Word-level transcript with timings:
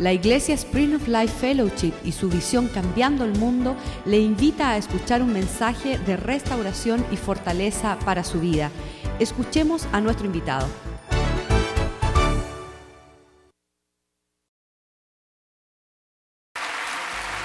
La 0.00 0.14
Iglesia 0.14 0.54
Spring 0.54 0.94
of 0.94 1.06
Life 1.08 1.38
Fellowship 1.38 1.92
y 2.04 2.12
su 2.12 2.30
visión 2.30 2.68
Cambiando 2.68 3.22
el 3.22 3.36
Mundo 3.38 3.76
le 4.06 4.18
invita 4.18 4.70
a 4.70 4.78
escuchar 4.78 5.20
un 5.22 5.30
mensaje 5.34 5.98
de 5.98 6.16
restauración 6.16 7.04
y 7.12 7.18
fortaleza 7.18 7.98
para 8.06 8.24
su 8.24 8.40
vida. 8.40 8.70
Escuchemos 9.18 9.86
a 9.92 10.00
nuestro 10.00 10.24
invitado. 10.24 10.66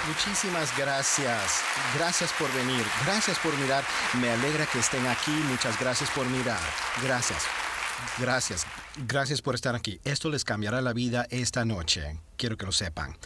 Muchísimas 0.08 0.78
gracias. 0.78 1.62
Gracias 1.98 2.32
por 2.40 2.50
venir. 2.54 2.86
Gracias 3.06 3.38
por 3.40 3.54
mirar. 3.58 3.84
Me 4.22 4.30
alegra 4.30 4.66
que 4.66 4.80
estén 4.80 5.06
aquí. 5.08 5.32
Muchas 5.50 5.78
gracias 5.78 6.10
por 6.12 6.26
mirar. 6.28 6.60
Gracias. 7.04 7.44
Gracias. 8.20 8.66
Gracias 9.08 9.42
por 9.42 9.56
estar 9.56 9.76
aquí. 9.76 10.00
Esto 10.04 10.30
les 10.30 10.46
cambiará 10.46 10.82
la 10.82 10.94
vida 10.94 11.28
esta 11.30 11.66
noche. 11.66 12.20
Quiero 12.38 12.58
que 12.58 12.66
lo 12.66 12.72
sepan. 12.72 13.18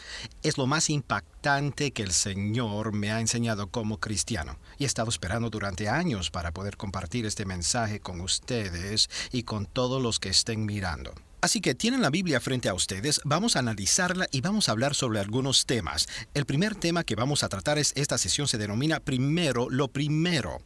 Es 0.42 0.58
lo 0.58 0.66
más 0.66 0.90
impactante 0.90 1.92
que 1.92 2.02
el 2.02 2.12
Señor 2.12 2.92
me 2.92 3.12
ha 3.12 3.20
enseñado 3.20 3.68
como 3.68 3.98
cristiano. 3.98 4.58
Y 4.78 4.84
he 4.84 4.86
estado 4.86 5.10
esperando 5.10 5.50
durante 5.50 5.88
años 5.88 6.30
para 6.30 6.52
poder 6.52 6.76
compartir 6.76 7.26
este 7.26 7.44
mensaje 7.44 8.00
con 8.00 8.20
ustedes 8.20 9.08
y 9.32 9.44
con 9.44 9.66
todos 9.66 10.02
los 10.02 10.18
que 10.18 10.28
estén 10.28 10.64
mirando. 10.64 11.14
Así 11.42 11.62
que 11.62 11.74
tienen 11.74 12.02
la 12.02 12.10
Biblia 12.10 12.38
frente 12.38 12.68
a 12.68 12.74
ustedes, 12.74 13.20
vamos 13.24 13.56
a 13.56 13.60
analizarla 13.60 14.26
y 14.30 14.42
vamos 14.42 14.68
a 14.68 14.72
hablar 14.72 14.94
sobre 14.94 15.20
algunos 15.20 15.64
temas. 15.64 16.06
El 16.34 16.44
primer 16.44 16.74
tema 16.74 17.02
que 17.02 17.14
vamos 17.14 17.42
a 17.42 17.48
tratar 17.48 17.78
es 17.78 17.92
esta 17.96 18.18
sesión 18.18 18.46
se 18.46 18.58
denomina 18.58 19.00
primero 19.00 19.70
lo 19.70 19.88
primero. 19.88 20.60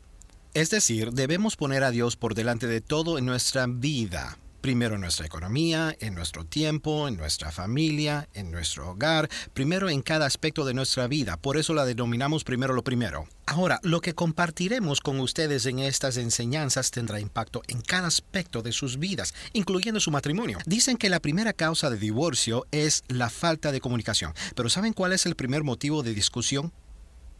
Es 0.54 0.70
decir, 0.70 1.10
debemos 1.10 1.56
poner 1.56 1.82
a 1.82 1.90
Dios 1.90 2.14
por 2.14 2.36
delante 2.36 2.68
de 2.68 2.80
todo 2.80 3.18
en 3.18 3.26
nuestra 3.26 3.66
vida. 3.66 4.38
Primero 4.60 4.94
en 4.94 5.00
nuestra 5.00 5.26
economía, 5.26 5.96
en 5.98 6.14
nuestro 6.14 6.44
tiempo, 6.44 7.08
en 7.08 7.16
nuestra 7.16 7.50
familia, 7.50 8.28
en 8.34 8.52
nuestro 8.52 8.88
hogar, 8.88 9.28
primero 9.52 9.90
en 9.90 10.00
cada 10.00 10.26
aspecto 10.26 10.64
de 10.64 10.72
nuestra 10.72 11.08
vida. 11.08 11.36
Por 11.36 11.56
eso 11.56 11.74
la 11.74 11.84
denominamos 11.84 12.44
primero 12.44 12.72
lo 12.72 12.84
primero. 12.84 13.26
Ahora, 13.46 13.80
lo 13.82 14.00
que 14.00 14.14
compartiremos 14.14 15.00
con 15.00 15.18
ustedes 15.18 15.66
en 15.66 15.80
estas 15.80 16.18
enseñanzas 16.18 16.92
tendrá 16.92 17.18
impacto 17.18 17.62
en 17.66 17.80
cada 17.80 18.06
aspecto 18.06 18.62
de 18.62 18.70
sus 18.70 19.00
vidas, 19.00 19.34
incluyendo 19.54 19.98
su 19.98 20.12
matrimonio. 20.12 20.58
Dicen 20.66 20.98
que 20.98 21.10
la 21.10 21.18
primera 21.18 21.52
causa 21.52 21.90
de 21.90 21.98
divorcio 21.98 22.64
es 22.70 23.02
la 23.08 23.28
falta 23.28 23.72
de 23.72 23.80
comunicación, 23.80 24.32
pero 24.54 24.70
¿saben 24.70 24.92
cuál 24.92 25.14
es 25.14 25.26
el 25.26 25.34
primer 25.34 25.64
motivo 25.64 26.04
de 26.04 26.14
discusión? 26.14 26.72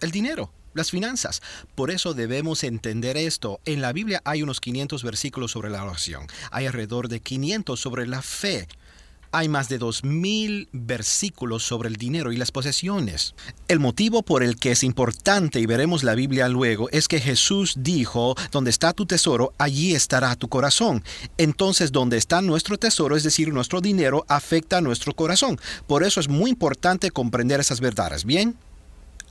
El 0.01 0.11
dinero 0.11 0.51
las 0.75 0.91
finanzas. 0.91 1.43
Por 1.75 1.91
eso 1.91 2.15
debemos 2.15 2.65
entender 2.65 3.17
esto. 3.17 3.61
En 3.65 3.81
la 3.81 3.93
Biblia 3.93 4.21
hay 4.25 4.43
unos 4.43 4.61
500 4.61 5.03
versículos 5.03 5.53
sobre 5.53 5.71
la 5.71 5.83
oración. 5.83 6.27
Hay 6.51 6.67
alrededor 6.67 7.09
de 7.09 7.21
500 7.21 7.79
sobre 7.81 8.07
la 8.07 8.23
fe. 8.23 8.69
Hay 9.37 9.49
más 9.49 9.69
de 9.69 9.81
2.000 9.81 10.69
versículos 10.71 11.65
sobre 11.65 11.89
el 11.89 11.97
dinero 11.97 12.31
y 12.31 12.37
las 12.37 12.53
posesiones. 12.53 13.35
El 13.67 13.81
motivo 13.81 14.23
por 14.23 14.45
el 14.45 14.55
que 14.55 14.71
es 14.71 14.85
importante, 14.85 15.59
y 15.59 15.67
veremos 15.67 16.05
la 16.05 16.15
Biblia 16.15 16.49
luego, 16.49 16.89
es 16.91 17.09
que 17.09 17.19
Jesús 17.19 17.75
dijo, 17.79 18.37
donde 18.53 18.71
está 18.71 18.93
tu 18.93 19.07
tesoro, 19.07 19.53
allí 19.59 19.93
estará 19.93 20.37
tu 20.37 20.47
corazón. 20.47 21.03
Entonces, 21.37 21.91
donde 21.91 22.17
está 22.17 22.43
nuestro 22.43 22.79
tesoro, 22.79 23.17
es 23.17 23.25
decir, 23.25 23.53
nuestro 23.53 23.81
dinero, 23.81 24.25
afecta 24.29 24.77
a 24.77 24.83
nuestro 24.83 25.15
corazón. 25.15 25.59
Por 25.89 26.05
eso 26.05 26.21
es 26.21 26.29
muy 26.29 26.51
importante 26.51 27.11
comprender 27.11 27.59
esas 27.59 27.81
verdades. 27.81 28.25
¿Bien? 28.25 28.57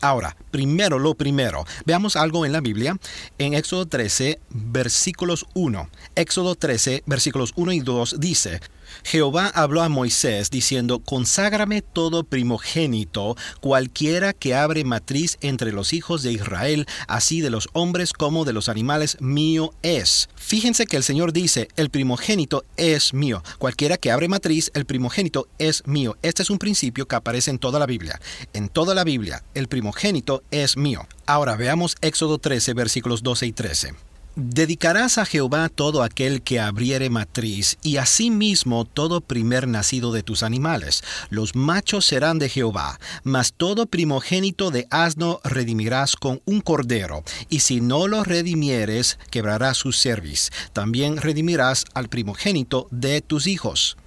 Ahora, 0.03 0.35
primero 0.51 0.99
lo 0.99 1.15
primero, 1.15 1.65
veamos 1.85 2.17
algo 2.17 2.45
en 2.45 2.51
la 2.51 2.59
Biblia, 2.59 2.97
en 3.37 3.53
Éxodo 3.53 3.85
13, 3.85 4.37
versículos 4.49 5.45
1. 5.53 5.89
Éxodo 6.15 6.55
13, 6.55 7.03
versículos 7.05 7.53
1 7.55 7.71
y 7.71 7.79
2 7.79 8.17
dice, 8.19 8.59
Jehová 9.03 9.51
habló 9.53 9.81
a 9.81 9.89
Moisés 9.89 10.49
diciendo, 10.49 10.99
Conságrame 10.99 11.81
todo 11.81 12.23
primogénito, 12.23 13.35
cualquiera 13.61 14.33
que 14.33 14.55
abre 14.55 14.83
matriz 14.83 15.37
entre 15.41 15.71
los 15.71 15.93
hijos 15.93 16.23
de 16.23 16.31
Israel, 16.31 16.85
así 17.07 17.41
de 17.41 17.49
los 17.49 17.69
hombres 17.73 18.13
como 18.13 18.45
de 18.45 18.53
los 18.53 18.69
animales, 18.69 19.17
mío 19.19 19.73
es. 19.81 20.29
Fíjense 20.35 20.85
que 20.85 20.97
el 20.97 21.03
Señor 21.03 21.33
dice, 21.33 21.67
el 21.75 21.89
primogénito 21.89 22.63
es 22.77 23.13
mío. 23.13 23.43
Cualquiera 23.57 23.97
que 23.97 24.11
abre 24.11 24.27
matriz, 24.27 24.71
el 24.73 24.85
primogénito 24.85 25.47
es 25.57 25.85
mío. 25.87 26.17
Este 26.21 26.43
es 26.43 26.49
un 26.49 26.59
principio 26.59 27.07
que 27.07 27.15
aparece 27.15 27.51
en 27.51 27.59
toda 27.59 27.79
la 27.79 27.85
Biblia. 27.85 28.19
En 28.53 28.69
toda 28.69 28.95
la 28.95 29.03
Biblia, 29.03 29.43
el 29.53 29.67
primogénito 29.67 30.43
es 30.51 30.77
mío. 30.77 31.07
Ahora 31.25 31.55
veamos 31.55 31.95
Éxodo 32.01 32.37
13, 32.37 32.73
versículos 32.73 33.23
12 33.23 33.45
y 33.47 33.51
13. 33.51 34.12
Dedicarás 34.35 35.19
a 35.19 35.27
Jehová 35.27 35.69
todo 35.69 36.01
aquel 36.01 36.41
que 36.41 36.59
abriere 36.59 37.11
matriz, 37.11 37.77
y 37.83 37.97
asimismo 37.97 38.83
todo 38.83 39.21
primer 39.21 39.67
nacido 39.67 40.11
de 40.11 40.23
tus 40.23 40.41
animales. 40.41 41.03
Los 41.29 41.55
machos 41.55 42.05
serán 42.05 42.39
de 42.39 42.49
Jehová, 42.49 42.99
mas 43.23 43.53
todo 43.53 43.85
primogénito 43.85 44.71
de 44.71 44.87
asno 44.89 45.39
redimirás 45.43 46.15
con 46.15 46.41
un 46.45 46.61
cordero, 46.61 47.23
y 47.47 47.59
si 47.59 47.79
no 47.79 48.07
lo 48.07 48.23
redimieres, 48.23 49.19
quebrarás 49.29 49.77
su 49.77 49.91
cerviz. 49.91 50.49
También 50.73 51.17
redimirás 51.17 51.85
al 51.93 52.09
primogénito 52.09 52.87
de 52.89 53.21
tus 53.21 53.45
hijos. 53.45 53.97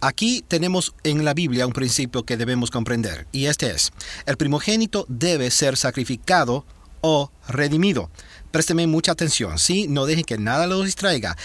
Aquí 0.00 0.44
tenemos 0.48 0.94
en 1.04 1.24
la 1.24 1.34
Biblia 1.34 1.64
un 1.64 1.74
principio 1.74 2.24
que 2.24 2.36
debemos 2.36 2.72
comprender, 2.72 3.28
y 3.30 3.44
este 3.44 3.70
es, 3.70 3.92
el 4.26 4.36
primogénito 4.36 5.06
debe 5.08 5.52
ser 5.52 5.76
sacrificado 5.76 6.64
o 7.00 7.30
redimido. 7.48 8.10
Présteme 8.50 8.86
mucha 8.86 9.12
atención, 9.12 9.58
¿sí? 9.58 9.86
No 9.88 10.06
dejen 10.06 10.24
que 10.24 10.38
nada 10.38 10.66
lo 10.66 10.82
distraiga. 10.82 11.36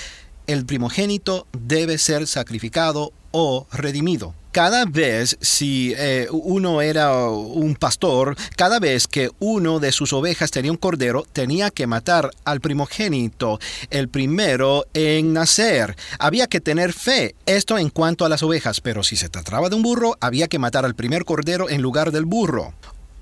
El 0.47 0.65
primogénito 0.65 1.47
debe 1.53 1.97
ser 1.97 2.27
sacrificado 2.27 3.13
o 3.31 3.67
redimido. 3.71 4.33
Cada 4.55 4.85
vez, 4.85 5.37
si 5.41 5.93
eh, 5.97 6.29
uno 6.31 6.81
era 6.81 7.27
un 7.29 7.75
pastor, 7.75 8.37
cada 8.55 8.79
vez 8.79 9.05
que 9.05 9.29
uno 9.39 9.81
de 9.81 9.91
sus 9.91 10.13
ovejas 10.13 10.49
tenía 10.49 10.71
un 10.71 10.77
cordero, 10.77 11.25
tenía 11.33 11.71
que 11.71 11.87
matar 11.87 12.31
al 12.45 12.61
primogénito, 12.61 13.59
el 13.89 14.07
primero 14.07 14.85
en 14.93 15.33
nacer. 15.33 15.97
Había 16.19 16.47
que 16.47 16.61
tener 16.61 16.93
fe, 16.93 17.35
esto 17.45 17.77
en 17.77 17.89
cuanto 17.89 18.23
a 18.23 18.29
las 18.29 18.43
ovejas, 18.43 18.79
pero 18.79 19.03
si 19.03 19.17
se 19.17 19.27
trataba 19.27 19.67
de 19.67 19.75
un 19.75 19.81
burro, 19.81 20.15
había 20.21 20.47
que 20.47 20.57
matar 20.57 20.85
al 20.85 20.95
primer 20.95 21.25
cordero 21.25 21.69
en 21.69 21.81
lugar 21.81 22.13
del 22.13 22.23
burro. 22.23 22.73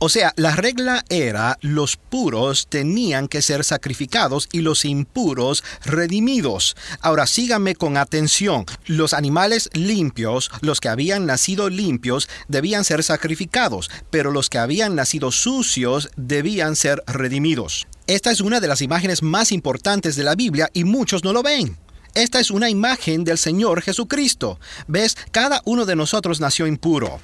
O 0.06 0.10
sea, 0.10 0.34
la 0.36 0.54
regla 0.54 1.06
era 1.08 1.58
los 1.62 1.96
puros 1.96 2.68
tenían 2.68 3.30
que 3.30 3.42
ser 3.42 3.64
sacrificados 3.64 4.50
y 4.52 4.60
los 4.60 4.84
impuros 4.84 5.64
redimidos. 5.86 6.76
Ahora 7.00 7.26
síganme 7.26 7.76
con 7.76 7.96
atención. 7.96 8.66
Los 8.86 9.14
animales 9.14 9.70
limpios, 9.72 10.52
los 10.60 10.82
que 10.82 10.90
habían 10.90 11.26
nacido 11.26 11.70
limpios, 11.70 12.28
debían 12.50 12.84
ser 12.84 13.02
sacrificados, 13.02 13.90
pero 14.10 14.32
los 14.32 14.50
que 14.50 14.58
habían 14.58 14.94
nacido 14.94 15.32
sucios 15.32 16.10
debían 16.18 16.76
ser 16.76 17.02
redimidos. 17.08 17.88
Esta 18.06 18.30
es 18.30 18.42
una 18.42 18.60
de 18.60 18.68
las 18.68 18.82
imágenes 18.82 19.24
más 19.24 19.54
importantes 19.54 20.18
de 20.18 20.24
la 20.24 20.36
Biblia 20.36 20.70
y 20.74 20.84
muchos 20.84 21.24
no 21.24 21.32
lo 21.32 21.44
ven. 21.44 21.78
Esta 22.14 22.42
es 22.42 22.52
una 22.52 22.70
imagen 22.70 23.24
del 23.24 23.38
Señor 23.38 23.82
Jesucristo. 23.82 24.60
¿Ves? 24.86 25.16
Cada 25.32 25.62
uno 25.64 25.86
de 25.86 25.96
nosotros 25.96 26.42
nació 26.42 26.68
impuro 26.68 27.22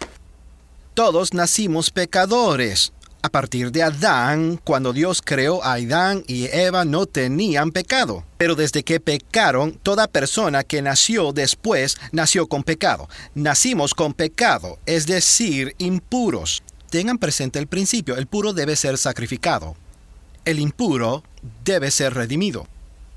todos 0.99 1.33
nacimos 1.33 1.91
pecadores. 1.91 2.91
A 3.21 3.29
partir 3.29 3.71
de 3.71 3.83
Adán, 3.83 4.59
cuando 4.65 4.91
Dios 4.91 5.21
creó 5.23 5.63
a 5.63 5.75
Adán 5.75 6.25
y 6.27 6.47
Eva 6.47 6.83
no 6.83 7.05
tenían 7.05 7.71
pecado. 7.71 8.25
Pero 8.37 8.53
desde 8.53 8.83
que 8.83 8.99
pecaron, 8.99 9.79
toda 9.81 10.09
persona 10.09 10.65
que 10.65 10.81
nació 10.81 11.31
después 11.31 11.95
nació 12.11 12.47
con 12.47 12.63
pecado. 12.63 13.07
Nacimos 13.33 13.95
con 13.95 14.13
pecado, 14.13 14.77
es 14.85 15.07
decir, 15.07 15.73
impuros. 15.77 16.63
Tengan 16.89 17.17
presente 17.17 17.59
el 17.59 17.67
principio, 17.67 18.17
el 18.17 18.27
puro 18.27 18.51
debe 18.51 18.75
ser 18.75 18.97
sacrificado. 18.97 19.77
El 20.43 20.59
impuro 20.59 21.23
debe 21.63 21.91
ser 21.91 22.13
redimido. 22.13 22.67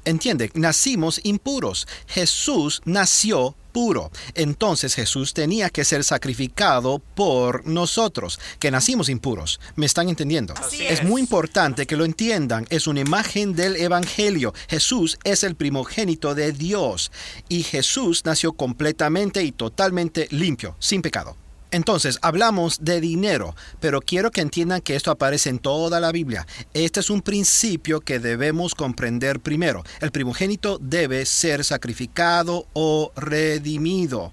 Entiende, 0.04 0.50
nacimos 0.54 1.20
impuros. 1.22 1.86
Jesús 2.06 2.82
nació 2.84 3.54
puro. 3.72 4.10
Entonces 4.34 4.94
Jesús 4.94 5.34
tenía 5.34 5.70
que 5.70 5.84
ser 5.84 6.04
sacrificado 6.04 6.98
por 6.98 7.66
nosotros, 7.66 8.38
que 8.58 8.70
nacimos 8.70 9.08
impuros. 9.08 9.60
¿Me 9.76 9.86
están 9.86 10.08
entendiendo? 10.08 10.54
Es. 10.54 11.00
es. 11.00 11.04
muy 11.04 11.20
importante 11.20 11.86
que 11.86 11.96
lo 11.96 12.04
entiendan. 12.04 12.66
Es 12.70 12.86
una 12.86 13.00
imagen 13.00 13.54
del 13.54 13.76
Evangelio. 13.76 14.52
Jesús 14.68 15.18
es 15.24 15.42
el 15.42 15.56
primogénito 15.56 16.34
de 16.34 16.52
Dios 16.52 17.10
y 17.48 17.62
Jesús 17.62 18.24
nació 18.24 18.52
completamente 18.52 19.42
y 19.42 19.52
totalmente 19.52 20.28
limpio, 20.30 20.76
sin 20.78 21.02
pecado. 21.02 21.41
Entonces, 21.72 22.18
hablamos 22.20 22.84
de 22.84 23.00
dinero, 23.00 23.56
pero 23.80 24.02
quiero 24.02 24.30
que 24.30 24.42
entiendan 24.42 24.82
que 24.82 24.94
esto 24.94 25.10
aparece 25.10 25.48
en 25.48 25.58
toda 25.58 26.00
la 26.00 26.12
Biblia. 26.12 26.46
Este 26.74 27.00
es 27.00 27.08
un 27.08 27.22
principio 27.22 28.00
que 28.00 28.18
debemos 28.18 28.74
comprender 28.74 29.40
primero. 29.40 29.82
El 30.00 30.12
primogénito 30.12 30.78
debe 30.82 31.24
ser 31.24 31.64
sacrificado 31.64 32.66
o 32.74 33.10
redimido. 33.16 34.32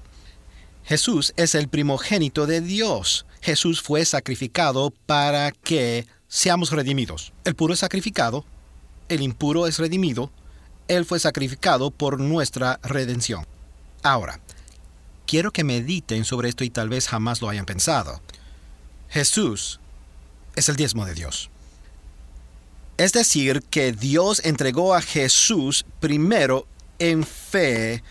Jesús 0.83 1.33
es 1.37 1.55
el 1.55 1.69
primogénito 1.69 2.45
de 2.45 2.59
Dios. 2.59 3.25
Jesús 3.41 3.81
fue 3.81 4.03
sacrificado 4.03 4.91
para 5.05 5.51
que 5.51 6.05
seamos 6.27 6.71
redimidos. 6.71 7.31
El 7.45 7.55
puro 7.55 7.73
es 7.73 7.79
sacrificado, 7.79 8.43
el 9.07 9.21
impuro 9.21 9.65
es 9.65 9.79
redimido, 9.79 10.29
Él 10.89 11.05
fue 11.05 11.19
sacrificado 11.19 11.89
por 11.89 12.19
nuestra 12.19 12.81
redención. 12.83 13.45
Ahora, 14.03 14.41
Quiero 15.29 15.51
que 15.51 15.63
mediten 15.63 16.25
sobre 16.25 16.49
esto 16.49 16.63
y 16.63 16.71
tal 16.71 16.89
vez 16.89 17.07
jamás 17.07 17.39
lo 17.39 17.49
hayan 17.49 17.67
pensado. 17.67 18.19
Jesús 19.09 19.79
es 20.55 20.69
el 20.69 20.75
diezmo 20.75 21.05
de 21.05 21.13
Dios. 21.13 21.51
Es 22.97 23.13
decir, 23.13 23.61
que 23.69 23.91
Dios 23.91 24.41
entregó 24.43 24.95
a 24.95 25.03
Jesús 25.03 25.85
primero 25.99 26.65
en 26.97 27.23
fe, 27.23 28.01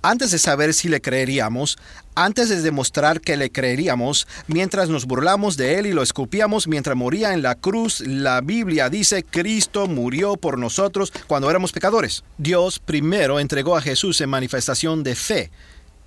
antes 0.00 0.30
de 0.30 0.38
saber 0.38 0.72
si 0.72 0.88
le 0.88 1.02
creeríamos, 1.02 1.76
antes 2.14 2.48
de 2.48 2.62
demostrar 2.62 3.20
que 3.20 3.36
le 3.36 3.52
creeríamos, 3.52 4.26
mientras 4.46 4.88
nos 4.88 5.04
burlamos 5.04 5.58
de 5.58 5.78
él 5.78 5.86
y 5.86 5.92
lo 5.92 6.02
escupíamos 6.02 6.66
mientras 6.66 6.96
moría 6.96 7.34
en 7.34 7.42
la 7.42 7.56
cruz, 7.56 8.00
la 8.00 8.40
Biblia 8.40 8.88
dice, 8.88 9.22
Cristo 9.22 9.86
murió 9.86 10.36
por 10.36 10.58
nosotros 10.58 11.12
cuando 11.26 11.50
éramos 11.50 11.72
pecadores. 11.72 12.24
Dios 12.38 12.78
primero 12.78 13.38
entregó 13.38 13.76
a 13.76 13.82
Jesús 13.82 14.18
en 14.22 14.30
manifestación 14.30 15.02
de 15.02 15.14
fe. 15.14 15.50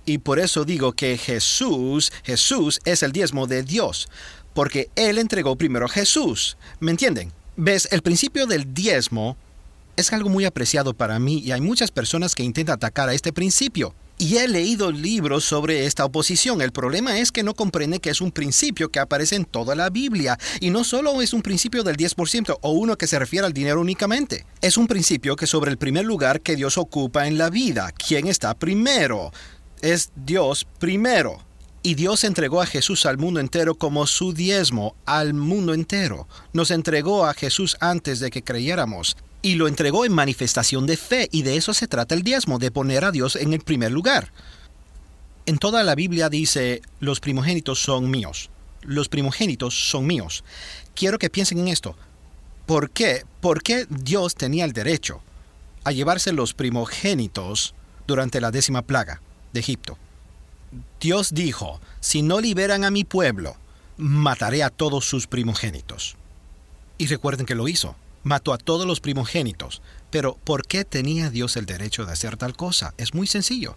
Y 0.08 0.16
por 0.16 0.38
eso 0.38 0.64
digo 0.64 0.92
que 0.92 1.18
Jesús, 1.18 2.10
Jesús 2.24 2.80
es 2.86 3.02
el 3.02 3.12
diezmo 3.12 3.46
de 3.46 3.62
Dios, 3.62 4.08
porque 4.54 4.88
Él 4.96 5.18
entregó 5.18 5.54
primero 5.56 5.84
a 5.84 5.90
Jesús. 5.90 6.56
¿Me 6.80 6.92
entienden? 6.92 7.30
Ves, 7.56 7.86
el 7.90 8.00
principio 8.00 8.46
del 8.46 8.72
diezmo 8.72 9.36
es 9.96 10.10
algo 10.14 10.30
muy 10.30 10.46
apreciado 10.46 10.94
para 10.94 11.18
mí 11.18 11.42
y 11.44 11.52
hay 11.52 11.60
muchas 11.60 11.90
personas 11.90 12.34
que 12.34 12.42
intentan 12.42 12.76
atacar 12.76 13.10
a 13.10 13.12
este 13.12 13.34
principio. 13.34 13.94
Y 14.16 14.38
he 14.38 14.48
leído 14.48 14.90
libros 14.90 15.44
sobre 15.44 15.84
esta 15.84 16.06
oposición. 16.06 16.62
El 16.62 16.72
problema 16.72 17.18
es 17.18 17.30
que 17.30 17.42
no 17.42 17.54
comprende 17.54 18.00
que 18.00 18.10
es 18.10 18.20
un 18.20 18.32
principio 18.32 18.88
que 18.88 19.00
aparece 19.00 19.36
en 19.36 19.44
toda 19.44 19.76
la 19.76 19.90
Biblia. 19.90 20.38
Y 20.60 20.70
no 20.70 20.84
solo 20.84 21.20
es 21.20 21.32
un 21.34 21.42
principio 21.42 21.84
del 21.84 21.96
10% 21.96 22.58
o 22.62 22.70
uno 22.72 22.96
que 22.96 23.06
se 23.06 23.18
refiere 23.18 23.46
al 23.46 23.52
dinero 23.52 23.80
únicamente. 23.80 24.44
Es 24.60 24.76
un 24.76 24.88
principio 24.88 25.36
que 25.36 25.46
sobre 25.46 25.70
el 25.70 25.78
primer 25.78 26.04
lugar 26.04 26.40
que 26.40 26.56
Dios 26.56 26.78
ocupa 26.78 27.28
en 27.28 27.38
la 27.38 27.50
vida. 27.50 27.92
¿Quién 27.92 28.26
está 28.26 28.54
primero? 28.54 29.30
Es 29.82 30.10
Dios 30.16 30.66
primero. 30.78 31.42
Y 31.82 31.94
Dios 31.94 32.24
entregó 32.24 32.60
a 32.60 32.66
Jesús 32.66 33.06
al 33.06 33.18
mundo 33.18 33.38
entero 33.38 33.76
como 33.76 34.06
su 34.06 34.32
diezmo, 34.32 34.96
al 35.06 35.32
mundo 35.32 35.74
entero. 35.74 36.26
Nos 36.52 36.70
entregó 36.70 37.24
a 37.24 37.34
Jesús 37.34 37.76
antes 37.80 38.18
de 38.18 38.30
que 38.30 38.42
creyéramos. 38.42 39.16
Y 39.40 39.54
lo 39.54 39.68
entregó 39.68 40.04
en 40.04 40.12
manifestación 40.12 40.86
de 40.86 40.96
fe, 40.96 41.28
y 41.30 41.42
de 41.42 41.56
eso 41.56 41.72
se 41.72 41.86
trata 41.86 42.16
el 42.16 42.22
diezmo, 42.22 42.58
de 42.58 42.72
poner 42.72 43.04
a 43.04 43.12
Dios 43.12 43.36
en 43.36 43.52
el 43.52 43.60
primer 43.60 43.92
lugar. 43.92 44.32
En 45.46 45.58
toda 45.58 45.84
la 45.84 45.94
Biblia 45.94 46.28
dice, 46.28 46.82
los 46.98 47.20
primogénitos 47.20 47.80
son 47.80 48.10
míos. 48.10 48.50
Los 48.82 49.08
primogénitos 49.08 49.88
son 49.88 50.06
míos. 50.06 50.42
Quiero 50.94 51.18
que 51.18 51.30
piensen 51.30 51.58
en 51.58 51.68
esto. 51.68 51.96
¿Por 52.66 52.90
qué? 52.90 53.24
¿Por 53.40 53.62
qué 53.62 53.86
Dios 53.88 54.34
tenía 54.34 54.64
el 54.64 54.72
derecho 54.72 55.22
a 55.84 55.92
llevarse 55.92 56.32
los 56.32 56.52
primogénitos 56.52 57.74
durante 58.06 58.40
la 58.40 58.50
décima 58.50 58.82
plaga 58.82 59.22
de 59.52 59.60
Egipto? 59.60 59.98
Dios 61.00 61.32
dijo, 61.32 61.80
si 62.00 62.22
no 62.22 62.40
liberan 62.40 62.84
a 62.84 62.90
mi 62.90 63.04
pueblo, 63.04 63.56
mataré 63.96 64.62
a 64.62 64.70
todos 64.70 65.04
sus 65.04 65.26
primogénitos. 65.26 66.16
Y 66.98 67.06
recuerden 67.06 67.46
que 67.46 67.54
lo 67.54 67.68
hizo, 67.68 67.96
mató 68.24 68.52
a 68.52 68.58
todos 68.58 68.86
los 68.86 69.00
primogénitos. 69.00 69.82
Pero 70.10 70.36
¿por 70.44 70.66
qué 70.66 70.84
tenía 70.84 71.30
Dios 71.30 71.56
el 71.56 71.66
derecho 71.66 72.04
de 72.04 72.12
hacer 72.12 72.36
tal 72.36 72.56
cosa? 72.56 72.94
Es 72.96 73.14
muy 73.14 73.26
sencillo. 73.26 73.76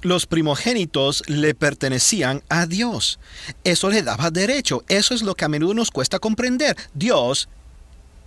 Los 0.00 0.26
primogénitos 0.26 1.22
le 1.28 1.54
pertenecían 1.54 2.42
a 2.48 2.66
Dios. 2.66 3.20
Eso 3.62 3.88
le 3.88 4.02
daba 4.02 4.30
derecho. 4.30 4.84
Eso 4.88 5.14
es 5.14 5.22
lo 5.22 5.34
que 5.34 5.44
a 5.44 5.48
menudo 5.48 5.74
nos 5.74 5.90
cuesta 5.90 6.18
comprender. 6.18 6.76
Dios 6.92 7.48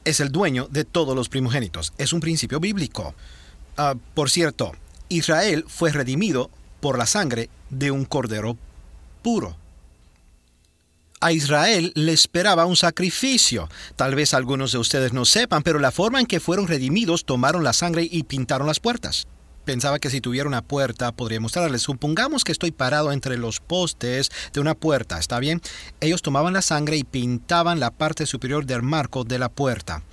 es 0.05 0.19
el 0.19 0.31
dueño 0.31 0.67
de 0.69 0.85
todos 0.85 1.15
los 1.15 1.27
primogénitos. 1.27 1.91
Es 1.97 2.13
un 2.13 2.21
principio 2.21 2.59
bíblico. 2.61 3.13
Ah, 3.75 3.95
por 4.13 4.29
cierto, 4.29 4.71
Israel 5.09 5.65
fue 5.67 5.91
redimido 5.91 6.49
por 6.79 6.97
la 6.97 7.05
sangre 7.05 7.49
de 7.69 7.91
un 7.91 8.05
cordero 8.05 8.57
puro. 9.21 9.55
A 11.21 11.31
Israel 11.31 11.91
le 11.95 12.11
esperaba 12.11 12.65
un 12.65 12.75
sacrificio. 12.75 13.69
Tal 13.95 14.15
vez 14.15 14.33
algunos 14.33 14.71
de 14.71 14.77
ustedes 14.77 15.13
no 15.13 15.25
sepan, 15.25 15.63
pero 15.63 15.79
la 15.79 15.91
forma 15.91 16.19
en 16.19 16.25
que 16.25 16.39
fueron 16.39 16.67
redimidos 16.67 17.25
tomaron 17.25 17.63
la 17.63 17.73
sangre 17.73 18.07
y 18.09 18.23
pintaron 18.23 18.67
las 18.67 18.79
puertas. 18.79 19.25
Pensaba 19.63 19.97
que 19.97 20.11
si 20.11 20.21
tuviera 20.21 20.47
una 20.47 20.61
puerta 20.61 21.11
podría 21.11 21.39
mostrarles. 21.39 21.81
Supongamos 21.81 22.43
que 22.43 22.51
estoy 22.51 22.71
parado 22.71 23.11
entre 23.11 23.37
los 23.37 23.59
postes 23.59 24.29
de 24.53 24.59
una 24.59 24.75
puerta, 24.75 25.17
¿está 25.17 25.39
bien? 25.39 25.61
Ellos 26.01 26.21
tomaban 26.21 26.53
la 26.53 26.61
sangre 26.61 26.97
y 26.97 27.03
pintaban 27.03 27.79
la 27.79 27.89
parte 27.89 28.27
superior 28.27 28.67
del 28.67 28.83
marco 28.83 29.23
de 29.23 29.39
la 29.39 29.49
puerta. 29.49 30.03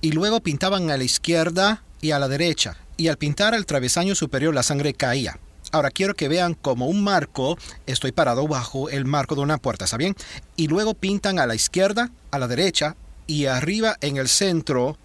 Y 0.00 0.12
luego 0.12 0.40
pintaban 0.40 0.90
a 0.90 0.96
la 0.96 1.04
izquierda 1.04 1.82
y 2.00 2.12
a 2.12 2.20
la 2.20 2.28
derecha 2.28 2.76
y 2.96 3.08
al 3.08 3.18
pintar 3.18 3.54
el 3.54 3.66
travesaño 3.66 4.14
superior 4.14 4.54
la 4.54 4.62
sangre 4.62 4.94
caía. 4.94 5.38
Ahora 5.72 5.90
quiero 5.90 6.14
que 6.14 6.28
vean 6.28 6.54
como 6.54 6.86
un 6.86 7.02
marco, 7.02 7.58
estoy 7.86 8.12
parado 8.12 8.46
bajo 8.46 8.90
el 8.90 9.04
marco 9.04 9.34
de 9.34 9.40
una 9.40 9.58
puerta, 9.58 9.86
¿está 9.86 9.96
bien? 9.96 10.14
Y 10.56 10.68
luego 10.68 10.94
pintan 10.94 11.38
a 11.38 11.46
la 11.46 11.54
izquierda, 11.54 12.10
a 12.30 12.38
la 12.38 12.46
derecha 12.46 12.96
y 13.26 13.46
arriba 13.46 13.96
en 14.00 14.16
el 14.16 14.28
centro 14.28 14.96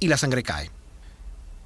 y 0.00 0.08
la 0.08 0.16
sangre 0.16 0.42
cae. 0.42 0.70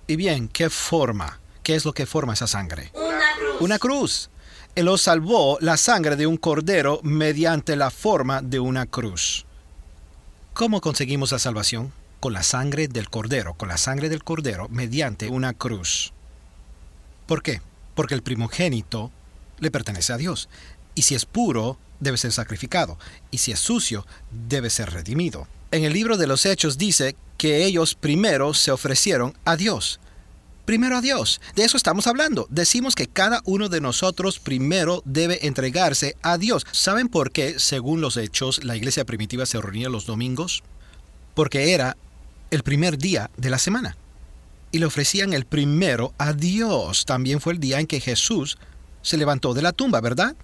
Y 0.06 0.16
bien, 0.16 0.48
¿qué 0.48 0.68
forma? 0.68 1.40
¿Qué 1.62 1.74
es 1.74 1.84
lo 1.84 1.92
que 1.92 2.06
forma 2.06 2.34
esa 2.34 2.46
sangre? 2.46 2.92
Una 2.94 3.24
cruz. 3.38 3.60
Una 3.60 3.78
cruz. 3.78 4.30
Él 4.74 4.84
lo 4.84 4.98
salvó 4.98 5.56
la 5.60 5.78
sangre 5.78 6.16
de 6.16 6.26
un 6.26 6.36
cordero 6.36 7.00
mediante 7.02 7.76
la 7.76 7.90
forma 7.90 8.42
de 8.42 8.60
una 8.60 8.84
cruz. 8.84 9.46
¿Cómo 10.52 10.80
conseguimos 10.80 11.32
la 11.32 11.38
salvación? 11.38 11.92
Con 12.20 12.32
la 12.32 12.42
sangre 12.42 12.88
del 12.88 13.10
cordero, 13.10 13.54
con 13.54 13.68
la 13.68 13.76
sangre 13.76 14.08
del 14.08 14.24
cordero 14.24 14.68
mediante 14.68 15.28
una 15.28 15.52
cruz. 15.54 16.12
¿Por 17.26 17.42
qué? 17.42 17.60
Porque 17.94 18.14
el 18.14 18.22
primogénito 18.22 19.10
le 19.58 19.70
pertenece 19.70 20.12
a 20.12 20.16
Dios. 20.16 20.48
Y 20.94 21.02
si 21.02 21.14
es 21.14 21.26
puro, 21.26 21.78
debe 22.00 22.16
ser 22.16 22.32
sacrificado. 22.32 22.98
Y 23.30 23.38
si 23.38 23.52
es 23.52 23.60
sucio, 23.60 24.06
debe 24.30 24.70
ser 24.70 24.90
redimido. 24.90 25.48
En 25.70 25.84
el 25.84 25.92
libro 25.92 26.16
de 26.16 26.26
los 26.26 26.46
Hechos 26.46 26.78
dice 26.78 27.16
que 27.38 27.64
ellos 27.64 27.94
primero 27.94 28.54
se 28.54 28.70
ofrecieron 28.70 29.36
a 29.44 29.56
Dios. 29.56 30.00
Primero 30.64 30.96
a 30.96 31.00
Dios. 31.00 31.40
De 31.54 31.64
eso 31.64 31.76
estamos 31.76 32.06
hablando. 32.06 32.46
Decimos 32.50 32.94
que 32.94 33.06
cada 33.06 33.40
uno 33.44 33.68
de 33.68 33.80
nosotros 33.80 34.38
primero 34.40 35.02
debe 35.04 35.46
entregarse 35.46 36.16
a 36.22 36.38
Dios. 36.38 36.66
¿Saben 36.72 37.08
por 37.08 37.30
qué, 37.30 37.60
según 37.60 38.00
los 38.00 38.16
Hechos, 38.16 38.64
la 38.64 38.76
iglesia 38.76 39.04
primitiva 39.04 39.46
se 39.46 39.60
reunía 39.60 39.88
los 39.88 40.06
domingos? 40.06 40.62
Porque 41.34 41.72
era 41.72 41.96
el 42.50 42.62
primer 42.62 42.98
día 42.98 43.30
de 43.36 43.50
la 43.50 43.58
semana. 43.58 43.96
Y 44.72 44.78
le 44.78 44.86
ofrecían 44.86 45.32
el 45.32 45.46
primero 45.46 46.12
a 46.18 46.32
Dios. 46.32 47.04
También 47.04 47.40
fue 47.40 47.54
el 47.54 47.60
día 47.60 47.80
en 47.80 47.86
que 47.86 48.00
Jesús 48.00 48.58
se 49.02 49.16
levantó 49.16 49.54
de 49.54 49.62
la 49.62 49.72
tumba, 49.72 50.00
¿verdad? 50.00 50.34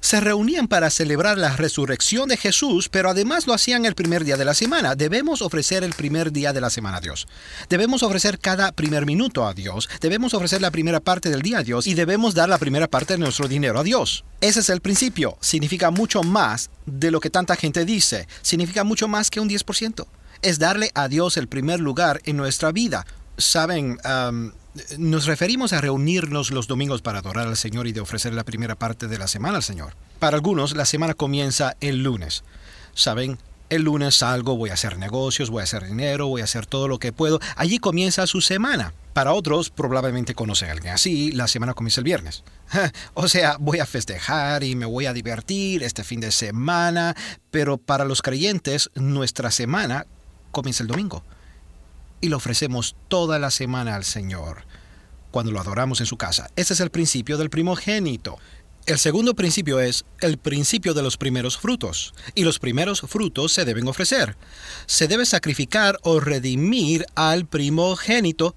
Se 0.00 0.20
reunían 0.20 0.68
para 0.68 0.90
celebrar 0.90 1.38
la 1.38 1.56
resurrección 1.56 2.28
de 2.28 2.36
Jesús, 2.36 2.88
pero 2.88 3.10
además 3.10 3.46
lo 3.46 3.54
hacían 3.54 3.84
el 3.84 3.96
primer 3.96 4.24
día 4.24 4.36
de 4.36 4.44
la 4.44 4.54
semana. 4.54 4.94
Debemos 4.94 5.42
ofrecer 5.42 5.82
el 5.82 5.92
primer 5.92 6.32
día 6.32 6.52
de 6.52 6.60
la 6.60 6.70
semana 6.70 6.98
a 6.98 7.00
Dios. 7.00 7.26
Debemos 7.68 8.02
ofrecer 8.04 8.38
cada 8.38 8.70
primer 8.70 9.06
minuto 9.06 9.46
a 9.46 9.54
Dios. 9.54 9.88
Debemos 10.00 10.34
ofrecer 10.34 10.62
la 10.62 10.70
primera 10.70 11.00
parte 11.00 11.30
del 11.30 11.42
día 11.42 11.58
a 11.58 11.62
Dios 11.62 11.86
y 11.86 11.94
debemos 11.94 12.34
dar 12.34 12.48
la 12.48 12.58
primera 12.58 12.86
parte 12.86 13.14
de 13.14 13.18
nuestro 13.18 13.48
dinero 13.48 13.80
a 13.80 13.82
Dios. 13.82 14.24
Ese 14.40 14.60
es 14.60 14.68
el 14.70 14.80
principio. 14.80 15.36
Significa 15.40 15.90
mucho 15.90 16.22
más 16.22 16.70
de 16.86 17.10
lo 17.10 17.18
que 17.18 17.30
tanta 17.30 17.56
gente 17.56 17.84
dice. 17.84 18.28
Significa 18.42 18.84
mucho 18.84 19.08
más 19.08 19.30
que 19.30 19.40
un 19.40 19.48
10% 19.48 20.06
es 20.42 20.58
darle 20.58 20.90
a 20.94 21.08
Dios 21.08 21.36
el 21.36 21.48
primer 21.48 21.80
lugar 21.80 22.20
en 22.24 22.36
nuestra 22.36 22.72
vida. 22.72 23.06
Saben, 23.36 23.98
nos 24.98 25.26
referimos 25.26 25.72
a 25.72 25.80
reunirnos 25.80 26.50
los 26.50 26.66
domingos 26.66 27.02
para 27.02 27.20
adorar 27.20 27.46
al 27.46 27.56
Señor 27.56 27.86
y 27.86 27.92
de 27.92 28.00
ofrecer 28.00 28.34
la 28.34 28.44
primera 28.44 28.74
parte 28.74 29.08
de 29.08 29.18
la 29.18 29.28
semana 29.28 29.56
al 29.56 29.62
Señor. 29.62 29.94
Para 30.18 30.36
algunos, 30.36 30.74
la 30.74 30.84
semana 30.84 31.14
comienza 31.14 31.76
el 31.80 32.02
lunes. 32.02 32.44
Saben, 32.94 33.38
el 33.70 33.82
lunes 33.82 34.16
salgo, 34.16 34.56
voy 34.56 34.70
a 34.70 34.74
hacer 34.74 34.98
negocios, 34.98 35.50
voy 35.50 35.60
a 35.60 35.64
hacer 35.64 35.84
dinero, 35.84 36.26
voy 36.26 36.40
a 36.40 36.44
hacer 36.44 36.66
todo 36.66 36.88
lo 36.88 36.98
que 36.98 37.12
puedo. 37.12 37.38
Allí 37.56 37.78
comienza 37.78 38.26
su 38.26 38.40
semana. 38.40 38.94
Para 39.12 39.32
otros, 39.32 39.70
probablemente 39.70 40.34
conocen 40.34 40.68
a 40.68 40.72
alguien 40.72 40.94
así, 40.94 41.32
la 41.32 41.48
semana 41.48 41.74
comienza 41.74 42.00
el 42.00 42.04
viernes. 42.04 42.44
o 43.14 43.28
sea, 43.28 43.56
voy 43.58 43.80
a 43.80 43.86
festejar 43.86 44.62
y 44.62 44.76
me 44.76 44.86
voy 44.86 45.06
a 45.06 45.12
divertir 45.12 45.82
este 45.82 46.04
fin 46.04 46.20
de 46.20 46.30
semana, 46.30 47.16
pero 47.50 47.78
para 47.78 48.04
los 48.04 48.22
creyentes, 48.22 48.90
nuestra 48.94 49.50
semana 49.50 50.06
comienza 50.50 50.82
el 50.82 50.88
domingo. 50.88 51.22
Y 52.20 52.28
lo 52.28 52.36
ofrecemos 52.36 52.96
toda 53.08 53.38
la 53.38 53.50
semana 53.50 53.94
al 53.94 54.04
Señor 54.04 54.64
cuando 55.30 55.52
lo 55.52 55.60
adoramos 55.60 56.00
en 56.00 56.06
su 56.06 56.16
casa. 56.16 56.50
Ese 56.56 56.74
es 56.74 56.80
el 56.80 56.90
principio 56.90 57.36
del 57.36 57.50
primogénito. 57.50 58.38
El 58.86 58.98
segundo 58.98 59.34
principio 59.34 59.80
es 59.80 60.06
el 60.20 60.38
principio 60.38 60.94
de 60.94 61.02
los 61.02 61.18
primeros 61.18 61.58
frutos, 61.58 62.14
y 62.34 62.44
los 62.44 62.58
primeros 62.58 63.02
frutos 63.02 63.52
se 63.52 63.66
deben 63.66 63.86
ofrecer. 63.86 64.36
Se 64.86 65.08
debe 65.08 65.26
sacrificar 65.26 65.98
o 66.02 66.20
redimir 66.20 67.04
al 67.14 67.44
primogénito 67.44 68.56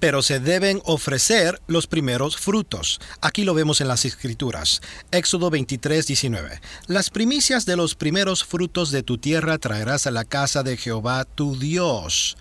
pero 0.00 0.22
se 0.22 0.40
deben 0.40 0.80
ofrecer 0.84 1.60
los 1.66 1.86
primeros 1.86 2.36
frutos. 2.38 3.00
Aquí 3.20 3.44
lo 3.44 3.54
vemos 3.54 3.80
en 3.80 3.88
las 3.88 4.04
escrituras. 4.04 4.80
Éxodo 5.10 5.50
23, 5.50 6.06
19. 6.06 6.60
Las 6.86 7.10
primicias 7.10 7.66
de 7.66 7.76
los 7.76 7.94
primeros 7.94 8.44
frutos 8.44 8.90
de 8.90 9.02
tu 9.02 9.18
tierra 9.18 9.58
traerás 9.58 10.06
a 10.06 10.10
la 10.10 10.24
casa 10.24 10.62
de 10.62 10.76
Jehová 10.76 11.24
tu 11.24 11.56
Dios. 11.58 12.36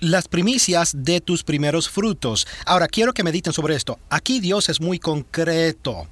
las 0.00 0.28
primicias 0.28 0.92
de 0.96 1.20
tus 1.20 1.44
primeros 1.44 1.88
frutos. 1.88 2.46
Ahora, 2.66 2.88
quiero 2.88 3.14
que 3.14 3.22
mediten 3.22 3.52
sobre 3.52 3.74
esto. 3.74 3.98
Aquí 4.10 4.40
Dios 4.40 4.68
es 4.68 4.80
muy 4.80 4.98
concreto. 4.98 6.08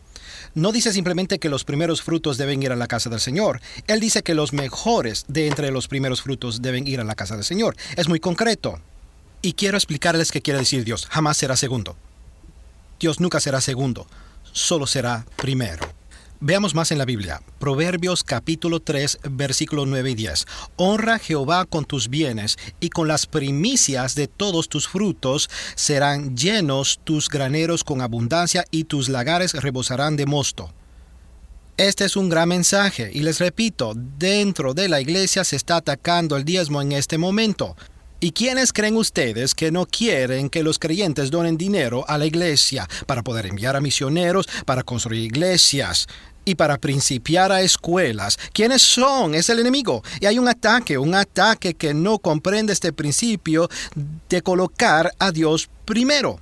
No 0.54 0.72
dice 0.72 0.92
simplemente 0.92 1.38
que 1.38 1.48
los 1.48 1.64
primeros 1.64 2.00
frutos 2.02 2.38
deben 2.38 2.62
ir 2.62 2.72
a 2.72 2.76
la 2.76 2.86
casa 2.86 3.10
del 3.10 3.20
Señor. 3.20 3.60
Él 3.86 4.00
dice 4.00 4.22
que 4.22 4.34
los 4.34 4.52
mejores 4.52 5.24
de 5.28 5.48
entre 5.48 5.70
los 5.70 5.88
primeros 5.88 6.22
frutos 6.22 6.62
deben 6.62 6.86
ir 6.86 7.00
a 7.00 7.04
la 7.04 7.14
casa 7.14 7.34
del 7.34 7.44
Señor. 7.44 7.76
Es 7.96 8.08
muy 8.08 8.20
concreto. 8.20 8.80
Y 9.44 9.54
quiero 9.54 9.76
explicarles 9.76 10.30
qué 10.30 10.40
quiere 10.40 10.60
decir 10.60 10.84
Dios. 10.84 11.06
Jamás 11.10 11.36
será 11.36 11.56
segundo. 11.56 11.96
Dios 13.00 13.18
nunca 13.18 13.40
será 13.40 13.60
segundo. 13.60 14.06
Solo 14.52 14.86
será 14.86 15.26
primero. 15.36 15.84
Veamos 16.38 16.76
más 16.76 16.92
en 16.92 16.98
la 16.98 17.04
Biblia. 17.04 17.42
Proverbios 17.58 18.22
capítulo 18.22 18.78
3, 18.78 19.18
versículo 19.30 19.84
9 19.84 20.10
y 20.12 20.14
10. 20.14 20.46
Honra 20.76 21.14
a 21.14 21.18
Jehová 21.18 21.66
con 21.66 21.84
tus 21.84 22.08
bienes 22.08 22.56
y 22.78 22.90
con 22.90 23.08
las 23.08 23.26
primicias 23.26 24.14
de 24.14 24.28
todos 24.28 24.68
tus 24.68 24.86
frutos 24.86 25.50
serán 25.74 26.36
llenos 26.36 27.00
tus 27.02 27.28
graneros 27.28 27.82
con 27.82 28.00
abundancia 28.00 28.64
y 28.70 28.84
tus 28.84 29.08
lagares 29.08 29.54
rebosarán 29.54 30.16
de 30.16 30.26
mosto. 30.26 30.72
Este 31.76 32.04
es 32.04 32.16
un 32.16 32.28
gran 32.28 32.48
mensaje 32.48 33.10
y 33.12 33.22
les 33.22 33.40
repito, 33.40 33.94
dentro 33.96 34.74
de 34.74 34.88
la 34.88 35.00
iglesia 35.00 35.42
se 35.42 35.56
está 35.56 35.76
atacando 35.76 36.36
el 36.36 36.44
diezmo 36.44 36.82
en 36.82 36.92
este 36.92 37.18
momento. 37.18 37.76
¿Y 38.24 38.30
quiénes 38.30 38.72
creen 38.72 38.96
ustedes 38.96 39.52
que 39.52 39.72
no 39.72 39.84
quieren 39.84 40.48
que 40.48 40.62
los 40.62 40.78
creyentes 40.78 41.32
donen 41.32 41.56
dinero 41.56 42.04
a 42.06 42.18
la 42.18 42.24
iglesia 42.24 42.88
para 43.04 43.24
poder 43.24 43.46
enviar 43.46 43.74
a 43.74 43.80
misioneros, 43.80 44.48
para 44.64 44.84
construir 44.84 45.24
iglesias? 45.24 46.06
y 46.44 46.56
para 46.56 46.76
principiar 46.76 47.52
a 47.52 47.62
escuelas. 47.62 48.36
¿Quiénes 48.52 48.82
son? 48.82 49.36
Es 49.36 49.48
el 49.48 49.60
enemigo. 49.60 50.02
Y 50.20 50.26
hay 50.26 50.40
un 50.40 50.48
ataque, 50.48 50.98
un 50.98 51.14
ataque 51.14 51.74
que 51.74 51.94
no 51.94 52.18
comprende 52.18 52.72
este 52.72 52.92
principio 52.92 53.68
de 54.28 54.42
colocar 54.42 55.12
a 55.20 55.30
Dios 55.30 55.70
primero. 55.84 56.40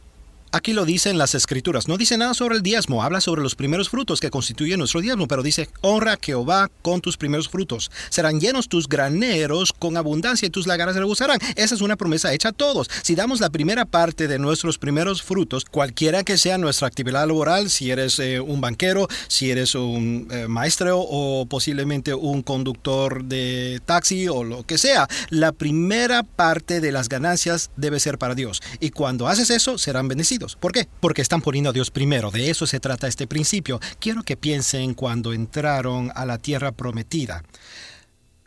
Aquí 0.53 0.73
lo 0.73 0.85
dice 0.85 1.11
en 1.11 1.19
las 1.19 1.37
escrituras. 1.37 1.87
No 1.87 1.97
dice 1.97 2.19
nada 2.19 2.35
sobre 2.35 2.57
el 2.57 2.63
diezmo, 2.63 3.05
habla 3.05 3.21
sobre 3.21 3.41
los 3.41 3.55
primeros 3.55 3.89
frutos 3.89 4.19
que 4.19 4.31
constituyen 4.31 4.81
nuestro 4.81 5.01
diezmo, 5.01 5.29
pero 5.29 5.45
dice, 5.45 5.69
honra 5.81 6.15
a 6.15 6.19
Jehová 6.21 6.69
con 6.83 7.01
tus 7.01 7.17
primeros 7.17 7.49
frutos. 7.49 7.89
Serán 8.09 8.41
llenos 8.41 8.69
tus 8.69 8.89
graneros 8.89 9.73
con 9.73 9.97
abundancia 9.97 10.47
y 10.47 10.51
tus 10.51 10.67
lagares 10.67 10.97
rebosarán. 10.97 11.39
Esa 11.55 11.77
es 11.77 11.81
una 11.81 11.95
promesa 11.95 12.33
hecha 12.33 12.49
a 12.49 12.53
todos. 12.53 12.91
Si 13.03 13.15
damos 13.15 13.39
la 13.39 13.51
primera 13.51 13.85
parte 13.85 14.27
de 14.27 14.41
nuestros 14.41 14.77
primeros 14.77 15.23
frutos, 15.23 15.65
cualquiera 15.65 16.25
que 16.25 16.37
sea 16.37 16.59
nuestra 16.59 16.89
actividad 16.89 17.29
laboral, 17.29 17.71
si 17.71 17.93
eres 17.93 18.19
eh, 18.19 18.41
un 18.41 18.61
banquero, 18.61 19.07
si 19.29 19.53
eres 19.53 19.77
un 19.77 20.27
eh, 20.33 20.49
maestro 20.49 20.99
o 20.99 21.47
posiblemente 21.47 22.13
un 22.13 22.43
conductor 22.43 23.23
de 23.23 23.81
taxi 23.87 24.27
o 24.27 24.43
lo 24.43 24.65
que 24.65 24.79
sea, 24.79 25.07
la 25.29 25.53
primera 25.53 26.25
parte 26.25 26.81
de 26.81 26.91
las 26.91 27.09
ganancias 27.09 27.71
debe 27.77 28.01
ser 28.01 28.19
para 28.19 28.35
Dios. 28.35 28.61
Y 28.81 28.91
cuando 28.91 29.29
haces 29.29 29.51
eso, 29.51 29.79
serán 29.79 30.09
bendecidos. 30.09 30.40
¿Por 30.49 30.73
qué? 30.73 30.89
Porque 31.01 31.23
están 31.23 31.43
poniendo 31.43 31.71
a 31.71 31.73
Dios 31.73 31.91
primero. 31.91 32.31
De 32.31 32.51
eso 32.51 32.67
se 32.67 32.81
trata 32.81 33.09
este 33.09 33.27
principio. 33.27 33.81
Quiero 33.99 34.23
que 34.23 34.37
piensen 34.37 34.95
cuando 34.95 35.33
entraron 35.33 36.11
a 36.15 36.25
la 36.25 36.39
tierra 36.39 36.73
prometida. 36.73 37.45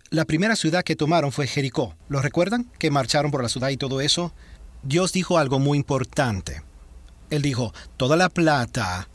La 0.09 0.25
primera 0.25 0.55
ciudad 0.55 0.83
que 0.83 0.95
tomaron 0.95 1.31
fue 1.31 1.47
Jericó. 1.47 1.95
¿Lo 2.09 2.21
recuerdan? 2.21 2.69
Que 2.77 2.91
marcharon 2.91 3.31
por 3.31 3.41
la 3.41 3.49
ciudad 3.49 3.69
y 3.69 3.77
todo 3.77 4.01
eso. 4.01 4.33
Dios 4.83 5.13
dijo 5.13 5.37
algo 5.37 5.59
muy 5.59 5.77
importante. 5.77 6.61
Él 7.29 7.41
dijo, 7.41 7.73
toda 7.97 8.15
la 8.15 8.29
plata 8.29 9.07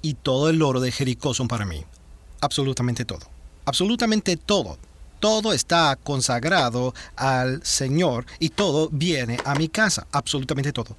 y 0.00 0.14
todo 0.14 0.48
el 0.50 0.62
oro 0.62 0.80
de 0.80 0.90
Jericó 0.90 1.34
son 1.34 1.48
para 1.48 1.64
mí. 1.64 1.84
Absolutamente 2.40 3.04
todo. 3.04 3.28
Absolutamente 3.64 4.36
todo. 4.36 4.78
Todo 5.20 5.52
está 5.52 5.96
consagrado 6.02 6.92
al 7.14 7.64
Señor 7.64 8.26
y 8.40 8.48
todo 8.48 8.88
viene 8.90 9.38
a 9.44 9.54
mi 9.54 9.68
casa. 9.68 10.08
Absolutamente 10.10 10.72
todo. 10.72 10.96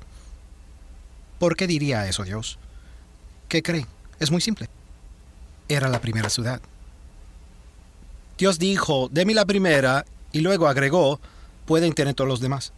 ¿Por 1.44 1.58
qué 1.58 1.68
diría 1.68 2.08
eso 2.08 2.24
Dios? 2.24 2.58
¿Qué 3.50 3.62
cree? 3.62 3.86
Es 4.18 4.32
muy 4.32 4.40
simple. 4.40 4.70
Era 5.68 5.90
la 5.90 6.00
primera 6.00 6.30
ciudad. 6.30 6.62
Dios 8.38 8.60
dijo, 8.60 9.10
déme 9.12 9.34
la 9.34 9.44
primera, 9.44 10.06
y 10.32 10.40
luego 10.40 10.70
agregó, 10.70 11.20
pueden 11.66 11.92
tener 11.92 12.14
todos 12.14 12.30
los 12.30 12.40
demás. 12.40 12.72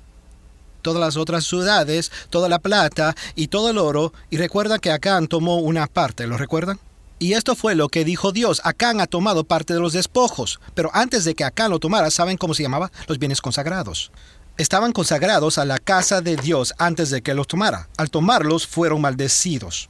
Todas 0.82 1.00
las 1.00 1.16
otras 1.16 1.46
ciudades, 1.46 2.12
toda 2.32 2.50
la 2.50 2.58
plata 2.58 3.16
y 3.36 3.50
todo 3.50 3.70
el 3.70 3.78
oro, 3.78 4.14
y 4.32 4.38
recuerda 4.38 4.80
que 4.80 4.90
Acán 4.90 5.28
tomó 5.28 5.58
una 5.58 5.86
parte, 5.86 6.26
¿lo 6.26 6.36
recuerdan? 6.36 6.80
Y 7.20 7.34
esto 7.34 7.54
fue 7.54 7.76
lo 7.76 7.90
que 7.90 8.04
dijo 8.04 8.32
Dios. 8.32 8.62
Acán 8.64 9.00
ha 9.00 9.06
tomado 9.06 9.44
parte 9.44 9.76
de 9.76 9.80
los 9.80 9.94
despojos, 9.94 10.60
pero 10.74 10.90
antes 10.92 11.24
de 11.24 11.36
que 11.36 11.44
Acán 11.44 11.70
lo 11.70 11.78
tomara, 11.78 12.10
¿saben 12.10 12.38
cómo 12.38 12.56
se 12.56 12.64
llamaba? 12.64 12.92
Los 13.08 13.20
bienes 13.20 13.42
consagrados 13.42 14.12
estaban 14.58 14.92
consagrados 14.92 15.58
a 15.58 15.66
la 15.66 15.78
casa 15.78 16.22
de 16.22 16.38
Dios 16.38 16.74
antes 16.78 17.10
de 17.10 17.22
que 17.22 17.34
los 17.34 17.48
tomara. 17.48 17.90
Al 17.98 18.10
tomarlos 18.10 18.68
fueron 18.68 19.02
maldecidos. 19.02 19.90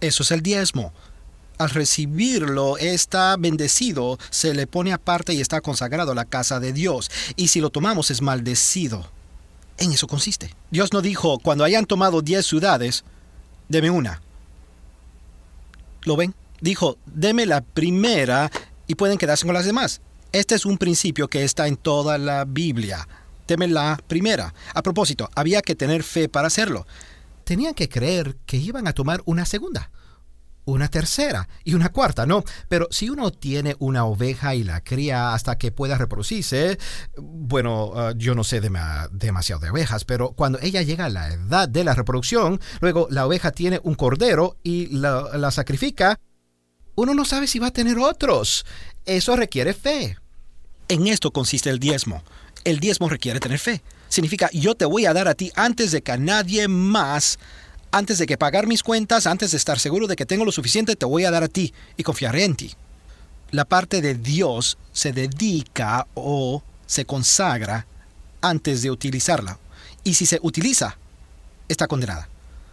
Eso 0.00 0.22
es 0.22 0.30
el 0.30 0.42
diezmo. 0.42 0.92
Al 1.58 1.70
recibirlo 1.70 2.78
está 2.78 3.36
bendecido, 3.36 4.18
se 4.30 4.54
le 4.54 4.66
pone 4.66 4.92
aparte 4.92 5.34
y 5.34 5.40
está 5.40 5.60
consagrado 5.60 6.12
a 6.12 6.14
la 6.14 6.24
casa 6.24 6.58
de 6.58 6.72
Dios. 6.72 7.10
Y 7.36 7.48
si 7.48 7.60
lo 7.60 7.70
tomamos 7.70 8.10
es 8.10 8.22
maldecido. 8.22 9.06
En 9.76 9.92
eso 9.92 10.06
consiste. 10.06 10.54
Dios 10.70 10.92
no 10.92 11.02
dijo, 11.02 11.38
cuando 11.38 11.64
hayan 11.64 11.84
tomado 11.84 12.22
diez 12.22 12.46
ciudades, 12.46 13.04
deme 13.68 13.90
una. 13.90 14.22
¿Lo 16.02 16.16
ven? 16.16 16.34
Dijo, 16.60 16.96
deme 17.06 17.44
la 17.44 17.60
primera 17.60 18.50
y 18.86 18.94
pueden 18.94 19.18
quedarse 19.18 19.44
con 19.44 19.54
las 19.54 19.66
demás. 19.66 20.00
Este 20.32 20.54
es 20.54 20.64
un 20.64 20.78
principio 20.78 21.28
que 21.28 21.44
está 21.44 21.66
en 21.66 21.76
toda 21.76 22.16
la 22.16 22.44
Biblia 22.46 23.06
la 23.58 24.00
primera. 24.06 24.54
A 24.74 24.82
propósito, 24.82 25.28
había 25.34 25.62
que 25.62 25.74
tener 25.74 26.02
fe 26.02 26.28
para 26.28 26.46
hacerlo. 26.46 26.86
Tenían 27.44 27.74
que 27.74 27.88
creer 27.88 28.36
que 28.46 28.56
iban 28.56 28.86
a 28.86 28.92
tomar 28.92 29.22
una 29.24 29.44
segunda, 29.44 29.90
una 30.64 30.88
tercera 30.88 31.48
y 31.64 31.74
una 31.74 31.88
cuarta, 31.88 32.26
¿no? 32.26 32.44
Pero 32.68 32.86
si 32.90 33.10
uno 33.10 33.32
tiene 33.32 33.74
una 33.78 34.04
oveja 34.04 34.54
y 34.54 34.62
la 34.62 34.82
cría 34.82 35.34
hasta 35.34 35.58
que 35.58 35.72
pueda 35.72 35.98
reproducirse, 35.98 36.78
bueno, 37.16 37.92
ah, 37.96 38.12
yo 38.16 38.34
no 38.34 38.44
sé 38.44 38.60
demasiado 38.60 39.60
de 39.60 39.70
ovejas, 39.70 40.04
pero 40.04 40.32
cuando 40.32 40.58
ella 40.60 40.82
llega 40.82 41.06
a 41.06 41.10
la 41.10 41.32
edad 41.32 41.68
de 41.68 41.84
la 41.84 41.94
reproducción, 41.94 42.60
luego 42.80 43.08
la 43.10 43.26
oveja 43.26 43.50
tiene 43.50 43.80
un 43.82 43.94
cordero 43.94 44.58
y 44.62 44.86
la 44.88 45.50
sacrifica, 45.50 46.20
uno 46.94 47.14
no 47.14 47.24
sabe 47.24 47.46
si 47.46 47.58
va 47.58 47.68
a 47.68 47.72
tener 47.72 47.98
otros. 47.98 48.64
Eso 49.06 49.34
requiere 49.34 49.72
fe. 49.72 50.18
En 50.88 51.06
esto 51.06 51.32
consiste 51.32 51.70
el 51.70 51.78
diezmo 51.78 52.22
el 52.64 52.80
diezmo 52.80 53.08
requiere 53.08 53.40
tener 53.40 53.58
fe. 53.58 53.82
Significa, 54.08 54.50
yo 54.52 54.74
te 54.74 54.84
voy 54.84 55.06
a 55.06 55.12
dar 55.12 55.28
a 55.28 55.34
ti 55.34 55.52
antes 55.54 55.92
de 55.92 56.02
que 56.02 56.12
a 56.12 56.16
nadie 56.16 56.68
más, 56.68 57.38
antes 57.92 58.18
de 58.18 58.26
que 58.26 58.38
pagar 58.38 58.66
mis 58.66 58.82
cuentas, 58.82 59.26
antes 59.26 59.52
de 59.52 59.56
estar 59.56 59.78
seguro 59.78 60.06
de 60.06 60.16
que 60.16 60.26
tengo 60.26 60.44
lo 60.44 60.52
suficiente, 60.52 60.96
te 60.96 61.06
voy 61.06 61.24
a 61.24 61.30
dar 61.30 61.44
a 61.44 61.48
ti 61.48 61.72
y 61.96 62.02
confiaré 62.02 62.44
en 62.44 62.56
ti. 62.56 62.74
La 63.50 63.64
parte 63.64 64.00
de 64.00 64.14
Dios 64.14 64.78
se 64.92 65.12
dedica 65.12 66.06
o 66.14 66.62
se 66.86 67.04
consagra 67.04 67.86
antes 68.40 68.82
de 68.82 68.90
utilizarla. 68.90 69.58
Y 70.02 70.14
si 70.14 70.26
se 70.26 70.38
utiliza, 70.42 70.96
está 71.68 71.86
condenada 71.86 72.28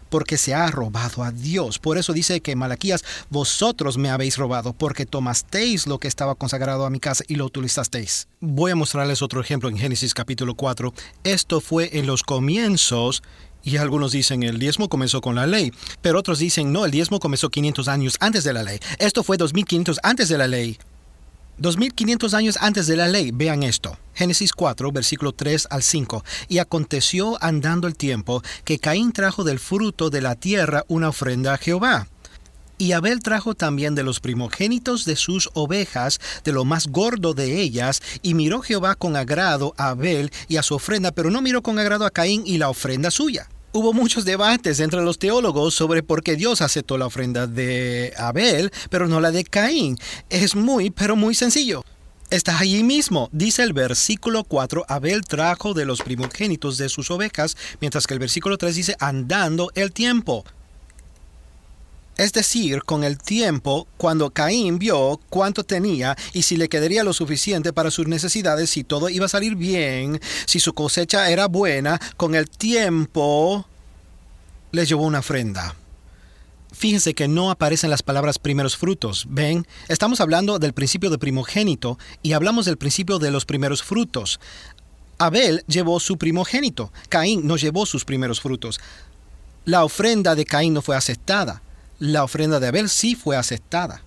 porque 0.09 0.37
se 0.37 0.53
ha 0.53 0.67
robado 0.67 1.23
a 1.23 1.31
Dios. 1.31 1.79
Por 1.79 1.97
eso 1.97 2.13
dice 2.13 2.41
que 2.41 2.55
Malaquías, 2.55 3.03
vosotros 3.29 3.97
me 3.97 4.09
habéis 4.09 4.37
robado, 4.37 4.73
porque 4.73 5.05
tomasteis 5.05 5.87
lo 5.87 5.99
que 5.99 6.07
estaba 6.07 6.35
consagrado 6.35 6.85
a 6.85 6.89
mi 6.89 6.99
casa 6.99 7.23
y 7.27 7.35
lo 7.35 7.45
utilizasteis. 7.45 8.27
Voy 8.39 8.71
a 8.71 8.75
mostrarles 8.75 9.21
otro 9.21 9.41
ejemplo 9.41 9.69
en 9.69 9.77
Génesis 9.77 10.13
capítulo 10.13 10.55
4. 10.55 10.93
Esto 11.23 11.61
fue 11.61 11.97
en 11.97 12.07
los 12.07 12.23
comienzos 12.23 13.23
y 13.63 13.77
algunos 13.77 14.11
dicen 14.11 14.43
el 14.43 14.59
diezmo 14.59 14.87
comenzó 14.87 15.21
con 15.21 15.35
la 15.35 15.45
ley, 15.45 15.73
pero 16.01 16.19
otros 16.19 16.39
dicen 16.39 16.71
no, 16.71 16.85
el 16.85 16.91
diezmo 16.91 17.19
comenzó 17.19 17.49
500 17.49 17.87
años 17.87 18.17
antes 18.19 18.43
de 18.43 18.53
la 18.53 18.63
ley. 18.63 18.79
Esto 18.99 19.23
fue 19.23 19.37
2500 19.37 19.99
antes 20.03 20.29
de 20.29 20.37
la 20.37 20.47
ley. 20.47 20.77
2500 21.57 22.33
años 22.33 22.57
antes 22.61 22.87
de 22.87 22.95
la 22.95 23.07
ley, 23.07 23.31
vean 23.33 23.63
esto. 23.63 23.97
Génesis 24.13 24.53
4, 24.53 24.91
versículo 24.91 25.31
3 25.31 25.67
al 25.69 25.83
5. 25.83 26.23
Y 26.47 26.59
aconteció 26.59 27.37
andando 27.43 27.87
el 27.87 27.95
tiempo 27.95 28.43
que 28.63 28.79
Caín 28.79 29.11
trajo 29.11 29.43
del 29.43 29.59
fruto 29.59 30.09
de 30.09 30.21
la 30.21 30.35
tierra 30.35 30.83
una 30.87 31.09
ofrenda 31.09 31.53
a 31.53 31.57
Jehová. 31.57 32.07
Y 32.79 32.91
Abel 32.91 33.21
trajo 33.21 33.55
también 33.55 33.95
de 33.95 34.03
los 34.03 34.19
primogénitos 34.19 35.03
de 35.05 35.15
sus 35.15 35.49
ovejas, 35.55 36.19
de 36.43 36.51
lo 36.51 36.63
más 36.63 36.87
gordo 36.87 37.33
de 37.33 37.59
ellas, 37.59 38.01
y 38.21 38.35
miró 38.35 38.61
Jehová 38.61 38.93
con 38.93 39.15
agrado 39.15 39.73
a 39.77 39.89
Abel 39.89 40.31
y 40.47 40.57
a 40.57 40.63
su 40.63 40.75
ofrenda, 40.75 41.11
pero 41.11 41.31
no 41.31 41.41
miró 41.41 41.63
con 41.63 41.79
agrado 41.79 42.05
a 42.05 42.11
Caín 42.11 42.43
y 42.45 42.59
la 42.59 42.69
ofrenda 42.69 43.09
suya. 43.09 43.49
Hubo 43.73 43.93
muchos 43.93 44.23
debates 44.23 44.79
entre 44.79 45.01
los 45.01 45.19
teólogos 45.19 45.73
sobre 45.73 46.01
por 46.01 46.23
qué 46.23 46.35
Dios 46.35 46.61
aceptó 46.61 46.97
la 46.97 47.05
ofrenda 47.05 47.47
de 47.47 48.13
Abel, 48.17 48.71
pero 48.89 49.07
no 49.07 49.19
la 49.19 49.31
de 49.31 49.43
Caín. 49.43 49.97
Es 50.29 50.55
muy, 50.55 50.89
pero 50.89 51.15
muy 51.15 51.35
sencillo. 51.35 51.83
Está 52.29 52.59
allí 52.59 52.83
mismo, 52.83 53.29
dice 53.31 53.63
el 53.63 53.73
versículo 53.73 54.43
4, 54.43 54.85
Abel 54.87 55.23
trajo 55.23 55.73
de 55.73 55.85
los 55.85 56.01
primogénitos 56.01 56.77
de 56.77 56.89
sus 56.89 57.11
ovejas, 57.11 57.55
mientras 57.79 58.07
que 58.07 58.13
el 58.13 58.19
versículo 58.19 58.57
3 58.57 58.75
dice, 58.75 58.95
andando 58.99 59.71
el 59.75 59.91
tiempo. 59.91 60.43
Es 62.17 62.33
decir, 62.33 62.81
con 62.83 63.03
el 63.03 63.19
tiempo, 63.19 63.87
cuando 63.97 64.31
Caín 64.31 64.79
vio 64.79 65.19
cuánto 65.29 65.63
tenía 65.63 66.17
y 66.33 66.41
si 66.41 66.57
le 66.57 66.67
quedaría 66.67 67.03
lo 67.03 67.13
suficiente 67.13 67.73
para 67.73 67.91
sus 67.91 68.07
necesidades, 68.07 68.71
si 68.71 68.83
todo 68.83 69.07
iba 69.09 69.25
a 69.25 69.29
salir 69.29 69.55
bien, 69.55 70.19
si 70.47 70.59
su 70.59 70.73
cosecha 70.73 71.29
era 71.29 71.47
buena, 71.47 71.99
con 72.17 72.33
el 72.33 72.49
tiempo 72.49 73.67
le 74.71 74.85
llevó 74.85 75.03
una 75.03 75.19
ofrenda. 75.19 75.75
Fíjense 76.71 77.13
que 77.13 77.27
no 77.27 77.51
aparecen 77.51 77.91
las 77.91 78.03
palabras 78.03 78.39
primeros 78.39 78.77
frutos. 78.77 79.25
¿Ven? 79.29 79.67
Estamos 79.87 80.19
hablando 80.19 80.59
del 80.59 80.73
principio 80.73 81.09
de 81.09 81.17
primogénito 81.17 81.97
y 82.23 82.33
hablamos 82.33 82.65
del 82.65 82.77
principio 82.77 83.19
de 83.19 83.31
los 83.31 83.45
primeros 83.45 83.83
frutos. 83.83 84.39
Abel 85.19 85.63
llevó 85.67 85.99
su 85.99 86.17
primogénito. 86.17 86.91
Caín 87.09 87.47
no 87.47 87.57
llevó 87.57 87.85
sus 87.85 88.05
primeros 88.05 88.41
frutos. 88.41 88.79
La 89.65 89.83
ofrenda 89.83 90.35
de 90.35 90.45
Caín 90.45 90.73
no 90.73 90.81
fue 90.81 90.95
aceptada. 90.95 91.61
La 91.99 92.23
ofrenda 92.23 92.59
de 92.59 92.67
Abel 92.67 92.89
sí 92.89 93.15
fue 93.15 93.35
aceptada. 93.35 94.03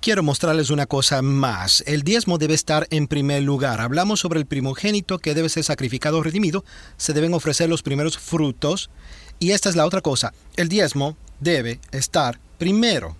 Quiero 0.00 0.22
mostrarles 0.22 0.70
una 0.70 0.86
cosa 0.86 1.20
más. 1.20 1.84
El 1.86 2.02
diezmo 2.02 2.38
debe 2.38 2.54
estar 2.54 2.86
en 2.90 3.08
primer 3.08 3.42
lugar. 3.42 3.80
Hablamos 3.80 4.20
sobre 4.20 4.40
el 4.40 4.46
primogénito 4.46 5.18
que 5.18 5.34
debe 5.34 5.48
ser 5.48 5.64
sacrificado 5.64 6.18
o 6.18 6.22
redimido. 6.22 6.64
Se 6.96 7.12
deben 7.12 7.34
ofrecer 7.34 7.68
los 7.68 7.82
primeros 7.82 8.18
frutos. 8.18 8.90
Y 9.38 9.50
esta 9.50 9.68
es 9.68 9.76
la 9.76 9.84
otra 9.84 10.00
cosa. 10.00 10.32
El 10.56 10.68
diezmo 10.68 11.16
debe 11.40 11.78
estar 11.92 12.38
primero. 12.58 13.16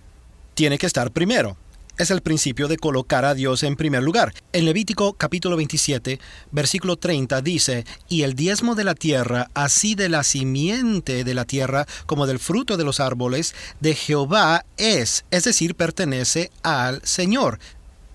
Tiene 0.55 0.77
que 0.79 0.87
estar 0.87 1.11
primero. 1.11 1.57
Es 1.97 2.11
el 2.11 2.21
principio 2.21 2.67
de 2.67 2.75
colocar 2.75 3.23
a 3.23 3.33
Dios 3.33 3.63
en 3.63 3.77
primer 3.77 4.03
lugar. 4.03 4.33
En 4.51 4.65
Levítico 4.65 5.13
capítulo 5.13 5.55
27, 5.55 6.19
versículo 6.51 6.97
30 6.97 7.41
dice, 7.41 7.85
y 8.09 8.23
el 8.23 8.33
diezmo 8.35 8.75
de 8.75 8.83
la 8.83 8.95
tierra, 8.95 9.49
así 9.53 9.95
de 9.95 10.09
la 10.09 10.25
simiente 10.25 11.23
de 11.23 11.33
la 11.33 11.45
tierra 11.45 11.87
como 12.05 12.27
del 12.27 12.39
fruto 12.39 12.75
de 12.75 12.83
los 12.83 12.99
árboles, 12.99 13.55
de 13.79 13.95
Jehová 13.95 14.65
es, 14.75 15.23
es 15.31 15.45
decir, 15.45 15.75
pertenece 15.75 16.51
al 16.63 17.01
Señor. 17.05 17.59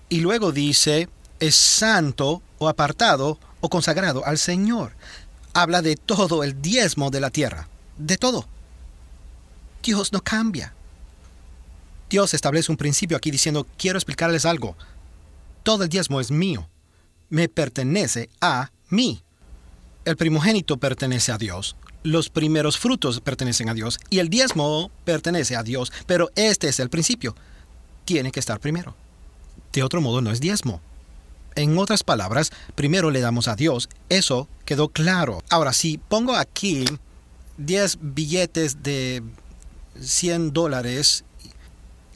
Y 0.09 0.19
luego 0.19 0.51
dice, 0.51 1.09
es 1.39 1.55
santo 1.55 2.43
o 2.59 2.69
apartado 2.69 3.39
o 3.61 3.69
consagrado 3.69 4.23
al 4.27 4.37
Señor. 4.37 4.91
Habla 5.53 5.81
de 5.81 5.95
todo 5.95 6.43
el 6.43 6.61
diezmo 6.61 7.09
de 7.09 7.19
la 7.19 7.31
tierra, 7.31 7.67
de 7.97 8.17
todo. 8.17 8.45
Dios 9.81 10.13
no 10.13 10.21
cambia. 10.21 10.75
Dios 12.11 12.33
establece 12.33 12.69
un 12.69 12.77
principio 12.77 13.15
aquí 13.15 13.31
diciendo, 13.31 13.65
quiero 13.77 13.97
explicarles 13.97 14.45
algo. 14.45 14.75
Todo 15.63 15.83
el 15.83 15.89
diezmo 15.89 16.19
es 16.19 16.29
mío. 16.29 16.67
Me 17.29 17.47
pertenece 17.47 18.29
a 18.41 18.69
mí. 18.89 19.23
El 20.03 20.17
primogénito 20.17 20.75
pertenece 20.75 21.31
a 21.31 21.37
Dios. 21.37 21.77
Los 22.03 22.29
primeros 22.29 22.77
frutos 22.77 23.21
pertenecen 23.21 23.69
a 23.69 23.73
Dios. 23.73 23.97
Y 24.09 24.19
el 24.19 24.27
diezmo 24.27 24.91
pertenece 25.05 25.55
a 25.55 25.63
Dios. 25.63 25.93
Pero 26.05 26.29
este 26.35 26.67
es 26.67 26.81
el 26.81 26.89
principio. 26.89 27.33
Tiene 28.03 28.33
que 28.33 28.41
estar 28.41 28.59
primero. 28.59 28.93
De 29.71 29.81
otro 29.81 30.01
modo 30.01 30.19
no 30.19 30.31
es 30.31 30.41
diezmo. 30.41 30.81
En 31.55 31.77
otras 31.77 32.03
palabras, 32.03 32.51
primero 32.75 33.09
le 33.09 33.21
damos 33.21 33.47
a 33.47 33.55
Dios. 33.55 33.87
Eso 34.09 34.49
quedó 34.65 34.89
claro. 34.89 35.43
Ahora, 35.49 35.71
si 35.71 35.97
pongo 35.97 36.35
aquí 36.35 36.83
10 37.57 37.99
billetes 38.01 38.83
de 38.83 39.23
100 39.97 40.51
dólares 40.51 41.23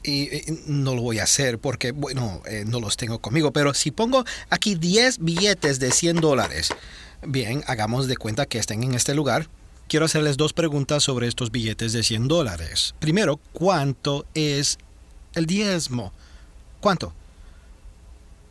y, 0.06 0.30
no 0.66 0.94
lo 0.94 1.02
voy 1.02 1.18
a 1.18 1.24
hacer 1.24 1.58
porque, 1.58 1.92
bueno, 1.92 2.42
eh, 2.46 2.64
no 2.66 2.80
los 2.80 2.96
tengo 2.96 3.18
conmigo, 3.18 3.52
pero 3.52 3.74
si 3.74 3.90
pongo 3.90 4.24
aquí 4.50 4.74
10 4.74 5.18
billetes 5.18 5.78
de 5.78 5.90
100 5.90 6.16
dólares, 6.20 6.70
bien, 7.26 7.64
hagamos 7.66 8.06
de 8.06 8.16
cuenta 8.16 8.46
que 8.46 8.58
estén 8.58 8.82
en 8.82 8.94
este 8.94 9.14
lugar. 9.14 9.48
Quiero 9.88 10.06
hacerles 10.06 10.36
dos 10.36 10.52
preguntas 10.52 11.04
sobre 11.04 11.28
estos 11.28 11.50
billetes 11.52 11.92
de 11.92 12.02
100 12.02 12.28
dólares. 12.28 12.94
Primero, 12.98 13.38
¿cuánto 13.52 14.26
es 14.34 14.78
el 15.34 15.46
diezmo? 15.46 16.12
¿Cuánto? 16.80 17.12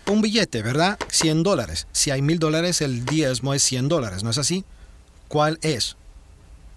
Un 0.07 0.21
billete, 0.21 0.61
¿verdad? 0.61 0.97
100 1.09 1.43
dólares. 1.43 1.87
Si 1.91 2.11
hay 2.11 2.21
mil 2.21 2.39
dólares, 2.39 2.81
el 2.81 3.05
diezmo 3.05 3.53
es 3.53 3.63
100 3.63 3.89
dólares, 3.89 4.23
¿no 4.23 4.29
es 4.29 4.37
así? 4.37 4.63
¿Cuál 5.27 5.59
es? 5.61 5.97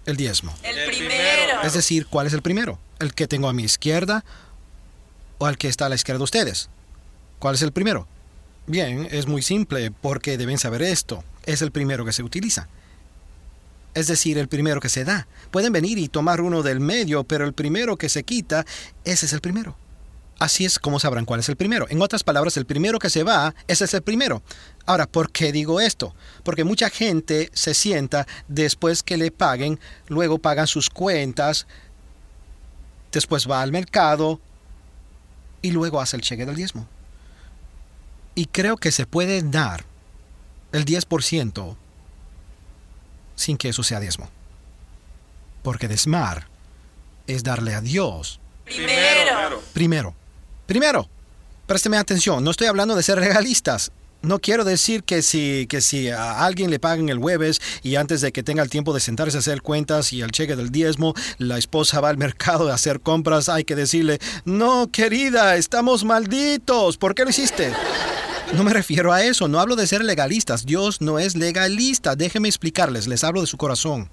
el 0.09 0.17
diezmo? 0.17 0.53
El 0.63 0.85
primero. 0.89 1.61
Es 1.63 1.73
decir, 1.73 2.07
¿cuál 2.07 2.27
es 2.27 2.33
el 2.33 2.41
primero? 2.41 2.79
¿El 2.99 3.13
que 3.13 3.27
tengo 3.27 3.47
a 3.47 3.53
mi 3.53 3.63
izquierda 3.63 4.25
o 5.39 5.49
el 5.49 5.57
que 5.57 5.67
está 5.67 5.87
a 5.87 5.89
la 5.89 5.95
izquierda 5.95 6.19
de 6.19 6.25
ustedes? 6.25 6.69
¿Cuál 7.39 7.55
es 7.55 7.63
el 7.63 7.71
primero? 7.71 8.07
Bien, 8.67 9.07
es 9.09 9.25
muy 9.25 9.41
simple 9.41 9.89
porque 9.89 10.37
deben 10.37 10.59
saber 10.59 10.83
esto. 10.83 11.23
Es 11.47 11.63
el 11.63 11.71
primero 11.71 12.05
que 12.05 12.11
se 12.13 12.21
utiliza. 12.21 12.67
Es 13.95 14.05
decir, 14.05 14.37
el 14.37 14.47
primero 14.47 14.79
que 14.79 14.89
se 14.89 15.03
da. 15.03 15.27
Pueden 15.49 15.73
venir 15.73 15.97
y 15.97 16.09
tomar 16.09 16.41
uno 16.41 16.61
del 16.61 16.79
medio, 16.79 17.23
pero 17.23 17.45
el 17.45 17.53
primero 17.53 17.97
que 17.97 18.09
se 18.09 18.23
quita, 18.23 18.65
ese 19.03 19.25
es 19.25 19.33
el 19.33 19.41
primero. 19.41 19.75
Así 20.37 20.63
es 20.63 20.79
como 20.79 20.99
sabrán 20.99 21.25
cuál 21.25 21.39
es 21.39 21.49
el 21.49 21.55
primero. 21.55 21.87
En 21.89 22.01
otras 22.01 22.23
palabras, 22.23 22.55
el 22.57 22.65
primero 22.65 22.99
que 22.99 23.09
se 23.09 23.23
va, 23.23 23.55
ese 23.67 23.85
es 23.85 23.93
el 23.93 24.03
primero. 24.03 24.41
Ahora, 24.85 25.05
¿por 25.05 25.31
qué 25.31 25.51
digo 25.51 25.81
esto? 25.81 26.13
Porque 26.43 26.63
mucha 26.63 26.89
gente 26.89 27.49
se 27.53 27.73
sienta 27.73 28.27
después 28.47 29.03
que 29.03 29.17
le 29.17 29.31
paguen, 29.31 29.79
luego 30.07 30.37
pagan 30.37 30.67
sus 30.67 30.89
cuentas, 30.89 31.67
después 33.11 33.49
va 33.49 33.61
al 33.61 33.71
mercado 33.71 34.39
y 35.61 35.71
luego 35.71 36.01
hace 36.01 36.15
el 36.17 36.21
cheque 36.23 36.45
del 36.45 36.55
diezmo. 36.55 36.87
Y 38.35 38.45
creo 38.45 38.77
que 38.77 38.91
se 38.91 39.05
puede 39.05 39.41
dar 39.41 39.83
el 40.71 40.85
10% 40.85 41.75
sin 43.35 43.57
que 43.57 43.69
eso 43.69 43.83
sea 43.83 43.99
diezmo. 43.99 44.29
Porque 45.63 45.87
desmar 45.87 46.47
es 47.27 47.43
darle 47.43 47.73
a 47.75 47.81
Dios 47.81 48.39
Primero. 48.65 49.61
primero. 49.73 50.15
Primero, 50.65 51.09
présteme 51.65 51.97
atención, 51.97 52.43
no 52.43 52.51
estoy 52.51 52.67
hablando 52.67 52.95
de 52.95 53.01
ser 53.03 53.17
regalistas. 53.19 53.91
No 54.21 54.39
quiero 54.39 54.65
decir 54.65 55.03
que 55.03 55.21
si, 55.21 55.65
que 55.67 55.79
si 55.79 56.09
a 56.09 56.43
alguien 56.43 56.69
le 56.69 56.79
pagan 56.79 57.07
el 57.07 57.19
jueves 57.19 57.61
y 57.83 57.95
antes 57.95 58.19
de 58.19 58.33
que 58.33 58.43
tenga 58.43 58.61
el 58.61 58.69
tiempo 58.69 58.93
de 58.93 58.99
sentarse 58.99 59.37
a 59.37 59.39
hacer 59.39 59.61
cuentas 59.61 60.11
y 60.11 60.21
el 60.21 60.31
cheque 60.31 60.57
del 60.57 60.71
diezmo, 60.71 61.13
la 61.37 61.57
esposa 61.57 62.01
va 62.01 62.09
al 62.09 62.17
mercado 62.17 62.69
a 62.69 62.73
hacer 62.73 62.99
compras, 62.99 63.47
hay 63.47 63.63
que 63.63 63.77
decirle, 63.77 64.19
no, 64.43 64.91
querida, 64.91 65.55
estamos 65.55 66.03
malditos, 66.03 66.97
¿por 66.97 67.15
qué 67.15 67.23
lo 67.23 67.29
hiciste? 67.29 67.71
No 68.53 68.65
me 68.65 68.73
refiero 68.73 69.13
a 69.13 69.23
eso, 69.23 69.47
no 69.47 69.61
hablo 69.61 69.77
de 69.77 69.87
ser 69.87 70.03
legalistas, 70.03 70.65
Dios 70.65 70.99
no 70.99 71.17
es 71.17 71.37
legalista, 71.37 72.17
déjenme 72.17 72.49
explicarles, 72.49 73.07
les 73.07 73.23
hablo 73.23 73.39
de 73.39 73.47
su 73.47 73.55
corazón. 73.55 74.09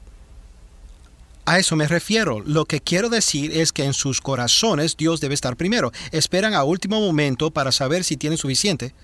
A 1.47 1.61
eso 1.61 1.77
me 1.77 1.87
refiero. 1.87 2.41
Lo 2.41 2.65
que 2.65 2.81
quiero 2.81 3.09
decir 3.09 3.53
es 3.53 3.73
que 3.73 3.85
en 3.85 3.95
sus 3.95 4.21
corazones 4.21 4.97
Dios 4.97 5.21
debe 5.21 5.35
estar 5.35 5.57
primero. 5.57 5.93
Esperan 6.11 6.55
a 6.55 6.65
último 6.65 7.01
momento 7.01 7.53
para 7.53 7.71
saber 7.71 8.03
si 8.03 8.17
tienen 8.17 8.37
suficiente. 8.37 8.95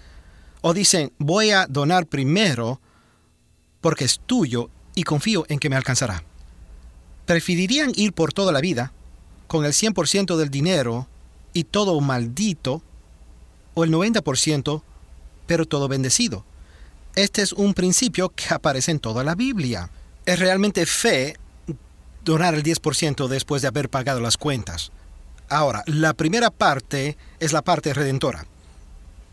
O 0.63 0.73
dicen, 0.73 1.13
voy 1.19 1.51
a 1.51 1.67
donar 1.67 2.07
primero 2.07 2.81
porque 3.81 4.05
es 4.05 4.21
tuyo 4.25 4.71
y 4.95 5.03
confío 5.03 5.45
en 5.49 5.59
que 5.59 5.69
me 5.69 5.77
alcanzará. 5.77 6.23
Preferirían 7.27 7.93
ir 7.95 8.13
por 8.13 8.33
toda 8.33 8.53
la 8.53 8.61
vida 8.61 8.93
con 9.47 9.65
el 9.65 9.73
100% 9.73 10.37
del 10.37 10.51
dinero 10.51 11.09
y 11.53 11.65
todo 11.65 12.01
maldito 12.01 12.83
o 13.75 13.85
el 13.85 13.91
90% 13.91 14.83
pero 15.47 15.67
todo 15.67 15.89
bendecido. 15.89 16.45
Este 17.15 17.43
es 17.43 17.53
un 17.53 17.75
principio 17.75 18.31
que 18.31 18.55
aparece 18.55 18.91
en 18.91 19.01
toda 19.01 19.23
la 19.25 19.35
Biblia. 19.35 19.91
Es 20.25 20.39
realmente 20.39 20.87
fe 20.87 21.37
donar 22.25 22.55
el 22.55 22.63
10% 22.63 23.29
después 23.29 23.61
de 23.61 23.69
haber 23.69 23.91
pagado 23.91 24.21
las 24.21 24.39
cuentas. 24.39 24.93
Ahora, 25.49 25.83
la 25.87 26.15
primera 26.15 26.51
parte 26.51 27.19
es 27.39 27.53
la 27.53 27.63
parte 27.63 27.93
redentora. 27.93 28.47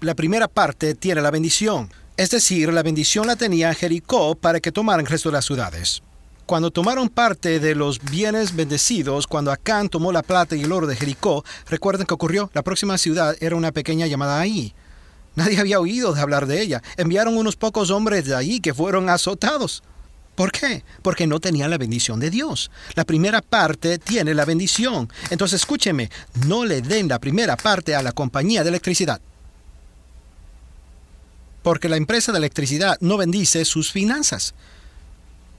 La 0.01 0.15
primera 0.15 0.47
parte 0.47 0.95
tiene 0.95 1.21
la 1.21 1.29
bendición, 1.29 1.89
es 2.15 2.29
decir, 2.29 2.71
la 2.71 2.83
bendición 2.83 3.27
la 3.27 3.35
tenía 3.35 3.73
Jericó 3.73 4.33
para 4.33 4.62
que 4.62 4.71
tomaran 4.71 5.05
el 5.05 5.12
resto 5.12 5.27
de 5.27 5.33
las 5.33 5.43
ciudades. 5.43 6.01
Cuando 6.45 6.71
tomaron 6.71 7.09
parte 7.09 7.59
de 7.59 7.75
los 7.75 7.99
bienes 7.99 8.55
bendecidos, 8.55 9.27
cuando 9.27 9.51
Acán 9.51 9.89
tomó 9.89 10.13
la 10.13 10.23
plata 10.23 10.55
y 10.55 10.62
el 10.62 10.71
oro 10.71 10.88
de 10.88 10.95
Jericó, 10.95 11.43
recuerden 11.67 12.07
que 12.07 12.13
ocurrió, 12.13 12.49
la 12.53 12.62
próxima 12.62 12.97
ciudad 12.97 13.35
era 13.41 13.57
una 13.57 13.73
pequeña 13.73 14.07
llamada 14.07 14.39
ahí. 14.39 14.73
Nadie 15.35 15.59
había 15.59 15.81
oído 15.81 16.13
de 16.13 16.21
hablar 16.21 16.47
de 16.47 16.62
ella. 16.62 16.81
Enviaron 16.95 17.38
unos 17.38 17.57
pocos 17.57 17.91
hombres 17.91 18.23
de 18.23 18.35
allí 18.35 18.62
que 18.62 18.73
fueron 18.73 19.09
azotados. 19.09 19.83
¿Por 20.35 20.53
qué? 20.53 20.85
Porque 21.01 21.27
no 21.27 21.41
tenían 21.41 21.69
la 21.69 21.77
bendición 21.77 22.21
de 22.21 22.29
Dios. 22.29 22.71
La 22.95 23.03
primera 23.03 23.41
parte 23.41 23.97
tiene 23.97 24.33
la 24.33 24.45
bendición. 24.45 25.09
Entonces 25.29 25.59
escúcheme, 25.59 26.09
no 26.47 26.63
le 26.63 26.81
den 26.81 27.09
la 27.09 27.19
primera 27.19 27.57
parte 27.57 27.95
a 27.95 28.01
la 28.01 28.13
compañía 28.13 28.63
de 28.63 28.69
electricidad. 28.69 29.19
Porque 31.69 31.88
la 31.88 31.97
empresa 31.97 32.32
de 32.32 32.39
electricidad 32.39 32.97
no 32.99 33.15
bendice 33.15 33.63
sus 33.63 33.91
finanzas. 33.91 34.55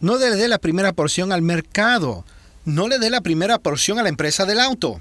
No 0.01 0.19
le 0.19 0.31
dé 0.31 0.49
la 0.49 0.59
primera 0.59 0.93
porción 0.93 1.31
al 1.31 1.41
mercado. 1.41 2.25
No 2.65 2.89
le 2.89 2.99
dé 2.99 3.11
la 3.11 3.21
primera 3.21 3.59
porción 3.61 3.97
a 4.01 4.03
la 4.03 4.09
empresa 4.09 4.45
del 4.45 4.59
auto. 4.59 4.99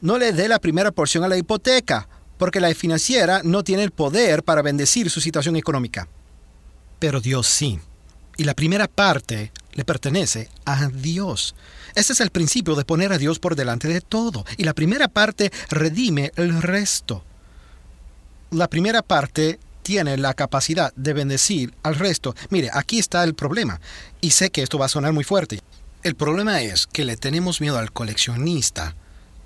No 0.00 0.16
le 0.16 0.32
dé 0.32 0.48
la 0.48 0.58
primera 0.58 0.92
porción 0.92 1.24
a 1.24 1.28
la 1.28 1.36
hipoteca, 1.36 2.08
porque 2.38 2.58
la 2.58 2.74
financiera 2.74 3.42
no 3.44 3.64
tiene 3.64 3.82
el 3.82 3.90
poder 3.90 4.44
para 4.44 4.62
bendecir 4.62 5.10
su 5.10 5.20
situación 5.20 5.56
económica. 5.56 6.08
Pero 7.00 7.20
Dios 7.20 7.46
sí. 7.46 7.78
Y 8.38 8.44
la 8.44 8.54
primera 8.54 8.88
parte 8.88 9.52
le 9.74 9.84
pertenece 9.84 10.48
a 10.64 10.88
Dios. 10.88 11.54
Este 11.94 12.14
es 12.14 12.20
el 12.22 12.30
principio 12.30 12.74
de 12.76 12.86
poner 12.86 13.12
a 13.12 13.18
Dios 13.18 13.40
por 13.40 13.56
delante 13.56 13.88
de 13.88 14.00
todo. 14.00 14.46
Y 14.56 14.64
la 14.64 14.72
primera 14.72 15.08
parte 15.08 15.52
redime 15.68 16.32
el 16.36 16.62
resto. 16.62 17.22
La 18.52 18.68
primera 18.68 19.02
parte 19.02 19.58
tiene 19.86 20.16
la 20.16 20.34
capacidad 20.34 20.92
de 20.96 21.12
bendecir 21.12 21.72
al 21.84 21.94
resto. 21.94 22.34
Mire, 22.50 22.70
aquí 22.72 22.98
está 22.98 23.22
el 23.22 23.36
problema. 23.36 23.80
Y 24.20 24.32
sé 24.32 24.50
que 24.50 24.64
esto 24.64 24.80
va 24.80 24.86
a 24.86 24.88
sonar 24.88 25.12
muy 25.12 25.22
fuerte. 25.22 25.60
El 26.02 26.16
problema 26.16 26.60
es 26.60 26.88
que 26.88 27.04
le 27.04 27.16
tenemos 27.16 27.60
miedo 27.60 27.78
al 27.78 27.92
coleccionista, 27.92 28.96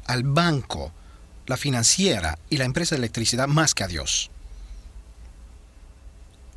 al 0.06 0.22
banco, 0.22 0.94
la 1.46 1.58
financiera 1.58 2.38
y 2.48 2.56
la 2.56 2.64
empresa 2.64 2.94
de 2.94 3.00
electricidad 3.00 3.48
más 3.48 3.74
que 3.74 3.84
a 3.84 3.86
Dios. 3.86 4.30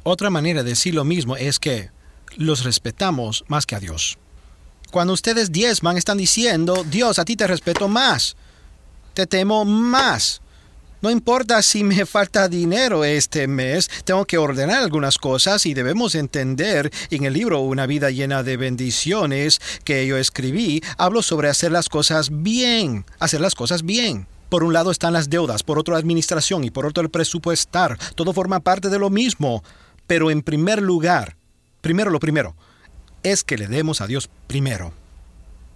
Otra 0.03 0.29
manera 0.29 0.63
de 0.63 0.69
decir 0.69 0.95
lo 0.95 1.03
mismo 1.03 1.35
es 1.35 1.59
que 1.59 1.89
los 2.37 2.63
respetamos 2.63 3.43
más 3.49 3.65
que 3.65 3.75
a 3.75 3.81
Dios. 3.81 4.17
Cuando 4.91 5.11
ustedes 5.11 5.51
diezman 5.51 5.97
están 5.97 6.19
diciendo, 6.19 6.85
Dios, 6.85 7.19
a 7.19 7.25
ti 7.25 7.35
te 7.35 7.47
respeto 7.47 7.89
más, 7.89 8.37
te 9.13 9.27
temo 9.27 9.65
más. 9.65 10.39
No 11.03 11.11
importa 11.11 11.61
si 11.61 11.83
me 11.83 12.05
falta 12.05 12.47
dinero 12.47 13.03
este 13.03 13.45
mes, 13.45 13.89
tengo 14.05 14.23
que 14.23 14.37
ordenar 14.37 14.81
algunas 14.81 15.17
cosas 15.17 15.65
y 15.65 15.73
debemos 15.73 16.15
entender 16.15 16.93
en 17.11 17.25
el 17.25 17.33
libro 17.33 17.59
Una 17.59 17.85
vida 17.85 18.09
llena 18.09 18.41
de 18.41 18.55
bendiciones 18.55 19.59
que 19.83 20.07
yo 20.07 20.15
escribí, 20.15 20.81
hablo 20.97 21.21
sobre 21.21 21.49
hacer 21.49 21.73
las 21.73 21.89
cosas 21.89 22.29
bien, 22.41 23.05
hacer 23.19 23.41
las 23.41 23.53
cosas 23.53 23.83
bien. 23.83 24.27
Por 24.47 24.63
un 24.63 24.71
lado 24.71 24.91
están 24.91 25.11
las 25.11 25.29
deudas, 25.29 25.61
por 25.61 25.77
otro 25.77 25.93
la 25.93 25.99
administración 25.99 26.63
y 26.63 26.71
por 26.71 26.85
otro 26.85 27.03
el 27.03 27.09
presupuestar. 27.09 27.97
Todo 28.15 28.31
forma 28.31 28.61
parte 28.61 28.87
de 28.87 28.99
lo 28.99 29.09
mismo. 29.09 29.61
Pero 30.07 30.31
en 30.31 30.41
primer 30.41 30.81
lugar, 30.81 31.35
primero 31.81 32.11
lo 32.11 32.19
primero, 32.21 32.55
es 33.23 33.43
que 33.43 33.57
le 33.57 33.67
demos 33.67 33.99
a 33.99 34.07
Dios 34.07 34.29
primero. 34.47 34.93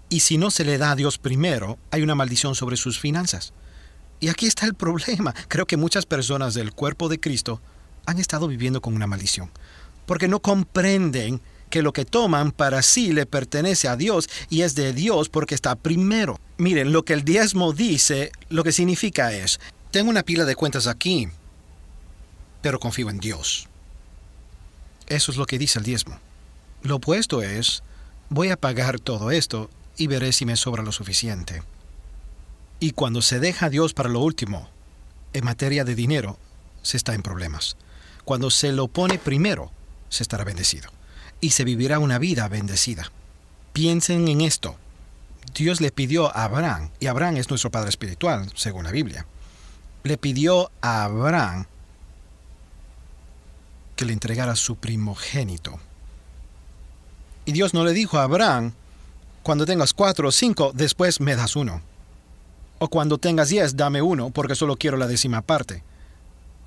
Y 0.07 0.21
si 0.21 0.37
no 0.37 0.51
se 0.51 0.63
le 0.63 0.77
da 0.77 0.91
a 0.91 0.95
Dios 0.95 1.17
primero, 1.17 1.77
hay 1.91 2.01
una 2.01 2.15
maldición 2.15 2.55
sobre 2.55 2.77
sus 2.77 2.97
finanzas. 2.97 3.51
Y 4.19 4.29
aquí 4.29 4.47
está 4.47 4.65
el 4.65 4.73
problema. 4.73 5.33
Creo 5.47 5.65
que 5.65 5.77
muchas 5.77 6.05
personas 6.05 6.53
del 6.53 6.71
cuerpo 6.73 7.09
de 7.09 7.19
Cristo 7.19 7.61
han 8.05 8.19
estado 8.19 8.47
viviendo 8.47 8.81
con 8.81 8.95
una 8.95 9.07
maldición, 9.07 9.51
porque 10.05 10.27
no 10.27 10.39
comprenden 10.39 11.41
que 11.69 11.81
lo 11.81 11.91
que 11.91 12.05
toman 12.05 12.51
para 12.51 12.81
sí 12.81 13.11
le 13.11 13.25
pertenece 13.25 13.87
a 13.87 13.97
Dios 13.97 14.29
y 14.49 14.61
es 14.61 14.75
de 14.75 14.93
Dios 14.93 15.29
porque 15.29 15.55
está 15.55 15.75
primero. 15.75 16.39
Miren, 16.57 16.93
lo 16.93 17.03
que 17.03 17.13
el 17.13 17.23
diezmo 17.23 17.73
dice, 17.73 18.31
lo 18.49 18.63
que 18.63 18.71
significa 18.71 19.33
es, 19.33 19.59
tengo 19.91 20.09
una 20.09 20.23
pila 20.23 20.45
de 20.45 20.55
cuentas 20.55 20.87
aquí, 20.87 21.27
pero 22.61 22.79
confío 22.79 23.09
en 23.09 23.19
Dios. 23.19 23.67
Eso 25.07 25.31
es 25.31 25.37
lo 25.37 25.45
que 25.45 25.57
dice 25.57 25.79
el 25.79 25.85
diezmo. 25.85 26.19
Lo 26.83 26.95
opuesto 26.95 27.41
es, 27.41 27.83
voy 28.29 28.49
a 28.49 28.57
pagar 28.57 28.99
todo 28.99 29.31
esto 29.31 29.69
y 29.97 30.07
veré 30.07 30.31
si 30.31 30.45
me 30.45 30.55
sobra 30.55 30.83
lo 30.83 30.91
suficiente. 30.91 31.61
Y 32.79 32.91
cuando 32.91 33.21
se 33.21 33.39
deja 33.39 33.67
a 33.67 33.69
Dios 33.69 33.93
para 33.93 34.09
lo 34.09 34.19
último, 34.19 34.69
en 35.33 35.45
materia 35.45 35.83
de 35.83 35.95
dinero, 35.95 36.37
se 36.81 36.97
está 36.97 37.13
en 37.13 37.23
problemas. 37.23 37.75
Cuando 38.23 38.49
se 38.49 38.71
lo 38.71 38.87
pone 38.87 39.17
primero, 39.17 39.71
se 40.09 40.23
estará 40.23 40.43
bendecido. 40.43 40.91
Y 41.41 41.51
se 41.51 41.63
vivirá 41.63 41.99
una 41.99 42.19
vida 42.19 42.47
bendecida. 42.47 43.11
Piensen 43.73 44.27
en 44.27 44.41
esto. 44.41 44.75
Dios 45.53 45.81
le 45.81 45.91
pidió 45.91 46.35
a 46.35 46.43
Abraham, 46.43 46.91
y 46.99 47.07
Abraham 47.07 47.37
es 47.37 47.49
nuestro 47.49 47.71
Padre 47.71 47.89
Espiritual, 47.89 48.51
según 48.55 48.83
la 48.83 48.91
Biblia, 48.91 49.25
le 50.03 50.17
pidió 50.17 50.71
a 50.81 51.03
Abraham 51.05 51.65
que 53.95 54.05
le 54.05 54.13
entregara 54.13 54.55
su 54.55 54.75
primogénito. 54.75 55.79
Y 57.45 57.53
Dios 57.53 57.73
no 57.73 57.83
le 57.83 57.93
dijo 57.93 58.17
a 58.17 58.23
Abraham, 58.23 58.73
cuando 59.41 59.65
tengas 59.65 59.93
cuatro 59.93 60.27
o 60.27 60.31
cinco, 60.31 60.71
después 60.75 61.19
me 61.21 61.35
das 61.35 61.55
uno. 61.55 61.81
O 62.79 62.87
cuando 62.89 63.17
tengas 63.17 63.49
diez, 63.49 63.75
dame 63.75 64.01
uno, 64.01 64.29
porque 64.29 64.55
solo 64.55 64.77
quiero 64.77 64.97
la 64.97 65.07
décima 65.07 65.41
parte. 65.41 65.83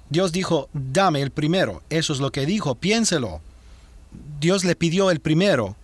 Dios 0.09 0.33
dijo, 0.33 0.69
dame 0.73 1.23
el 1.23 1.31
primero. 1.31 1.83
Eso 1.89 2.13
es 2.13 2.19
lo 2.19 2.33
que 2.33 2.47
dijo, 2.47 2.75
piénselo. 2.75 3.41
Dios 4.41 4.65
le 4.65 4.75
pidió 4.75 5.11
el 5.11 5.21
primero 5.21 5.77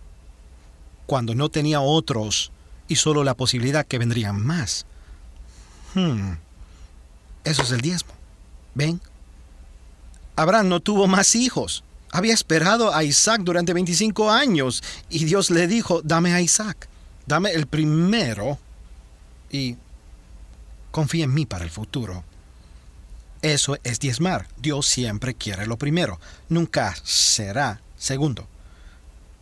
cuando 1.06 1.34
no 1.34 1.48
tenía 1.48 1.80
otros 1.80 2.50
y 2.88 2.96
solo 2.96 3.22
la 3.22 3.34
posibilidad 3.34 3.86
que 3.86 3.98
vendrían 3.98 4.44
más. 4.44 4.84
Hmm. 5.94 6.34
Eso 7.44 7.62
es 7.62 7.70
el 7.70 7.80
diezmo. 7.80 8.12
¿Ven? 8.74 9.00
Abraham 10.34 10.68
no 10.68 10.80
tuvo 10.80 11.06
más 11.06 11.36
hijos. 11.36 11.84
Había 12.10 12.34
esperado 12.34 12.94
a 12.94 13.04
Isaac 13.04 13.42
durante 13.42 13.72
25 13.72 14.30
años 14.30 14.82
y 15.08 15.24
Dios 15.24 15.50
le 15.50 15.66
dijo, 15.66 16.02
dame 16.02 16.32
a 16.32 16.40
Isaac, 16.40 16.88
dame 17.26 17.52
el 17.52 17.66
primero 17.66 18.58
y 19.50 19.76
confía 20.96 21.24
en 21.24 21.34
mí 21.34 21.44
para 21.44 21.62
el 21.62 21.70
futuro. 21.70 22.24
Eso 23.42 23.76
es 23.84 24.00
diezmar. 24.00 24.48
Dios 24.56 24.86
siempre 24.86 25.34
quiere 25.34 25.66
lo 25.66 25.76
primero. 25.76 26.18
Nunca 26.48 26.94
será 27.04 27.82
segundo. 27.98 28.48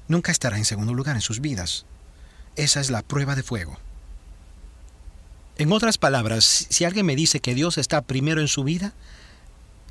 Nunca 0.09 0.33
estará 0.33 0.57
en 0.57 0.64
segundo 0.64 0.95
lugar 0.95 1.14
en 1.14 1.23
sus 1.23 1.38
vidas. 1.38 1.87
Esa 2.57 2.81
es 2.81 2.90
la 2.90 3.03
prueba 3.03 3.37
de 3.37 3.45
fuego. 3.45 3.79
En 5.57 5.71
otras 5.71 5.97
palabras, 5.97 6.67
si 6.71 6.85
alguien 6.85 7.07
me 7.07 7.14
dice 7.14 7.38
que 7.38 7.55
Dios 7.55 7.79
está 7.79 8.03
primero 8.03 8.40
en 8.40 8.49
su 8.49 8.64
vida, 8.64 8.93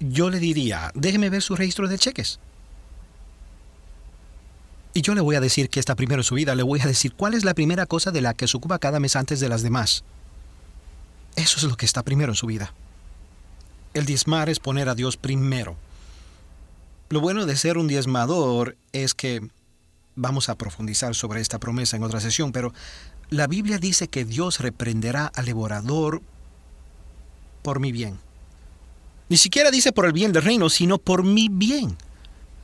yo 0.01 0.29
le 0.29 0.39
diría, 0.39 0.91
déjeme 0.95 1.29
ver 1.29 1.41
su 1.41 1.55
registro 1.55 1.87
de 1.87 1.97
cheques. 1.97 2.41
Y 4.93 5.01
yo 5.01 5.15
le 5.15 5.21
voy 5.21 5.37
a 5.37 5.39
decir 5.39 5.69
que 5.69 5.79
está 5.79 5.95
primero 5.95 6.19
en 6.19 6.25
su 6.25 6.35
vida, 6.35 6.55
le 6.55 6.63
voy 6.63 6.81
a 6.81 6.87
decir 6.87 7.13
cuál 7.13 7.35
es 7.35 7.45
la 7.45 7.53
primera 7.53 7.85
cosa 7.85 8.11
de 8.11 8.19
la 8.19 8.33
que 8.33 8.49
se 8.49 8.57
ocupa 8.57 8.79
cada 8.79 8.99
mes 8.99 9.15
antes 9.15 9.39
de 9.39 9.47
las 9.47 9.61
demás. 9.61 10.03
Eso 11.35 11.57
es 11.57 11.63
lo 11.63 11.75
que 11.75 11.85
está 11.85 12.03
primero 12.03 12.31
en 12.31 12.35
su 12.35 12.47
vida. 12.47 12.73
El 13.93 14.05
diezmar 14.05 14.49
es 14.49 14.59
poner 14.59 14.89
a 14.89 14.95
Dios 14.95 15.17
primero. 15.17 15.75
Lo 17.09 17.21
bueno 17.21 17.45
de 17.45 17.55
ser 17.55 17.77
un 17.77 17.87
diezmador 17.87 18.75
es 18.91 19.13
que 19.13 19.47
vamos 20.15 20.49
a 20.49 20.55
profundizar 20.55 21.15
sobre 21.15 21.41
esta 21.41 21.59
promesa 21.59 21.97
en 21.97 22.03
otra 22.03 22.19
sesión, 22.19 22.51
pero 22.51 22.73
la 23.29 23.47
Biblia 23.47 23.77
dice 23.77 24.07
que 24.07 24.25
Dios 24.25 24.59
reprenderá 24.59 25.27
al 25.27 25.45
devorador 25.45 26.21
por 27.61 27.79
mi 27.79 27.91
bien. 27.91 28.19
Ni 29.29 29.37
siquiera 29.37 29.71
dice 29.71 29.91
por 29.91 30.05
el 30.05 30.13
bien 30.13 30.33
del 30.33 30.43
reino, 30.43 30.69
sino 30.69 30.97
por 30.97 31.23
mi 31.23 31.49
bien. 31.49 31.97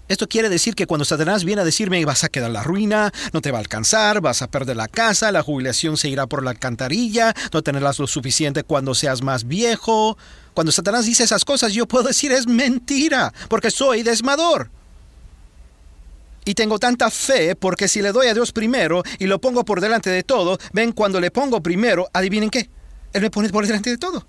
Esto 0.09 0.27
quiere 0.27 0.49
decir 0.49 0.73
que 0.73 0.87
cuando 0.87 1.05
Satanás 1.05 1.43
viene 1.43 1.61
a 1.61 1.65
decirme 1.65 2.03
vas 2.03 2.23
a 2.23 2.29
quedar 2.29 2.49
la 2.49 2.63
ruina, 2.63 3.11
no 3.31 3.41
te 3.41 3.51
va 3.51 3.59
a 3.59 3.61
alcanzar, 3.61 4.21
vas 4.21 4.41
a 4.41 4.49
perder 4.49 4.75
la 4.75 4.87
casa, 4.87 5.31
la 5.31 5.43
jubilación 5.43 5.97
se 5.97 6.09
irá 6.09 6.25
por 6.25 6.43
la 6.43 6.49
alcantarilla, 6.49 7.35
no 7.53 7.61
tendrás 7.61 7.99
lo 7.99 8.07
suficiente 8.07 8.63
cuando 8.63 8.95
seas 8.95 9.21
más 9.21 9.47
viejo. 9.47 10.17
Cuando 10.55 10.71
Satanás 10.71 11.05
dice 11.05 11.23
esas 11.23 11.45
cosas, 11.45 11.73
yo 11.73 11.87
puedo 11.87 12.07
decir 12.07 12.31
es 12.31 12.47
mentira, 12.47 13.31
porque 13.49 13.69
soy 13.69 14.01
desmador. 14.01 14.71
Y 16.43 16.55
tengo 16.55 16.79
tanta 16.79 17.11
fe 17.11 17.55
porque 17.55 17.87
si 17.87 18.01
le 18.01 18.11
doy 18.11 18.29
a 18.29 18.33
Dios 18.33 18.51
primero 18.51 19.03
y 19.19 19.27
lo 19.27 19.39
pongo 19.39 19.63
por 19.63 19.79
delante 19.79 20.09
de 20.09 20.23
todo, 20.23 20.57
ven 20.73 20.91
cuando 20.91 21.19
le 21.19 21.29
pongo 21.29 21.61
primero, 21.61 22.09
adivinen 22.13 22.49
qué, 22.49 22.67
Él 23.13 23.21
me 23.21 23.29
pone 23.29 23.49
por 23.49 23.67
delante 23.67 23.91
de 23.91 23.97
todo. 23.99 24.25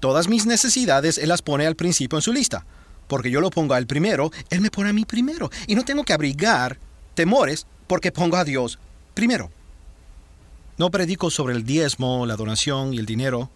Todas 0.00 0.26
mis 0.26 0.46
necesidades 0.46 1.18
Él 1.18 1.28
las 1.28 1.42
pone 1.42 1.66
al 1.66 1.76
principio 1.76 2.16
en 2.16 2.22
su 2.22 2.32
lista. 2.32 2.64
Porque 3.08 3.30
yo 3.30 3.40
lo 3.40 3.50
pongo 3.50 3.74
al 3.74 3.86
primero, 3.86 4.30
Él 4.50 4.60
me 4.60 4.70
pone 4.70 4.90
a 4.90 4.92
mí 4.92 5.04
primero. 5.04 5.50
Y 5.66 5.74
no 5.74 5.84
tengo 5.84 6.04
que 6.04 6.12
abrigar 6.12 6.78
temores 7.14 7.66
porque 7.86 8.12
pongo 8.12 8.36
a 8.36 8.44
Dios 8.44 8.78
primero. 9.14 9.50
No 10.78 10.90
predico 10.90 11.30
sobre 11.30 11.54
el 11.54 11.64
diezmo, 11.64 12.26
la 12.26 12.36
donación 12.36 12.92
y 12.92 12.98
el 12.98 13.06
dinero 13.06 13.50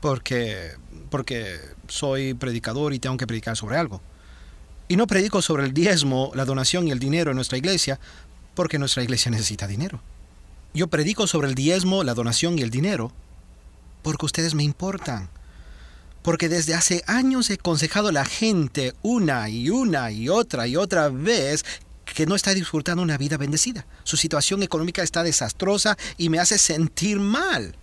porque, 0.00 0.72
porque 1.10 1.58
soy 1.88 2.34
predicador 2.34 2.94
y 2.94 2.98
tengo 2.98 3.16
que 3.16 3.26
predicar 3.26 3.56
sobre 3.56 3.76
algo. 3.76 4.00
Y 4.88 4.96
no 4.96 5.08
predico 5.08 5.42
sobre 5.42 5.64
el 5.64 5.74
diezmo, 5.74 6.30
la 6.34 6.44
donación 6.44 6.86
y 6.86 6.92
el 6.92 7.00
dinero 7.00 7.30
en 7.30 7.36
nuestra 7.36 7.58
iglesia 7.58 7.98
porque 8.54 8.78
nuestra 8.78 9.02
iglesia 9.02 9.30
necesita 9.30 9.66
dinero. 9.66 10.00
Yo 10.72 10.86
predico 10.86 11.26
sobre 11.26 11.48
el 11.48 11.54
diezmo, 11.54 12.04
la 12.04 12.14
donación 12.14 12.58
y 12.58 12.62
el 12.62 12.70
dinero 12.70 13.10
porque 14.02 14.26
ustedes 14.26 14.54
me 14.54 14.62
importan. 14.62 15.28
Porque 16.26 16.48
desde 16.48 16.74
hace 16.74 17.04
años 17.06 17.50
he 17.50 17.52
aconsejado 17.52 18.08
a 18.08 18.12
la 18.12 18.24
gente 18.24 18.94
una 19.02 19.48
y 19.48 19.70
una 19.70 20.10
y 20.10 20.28
otra 20.28 20.66
y 20.66 20.74
otra 20.74 21.08
vez 21.08 21.64
que 22.04 22.26
no 22.26 22.34
está 22.34 22.52
disfrutando 22.52 23.00
una 23.00 23.16
vida 23.16 23.36
bendecida. 23.36 23.86
Su 24.02 24.16
situación 24.16 24.64
económica 24.64 25.04
está 25.04 25.22
desastrosa 25.22 25.96
y 26.18 26.28
me 26.28 26.40
hace 26.40 26.58
sentir 26.58 27.20
mal. 27.20 27.76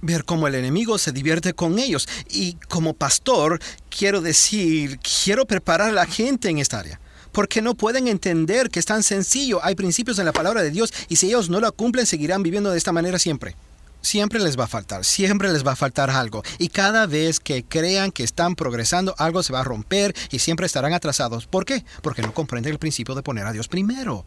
Ver 0.00 0.24
cómo 0.24 0.48
el 0.48 0.56
enemigo 0.56 0.98
se 0.98 1.12
divierte 1.12 1.52
con 1.52 1.78
ellos. 1.78 2.08
Y 2.28 2.54
como 2.68 2.94
pastor, 2.94 3.60
quiero 3.96 4.22
decir, 4.22 4.98
quiero 4.98 5.46
preparar 5.46 5.90
a 5.90 5.92
la 5.92 6.06
gente 6.06 6.48
en 6.48 6.58
esta 6.58 6.80
área. 6.80 7.00
Porque 7.30 7.62
no 7.62 7.76
pueden 7.76 8.08
entender 8.08 8.70
que 8.70 8.80
es 8.80 8.86
tan 8.86 9.04
sencillo. 9.04 9.64
Hay 9.64 9.76
principios 9.76 10.18
en 10.18 10.24
la 10.24 10.32
palabra 10.32 10.64
de 10.64 10.72
Dios 10.72 10.92
y 11.08 11.14
si 11.14 11.28
ellos 11.28 11.48
no 11.48 11.60
la 11.60 11.70
cumplen, 11.70 12.06
seguirán 12.06 12.42
viviendo 12.42 12.72
de 12.72 12.78
esta 12.78 12.90
manera 12.90 13.20
siempre 13.20 13.54
siempre 14.00 14.40
les 14.40 14.58
va 14.58 14.64
a 14.64 14.68
faltar, 14.68 15.04
siempre 15.04 15.52
les 15.52 15.66
va 15.66 15.72
a 15.72 15.76
faltar 15.76 16.10
algo. 16.10 16.42
Y 16.58 16.68
cada 16.68 17.06
vez 17.06 17.40
que 17.40 17.64
crean 17.64 18.10
que 18.10 18.24
están 18.24 18.54
progresando, 18.54 19.14
algo 19.18 19.42
se 19.42 19.52
va 19.52 19.60
a 19.60 19.64
romper 19.64 20.14
y 20.30 20.38
siempre 20.38 20.66
estarán 20.66 20.92
atrasados. 20.92 21.46
¿Por 21.46 21.64
qué? 21.64 21.84
Porque 22.02 22.22
no 22.22 22.34
comprenden 22.34 22.72
el 22.72 22.78
principio 22.78 23.14
de 23.14 23.22
poner 23.22 23.46
a 23.46 23.52
Dios 23.52 23.68
primero. 23.68 24.24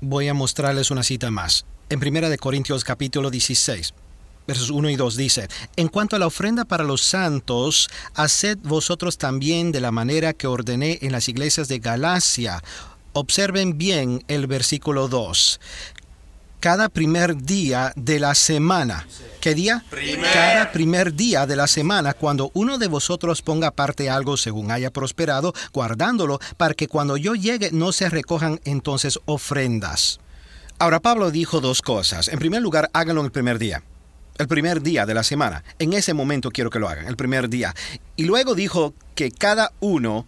Voy 0.00 0.28
a 0.28 0.34
mostrarles 0.34 0.90
una 0.90 1.02
cita 1.02 1.30
más. 1.30 1.64
En 1.88 2.06
1 2.06 2.28
de 2.28 2.38
Corintios 2.38 2.84
capítulo 2.84 3.30
16, 3.30 3.94
versos 4.46 4.70
1 4.70 4.90
y 4.90 4.96
2 4.96 5.16
dice, 5.16 5.48
En 5.76 5.88
cuanto 5.88 6.16
a 6.16 6.18
la 6.18 6.26
ofrenda 6.26 6.64
para 6.64 6.84
los 6.84 7.02
santos, 7.02 7.88
haced 8.14 8.58
vosotros 8.62 9.18
también 9.18 9.72
de 9.72 9.80
la 9.80 9.92
manera 9.92 10.32
que 10.32 10.46
ordené 10.46 10.98
en 11.02 11.12
las 11.12 11.28
iglesias 11.28 11.68
de 11.68 11.78
Galacia. 11.78 12.62
Observen 13.12 13.78
bien 13.78 14.22
el 14.28 14.46
versículo 14.46 15.08
2 15.08 15.60
cada 16.66 16.88
primer 16.88 17.36
día 17.36 17.92
de 17.94 18.18
la 18.18 18.34
semana. 18.34 19.06
¿Qué 19.40 19.54
día? 19.54 19.84
Cada 20.32 20.72
primer 20.72 21.14
día 21.14 21.46
de 21.46 21.54
la 21.54 21.68
semana, 21.68 22.12
cuando 22.12 22.50
uno 22.54 22.76
de 22.76 22.88
vosotros 22.88 23.40
ponga 23.40 23.68
aparte 23.68 24.10
algo 24.10 24.36
según 24.36 24.72
haya 24.72 24.90
prosperado, 24.92 25.54
guardándolo, 25.72 26.40
para 26.56 26.74
que 26.74 26.88
cuando 26.88 27.16
yo 27.16 27.36
llegue 27.36 27.70
no 27.70 27.92
se 27.92 28.10
recojan 28.10 28.58
entonces 28.64 29.20
ofrendas. 29.26 30.18
Ahora 30.80 30.98
Pablo 30.98 31.30
dijo 31.30 31.60
dos 31.60 31.82
cosas. 31.82 32.26
En 32.26 32.40
primer 32.40 32.62
lugar, 32.62 32.90
háganlo 32.92 33.24
el 33.24 33.30
primer 33.30 33.60
día. 33.60 33.84
El 34.36 34.48
primer 34.48 34.82
día 34.82 35.06
de 35.06 35.14
la 35.14 35.22
semana. 35.22 35.62
En 35.78 35.92
ese 35.92 36.14
momento 36.14 36.50
quiero 36.50 36.70
que 36.70 36.80
lo 36.80 36.88
hagan, 36.88 37.06
el 37.06 37.14
primer 37.14 37.48
día. 37.48 37.76
Y 38.16 38.24
luego 38.24 38.56
dijo 38.56 38.92
que 39.14 39.30
cada 39.30 39.70
uno 39.78 40.26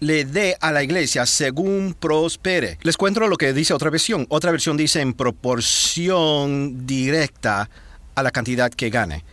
le 0.00 0.24
dé 0.24 0.56
a 0.60 0.72
la 0.72 0.82
iglesia 0.82 1.26
según 1.26 1.96
prospere. 1.98 2.78
Les 2.82 2.96
cuento 2.96 3.26
lo 3.26 3.36
que 3.36 3.52
dice 3.52 3.74
otra 3.74 3.90
versión. 3.90 4.26
Otra 4.28 4.50
versión 4.50 4.76
dice 4.76 5.00
en 5.00 5.14
proporción 5.14 6.86
directa 6.86 7.70
a 8.14 8.22
la 8.22 8.30
cantidad 8.30 8.70
que 8.70 8.90
gane. 8.90 9.24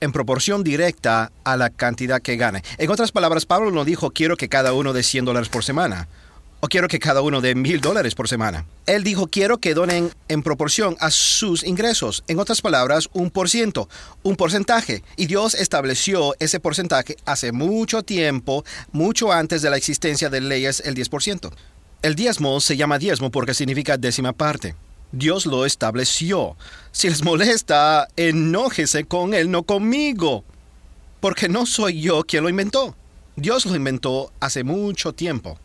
En 0.00 0.12
proporción 0.12 0.64
directa 0.64 1.30
a 1.44 1.56
la 1.56 1.70
cantidad 1.70 2.20
que 2.20 2.36
gane. 2.36 2.62
En 2.78 2.90
otras 2.90 3.12
palabras, 3.12 3.46
Pablo 3.46 3.70
no 3.70 3.84
dijo 3.84 4.10
quiero 4.10 4.36
que 4.36 4.48
cada 4.48 4.72
uno 4.72 4.92
dé 4.92 5.02
100 5.02 5.24
dólares 5.24 5.48
por 5.48 5.64
semana 5.64 6.08
o 6.64 6.68
quiero 6.68 6.86
que 6.86 7.00
cada 7.00 7.22
uno 7.22 7.40
dé 7.40 7.56
mil 7.56 7.80
dólares 7.80 8.14
por 8.14 8.28
semana. 8.28 8.64
Él 8.86 9.02
dijo, 9.02 9.26
quiero 9.26 9.58
que 9.58 9.74
donen 9.74 10.12
en 10.28 10.44
proporción 10.44 10.96
a 11.00 11.10
sus 11.10 11.64
ingresos. 11.64 12.22
En 12.28 12.38
otras 12.38 12.62
palabras, 12.62 13.08
un 13.12 13.30
por 13.32 13.50
ciento, 13.50 13.88
un 14.22 14.36
porcentaje. 14.36 15.02
Y 15.16 15.26
Dios 15.26 15.54
estableció 15.54 16.36
ese 16.38 16.60
porcentaje 16.60 17.16
hace 17.26 17.50
mucho 17.50 18.04
tiempo, 18.04 18.64
mucho 18.92 19.32
antes 19.32 19.60
de 19.62 19.70
la 19.70 19.76
existencia 19.76 20.30
de 20.30 20.40
leyes, 20.40 20.80
el 20.86 20.94
10%. 20.94 21.50
El 22.00 22.14
diezmo 22.14 22.60
se 22.60 22.76
llama 22.76 23.00
diezmo 23.00 23.32
porque 23.32 23.54
significa 23.54 23.96
décima 23.96 24.32
parte. 24.32 24.76
Dios 25.10 25.46
lo 25.46 25.66
estableció. 25.66 26.56
Si 26.92 27.08
les 27.08 27.24
molesta, 27.24 28.06
enójese 28.14 29.02
con 29.02 29.34
él, 29.34 29.50
no 29.50 29.64
conmigo. 29.64 30.44
Porque 31.18 31.48
no 31.48 31.66
soy 31.66 32.02
yo 32.02 32.22
quien 32.22 32.44
lo 32.44 32.48
inventó. 32.48 32.94
Dios 33.34 33.66
lo 33.66 33.74
inventó 33.74 34.30
hace 34.38 34.62
mucho 34.62 35.12
tiempo 35.12 35.58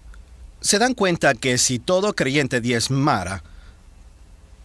se 0.61 0.79
dan 0.79 0.93
cuenta 0.93 1.33
que 1.33 1.57
si 1.57 1.79
todo 1.79 2.13
creyente 2.13 2.61
diezmara, 2.61 3.43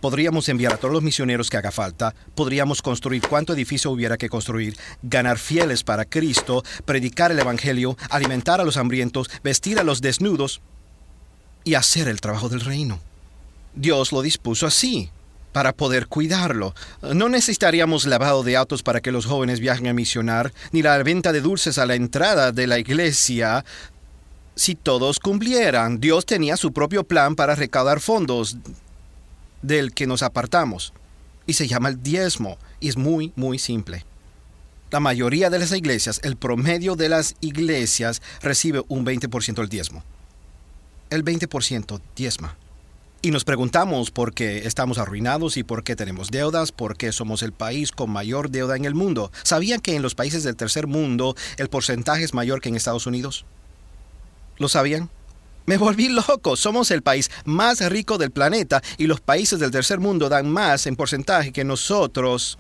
podríamos 0.01 0.49
enviar 0.49 0.75
a 0.75 0.77
todos 0.77 0.93
los 0.93 1.03
misioneros 1.03 1.49
que 1.49 1.57
haga 1.57 1.71
falta, 1.71 2.15
podríamos 2.35 2.83
construir 2.83 3.23
cuánto 3.27 3.53
edificio 3.53 3.91
hubiera 3.91 4.17
que 4.17 4.29
construir, 4.29 4.77
ganar 5.03 5.39
fieles 5.39 5.85
para 5.85 6.05
Cristo, 6.05 6.65
predicar 6.85 7.31
el 7.31 7.39
Evangelio, 7.39 7.97
alimentar 8.11 8.61
a 8.61 8.65
los 8.65 8.77
hambrientos, 8.77 9.31
vestir 9.45 9.79
a 9.79 9.85
los 9.85 10.01
desnudos 10.01 10.61
y 11.65 11.75
hacer 11.75 12.09
el 12.09 12.21
trabajo 12.21 12.49
del 12.49 12.63
reino. 12.63 12.99
Dios 13.75 14.13
lo 14.13 14.23
dispuso 14.23 14.67
así, 14.67 15.11
para 15.53 15.73
poder 15.73 16.07
cuidarlo. 16.09 16.75
No 17.03 17.29
necesitaríamos 17.29 18.07
lavado 18.07 18.43
de 18.43 18.57
autos 18.57 18.83
para 18.83 19.01
que 19.01 19.13
los 19.13 19.27
jóvenes 19.27 19.61
viajen 19.61 19.87
a 19.87 19.93
misionar, 19.93 20.53
ni 20.73 20.83
la 20.83 21.01
venta 21.03 21.33
de 21.33 21.41
dulces 21.43 21.79
a 21.79 21.87
la 21.87 21.95
entrada 21.95 22.53
de 22.53 22.67
la 22.67 22.79
iglesia 22.79 23.65
si 24.55 24.75
todos 24.75 25.19
cumplieran. 25.19 26.01
Dios 26.01 26.27
tenía 26.27 26.57
su 26.57 26.73
propio 26.73 27.05
plan 27.05 27.35
para 27.35 27.55
recaudar 27.55 28.01
fondos 28.01 28.57
del 29.63 29.93
que 29.93 30.07
nos 30.07 30.23
apartamos. 30.23 30.93
Y 31.47 31.55
se 31.55 31.67
llama 31.67 31.89
el 31.89 32.03
diezmo. 32.03 32.59
Y 32.81 32.89
es 32.89 32.97
muy, 32.97 33.33
muy 33.37 33.59
simple. 33.59 34.05
La 34.91 35.01
mayoría 35.01 35.49
de 35.49 35.59
las 35.59 35.73
iglesias, 35.73 36.21
el 36.23 36.37
promedio 36.37 36.97
de 36.97 37.09
las 37.09 37.35
iglesias 37.41 38.21
recibe 38.43 38.83
un 38.89 39.07
20% 39.07 39.55
del 39.55 39.69
diezmo. 39.69 40.05
El 41.09 41.25
20% 41.25 42.01
diezma. 42.15 42.57
Y 43.25 43.31
nos 43.31 43.45
preguntamos 43.45 44.11
por 44.11 44.35
qué 44.35 44.67
estamos 44.67 44.99
arruinados 44.99 45.57
y 45.57 45.63
por 45.63 45.85
qué 45.85 45.95
tenemos 45.95 46.31
deudas, 46.31 46.73
por 46.73 46.97
qué 46.97 47.13
somos 47.13 47.43
el 47.43 47.53
país 47.53 47.93
con 47.93 48.11
mayor 48.11 48.51
deuda 48.51 48.77
en 48.77 48.85
el 48.85 48.95
mundo. 48.95 49.31
¿Sabían 49.45 49.81
que 49.81 49.95
en 49.95 50.03
los 50.03 50.17
países 50.17 50.43
del 50.43 50.57
tercer 50.57 50.89
mundo 50.89 51.37
el 51.57 51.69
porcentaje 51.69 52.25
es 52.25 52.35
mayor 52.35 52.61
que 52.61 52.69
en 52.69 52.75
Estados 52.75 53.07
Unidos? 53.07 53.47
¿Lo 54.63 54.69
sabían? 54.69 55.11
Me 55.67 55.77
volví 55.77 56.09
loco. 56.09 56.55
Somos 56.55 56.93
el 56.93 57.03
país 57.03 57.33
más 57.45 57.81
rico 57.91 58.17
del 58.17 58.31
planeta 58.31 58.81
y 58.97 59.09
los 59.09 59.21
países 59.21 59.59
del 59.59 59.73
tercer 59.73 59.99
mundo 59.99 60.29
dan 60.29 60.49
más 60.49 60.87
en 60.87 60.95
porcentaje 60.95 61.51
que 61.51 61.65
nosotros. 61.65 62.59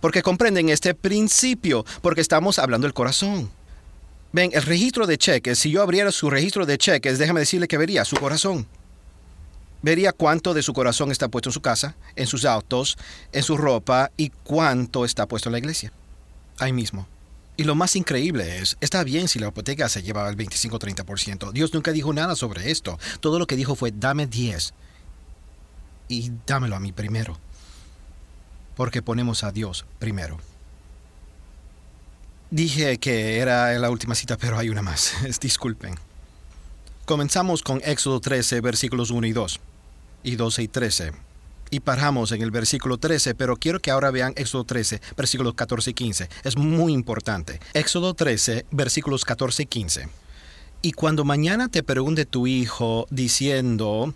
Porque 0.00 0.22
comprenden 0.22 0.68
este 0.68 0.94
principio, 0.94 1.84
porque 2.02 2.20
estamos 2.20 2.60
hablando 2.60 2.86
del 2.86 2.94
corazón. 2.94 3.50
Ven, 4.30 4.52
el 4.54 4.62
registro 4.62 5.08
de 5.08 5.18
cheques, 5.18 5.58
si 5.58 5.72
yo 5.72 5.82
abriera 5.82 6.12
su 6.12 6.30
registro 6.30 6.66
de 6.66 6.78
cheques, 6.78 7.18
déjame 7.18 7.40
decirle 7.40 7.66
que 7.66 7.78
vería 7.78 8.04
su 8.04 8.14
corazón. 8.14 8.68
Vería 9.82 10.12
cuánto 10.12 10.54
de 10.54 10.62
su 10.62 10.72
corazón 10.72 11.10
está 11.10 11.26
puesto 11.26 11.48
en 11.48 11.54
su 11.54 11.62
casa, 11.62 11.96
en 12.14 12.28
sus 12.28 12.44
autos, 12.44 12.96
en 13.32 13.42
su 13.42 13.56
ropa 13.56 14.12
y 14.16 14.30
cuánto 14.44 15.04
está 15.04 15.26
puesto 15.26 15.48
en 15.48 15.54
la 15.54 15.58
iglesia. 15.58 15.92
Ahí 16.60 16.72
mismo. 16.72 17.08
Y 17.56 17.64
lo 17.64 17.74
más 17.74 17.94
increíble 17.94 18.58
es, 18.58 18.76
está 18.80 19.04
bien 19.04 19.28
si 19.28 19.38
la 19.38 19.48
hipoteca 19.48 19.88
se 19.88 20.02
lleva 20.02 20.26
al 20.26 20.36
25-30%. 20.36 21.52
Dios 21.52 21.72
nunca 21.72 21.92
dijo 21.92 22.12
nada 22.12 22.34
sobre 22.34 22.70
esto. 22.70 22.98
Todo 23.20 23.38
lo 23.38 23.46
que 23.46 23.56
dijo 23.56 23.76
fue, 23.76 23.92
dame 23.92 24.26
10. 24.26 24.74
Y 26.08 26.32
dámelo 26.46 26.74
a 26.74 26.80
mí 26.80 26.92
primero. 26.92 27.38
Porque 28.76 29.02
ponemos 29.02 29.44
a 29.44 29.52
Dios 29.52 29.86
primero. 30.00 30.38
Dije 32.50 32.98
que 32.98 33.38
era 33.38 33.72
la 33.78 33.90
última 33.90 34.16
cita, 34.16 34.36
pero 34.36 34.58
hay 34.58 34.68
una 34.68 34.82
más. 34.82 35.14
Disculpen. 35.40 35.94
Comenzamos 37.04 37.62
con 37.62 37.80
Éxodo 37.84 38.20
13, 38.20 38.60
versículos 38.62 39.10
1 39.10 39.26
y 39.28 39.32
2. 39.32 39.60
Y 40.24 40.36
12 40.36 40.62
y 40.62 40.68
13 40.68 41.23
y 41.74 41.80
paramos 41.80 42.30
en 42.30 42.40
el 42.40 42.52
versículo 42.52 42.98
13, 42.98 43.34
pero 43.34 43.56
quiero 43.56 43.80
que 43.80 43.90
ahora 43.90 44.12
vean 44.12 44.32
Éxodo 44.36 44.62
13, 44.62 45.00
versículos 45.16 45.54
14 45.54 45.90
y 45.90 45.94
15. 45.94 46.28
Es 46.44 46.56
muy 46.56 46.92
importante. 46.92 47.58
Éxodo 47.72 48.14
13, 48.14 48.66
versículos 48.70 49.24
14 49.24 49.64
y 49.64 49.66
15. 49.66 50.08
Y 50.82 50.92
cuando 50.92 51.24
mañana 51.24 51.68
te 51.68 51.82
pregunte 51.82 52.26
tu 52.26 52.46
hijo 52.46 53.06
diciendo, 53.10 54.14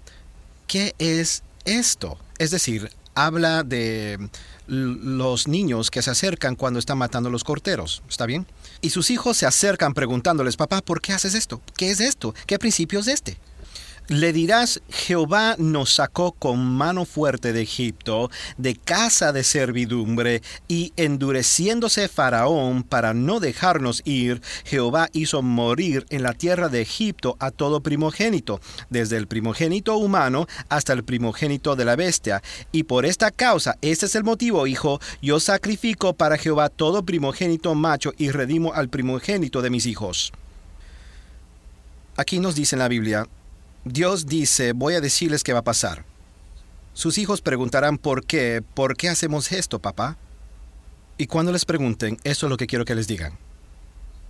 ¿qué 0.68 0.94
es 0.98 1.42
esto? 1.64 2.16
Es 2.38 2.52
decir, 2.52 2.90
habla 3.14 3.64
de 3.64 4.28
los 4.68 5.48
niños 5.48 5.90
que 5.90 6.02
se 6.02 6.10
acercan 6.10 6.54
cuando 6.54 6.78
están 6.78 6.98
matando 6.98 7.28
a 7.28 7.32
los 7.32 7.42
corteros, 7.42 8.02
¿está 8.08 8.26
bien? 8.26 8.46
Y 8.82 8.90
sus 8.90 9.10
hijos 9.10 9.36
se 9.36 9.46
acercan 9.46 9.94
preguntándoles, 9.94 10.56
papá, 10.56 10.80
¿por 10.80 11.00
qué 11.00 11.12
haces 11.12 11.34
esto? 11.34 11.60
¿Qué 11.76 11.90
es 11.90 11.98
esto? 11.98 12.34
¿Qué 12.46 12.58
principio 12.58 13.00
es 13.00 13.08
este? 13.08 13.36
Le 14.08 14.32
dirás, 14.32 14.80
Jehová 14.88 15.54
nos 15.58 15.92
sacó 15.92 16.32
con 16.32 16.64
mano 16.64 17.04
fuerte 17.04 17.52
de 17.52 17.60
Egipto, 17.60 18.30
de 18.56 18.74
casa 18.74 19.34
de 19.34 19.44
servidumbre, 19.44 20.40
y 20.66 20.94
endureciéndose 20.96 22.08
Faraón 22.08 22.84
para 22.84 23.12
no 23.12 23.38
dejarnos 23.38 24.00
ir, 24.06 24.40
Jehová 24.64 25.10
hizo 25.12 25.42
morir 25.42 26.06
en 26.08 26.22
la 26.22 26.32
tierra 26.32 26.70
de 26.70 26.80
Egipto 26.80 27.36
a 27.38 27.50
todo 27.50 27.82
primogénito, 27.82 28.62
desde 28.88 29.18
el 29.18 29.26
primogénito 29.26 29.98
humano 29.98 30.46
hasta 30.70 30.94
el 30.94 31.04
primogénito 31.04 31.76
de 31.76 31.84
la 31.84 31.94
bestia. 31.94 32.42
Y 32.72 32.84
por 32.84 33.04
esta 33.04 33.30
causa, 33.30 33.76
este 33.82 34.06
es 34.06 34.14
el 34.14 34.24
motivo, 34.24 34.66
hijo, 34.66 35.02
yo 35.20 35.38
sacrifico 35.38 36.14
para 36.14 36.38
Jehová 36.38 36.70
todo 36.70 37.04
primogénito 37.04 37.74
macho 37.74 38.14
y 38.16 38.30
redimo 38.30 38.72
al 38.72 38.88
primogénito 38.88 39.60
de 39.60 39.68
mis 39.68 39.84
hijos. 39.84 40.32
Aquí 42.16 42.40
nos 42.40 42.54
dice 42.54 42.74
en 42.74 42.80
la 42.80 42.88
Biblia, 42.88 43.28
Dios 43.84 44.26
dice, 44.26 44.72
voy 44.72 44.94
a 44.94 45.00
decirles 45.00 45.44
qué 45.44 45.52
va 45.52 45.60
a 45.60 45.64
pasar. 45.64 46.04
Sus 46.94 47.18
hijos 47.18 47.40
preguntarán 47.40 47.96
por 47.96 48.24
qué, 48.24 48.62
¿por 48.74 48.96
qué 48.96 49.08
hacemos 49.08 49.52
esto, 49.52 49.78
papá? 49.78 50.16
Y 51.16 51.26
cuando 51.26 51.52
les 51.52 51.64
pregunten, 51.64 52.18
eso 52.24 52.46
es 52.46 52.50
lo 52.50 52.56
que 52.56 52.66
quiero 52.66 52.84
que 52.84 52.94
les 52.94 53.06
digan. 53.06 53.38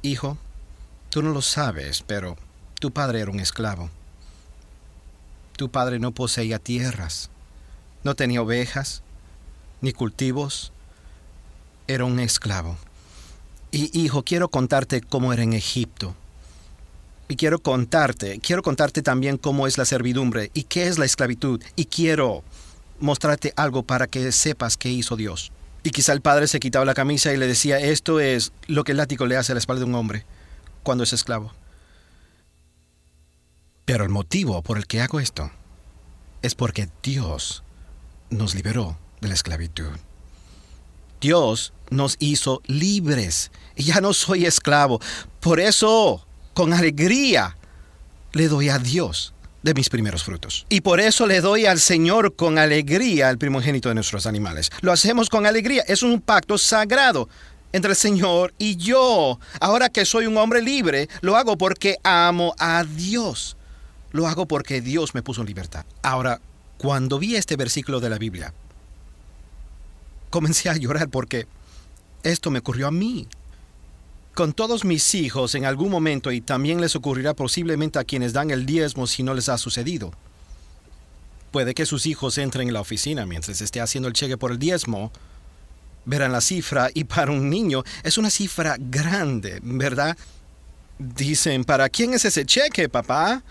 Hijo, 0.02 0.38
tú 1.10 1.22
no 1.22 1.30
lo 1.30 1.42
sabes, 1.42 2.02
pero 2.06 2.36
tu 2.78 2.90
padre 2.92 3.20
era 3.20 3.30
un 3.30 3.40
esclavo. 3.40 3.90
Tu 5.56 5.70
padre 5.70 5.98
no 5.98 6.12
poseía 6.12 6.58
tierras, 6.58 7.30
no 8.04 8.14
tenía 8.14 8.42
ovejas, 8.42 9.02
ni 9.80 9.92
cultivos, 9.92 10.72
era 11.88 12.04
un 12.04 12.20
esclavo. 12.20 12.76
Y 13.70 13.98
hijo, 13.98 14.22
quiero 14.22 14.48
contarte 14.48 15.00
cómo 15.00 15.32
era 15.32 15.42
en 15.42 15.54
Egipto 15.54 16.14
y 17.28 17.36
quiero 17.36 17.58
contarte, 17.58 18.40
quiero 18.40 18.62
contarte 18.62 19.02
también 19.02 19.36
cómo 19.36 19.66
es 19.66 19.76
la 19.76 19.84
servidumbre 19.84 20.50
y 20.54 20.64
qué 20.64 20.88
es 20.88 20.98
la 20.98 21.04
esclavitud. 21.04 21.62
Y 21.76 21.84
quiero 21.84 22.42
mostrarte 23.00 23.52
algo 23.56 23.82
para 23.82 24.06
que 24.06 24.32
sepas 24.32 24.76
qué 24.76 24.88
hizo 24.88 25.16
Dios. 25.16 25.52
Y 25.82 25.90
quizá 25.90 26.12
el 26.12 26.22
padre 26.22 26.48
se 26.48 26.58
quitaba 26.58 26.84
la 26.84 26.94
camisa 26.94 27.32
y 27.32 27.36
le 27.36 27.46
decía, 27.46 27.78
esto 27.78 28.18
es 28.18 28.52
lo 28.66 28.82
que 28.82 28.92
el 28.92 28.98
látigo 28.98 29.26
le 29.26 29.36
hace 29.36 29.52
a 29.52 29.54
la 29.54 29.60
espalda 29.60 29.80
de 29.80 29.90
un 29.90 29.94
hombre 29.94 30.24
cuando 30.82 31.04
es 31.04 31.12
esclavo. 31.12 31.52
Pero 33.84 34.04
el 34.04 34.10
motivo 34.10 34.62
por 34.62 34.76
el 34.76 34.86
que 34.86 35.00
hago 35.00 35.20
esto 35.20 35.50
es 36.42 36.54
porque 36.54 36.88
Dios 37.02 37.62
nos 38.30 38.54
liberó 38.54 38.98
de 39.20 39.28
la 39.28 39.34
esclavitud. 39.34 39.90
Dios 41.20 41.72
nos 41.90 42.16
hizo 42.20 42.62
libres 42.66 43.50
y 43.76 43.84
ya 43.84 44.00
no 44.00 44.12
soy 44.12 44.46
esclavo. 44.46 45.00
Por 45.40 45.58
eso, 45.60 46.26
con 46.58 46.72
alegría, 46.72 47.56
le 48.32 48.48
doy 48.48 48.68
a 48.68 48.80
Dios 48.80 49.32
de 49.62 49.74
mis 49.74 49.88
primeros 49.88 50.24
frutos. 50.24 50.66
Y 50.68 50.80
por 50.80 50.98
eso 50.98 51.24
le 51.24 51.40
doy 51.40 51.66
al 51.66 51.78
Señor 51.78 52.34
con 52.34 52.58
alegría 52.58 53.30
el 53.30 53.38
primogénito 53.38 53.88
de 53.88 53.94
nuestros 53.94 54.26
animales. 54.26 54.72
Lo 54.80 54.90
hacemos 54.90 55.28
con 55.28 55.46
alegría. 55.46 55.84
Es 55.86 56.02
un 56.02 56.20
pacto 56.20 56.58
sagrado 56.58 57.28
entre 57.70 57.92
el 57.92 57.96
Señor 57.96 58.54
y 58.58 58.74
yo. 58.74 59.38
Ahora 59.60 59.88
que 59.88 60.04
soy 60.04 60.26
un 60.26 60.36
hombre 60.36 60.60
libre, 60.60 61.08
lo 61.20 61.36
hago 61.36 61.56
porque 61.56 61.98
amo 62.02 62.56
a 62.58 62.82
Dios. 62.82 63.56
Lo 64.10 64.26
hago 64.26 64.46
porque 64.46 64.80
Dios 64.80 65.14
me 65.14 65.22
puso 65.22 65.42
en 65.42 65.46
libertad. 65.46 65.86
Ahora, 66.02 66.40
cuando 66.76 67.20
vi 67.20 67.36
este 67.36 67.54
versículo 67.54 68.00
de 68.00 68.10
la 68.10 68.18
Biblia, 68.18 68.52
comencé 70.28 70.70
a 70.70 70.76
llorar 70.76 71.08
porque 71.08 71.46
esto 72.24 72.50
me 72.50 72.58
ocurrió 72.58 72.88
a 72.88 72.90
mí. 72.90 73.28
Con 74.38 74.52
todos 74.52 74.84
mis 74.84 75.16
hijos 75.16 75.56
en 75.56 75.64
algún 75.64 75.90
momento 75.90 76.30
y 76.30 76.40
también 76.40 76.80
les 76.80 76.94
ocurrirá 76.94 77.34
posiblemente 77.34 77.98
a 77.98 78.04
quienes 78.04 78.32
dan 78.32 78.52
el 78.52 78.66
diezmo 78.66 79.08
si 79.08 79.24
no 79.24 79.34
les 79.34 79.48
ha 79.48 79.58
sucedido. 79.58 80.12
Puede 81.50 81.74
que 81.74 81.84
sus 81.84 82.06
hijos 82.06 82.38
entren 82.38 82.68
en 82.68 82.74
la 82.74 82.80
oficina 82.80 83.26
mientras 83.26 83.60
esté 83.60 83.80
haciendo 83.80 84.06
el 84.06 84.14
cheque 84.14 84.38
por 84.38 84.52
el 84.52 84.60
diezmo, 84.60 85.10
verán 86.04 86.30
la 86.30 86.40
cifra 86.40 86.88
y 86.94 87.02
para 87.02 87.32
un 87.32 87.50
niño 87.50 87.82
es 88.04 88.16
una 88.16 88.30
cifra 88.30 88.76
grande, 88.78 89.58
¿verdad? 89.60 90.16
Dicen, 91.00 91.64
¿para 91.64 91.88
quién 91.88 92.14
es 92.14 92.24
ese 92.24 92.46
cheque, 92.46 92.88
papá? 92.88 93.42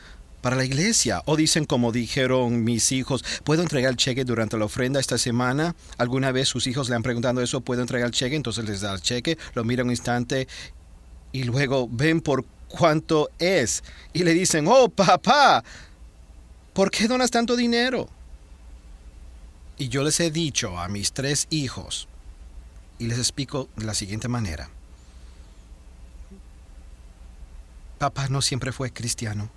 para 0.41 0.55
la 0.55 0.63
iglesia. 0.63 1.21
O 1.25 1.35
dicen 1.35 1.65
como 1.65 1.91
dijeron 1.91 2.63
mis 2.63 2.93
hijos, 2.93 3.25
¿puedo 3.43 3.61
entregar 3.61 3.91
el 3.91 3.97
cheque 3.97 4.23
durante 4.23 4.57
la 4.57 4.63
ofrenda 4.63 4.99
esta 4.99 5.17
semana? 5.17 5.75
¿Alguna 5.97 6.31
vez 6.31 6.47
sus 6.47 6.67
hijos 6.67 6.87
le 6.87 6.95
han 6.95 7.03
preguntado 7.03 7.41
eso? 7.41 7.59
¿Puedo 7.59 7.81
entregar 7.81 8.07
el 8.07 8.13
cheque? 8.13 8.37
Entonces 8.37 8.63
les 8.63 8.79
da 8.79 8.93
el 8.93 9.01
cheque, 9.01 9.37
lo 9.55 9.65
miran 9.65 9.87
un 9.87 9.91
instante 9.91 10.47
y 11.31 11.43
luego 11.43 11.87
ven 11.91 12.21
por 12.21 12.45
cuánto 12.67 13.29
es. 13.39 13.83
Y 14.13 14.23
le 14.23 14.33
dicen, 14.33 14.67
oh 14.67 14.89
papá, 14.89 15.63
¿por 16.73 16.91
qué 16.91 17.07
donas 17.07 17.31
tanto 17.31 17.55
dinero? 17.55 18.09
Y 19.77 19.89
yo 19.89 20.03
les 20.03 20.19
he 20.19 20.31
dicho 20.31 20.79
a 20.79 20.87
mis 20.87 21.11
tres 21.11 21.47
hijos, 21.49 22.07
y 22.99 23.07
les 23.07 23.19
explico 23.19 23.69
de 23.75 23.85
la 23.85 23.93
siguiente 23.93 24.27
manera. 24.27 24.69
Papá 27.99 28.27
no 28.29 28.41
siempre 28.41 28.71
fue 28.71 28.91
cristiano. 28.91 29.49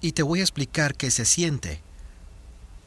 Y 0.00 0.12
te 0.12 0.22
voy 0.22 0.40
a 0.40 0.42
explicar 0.42 0.94
qué 0.94 1.10
se 1.10 1.24
siente 1.26 1.80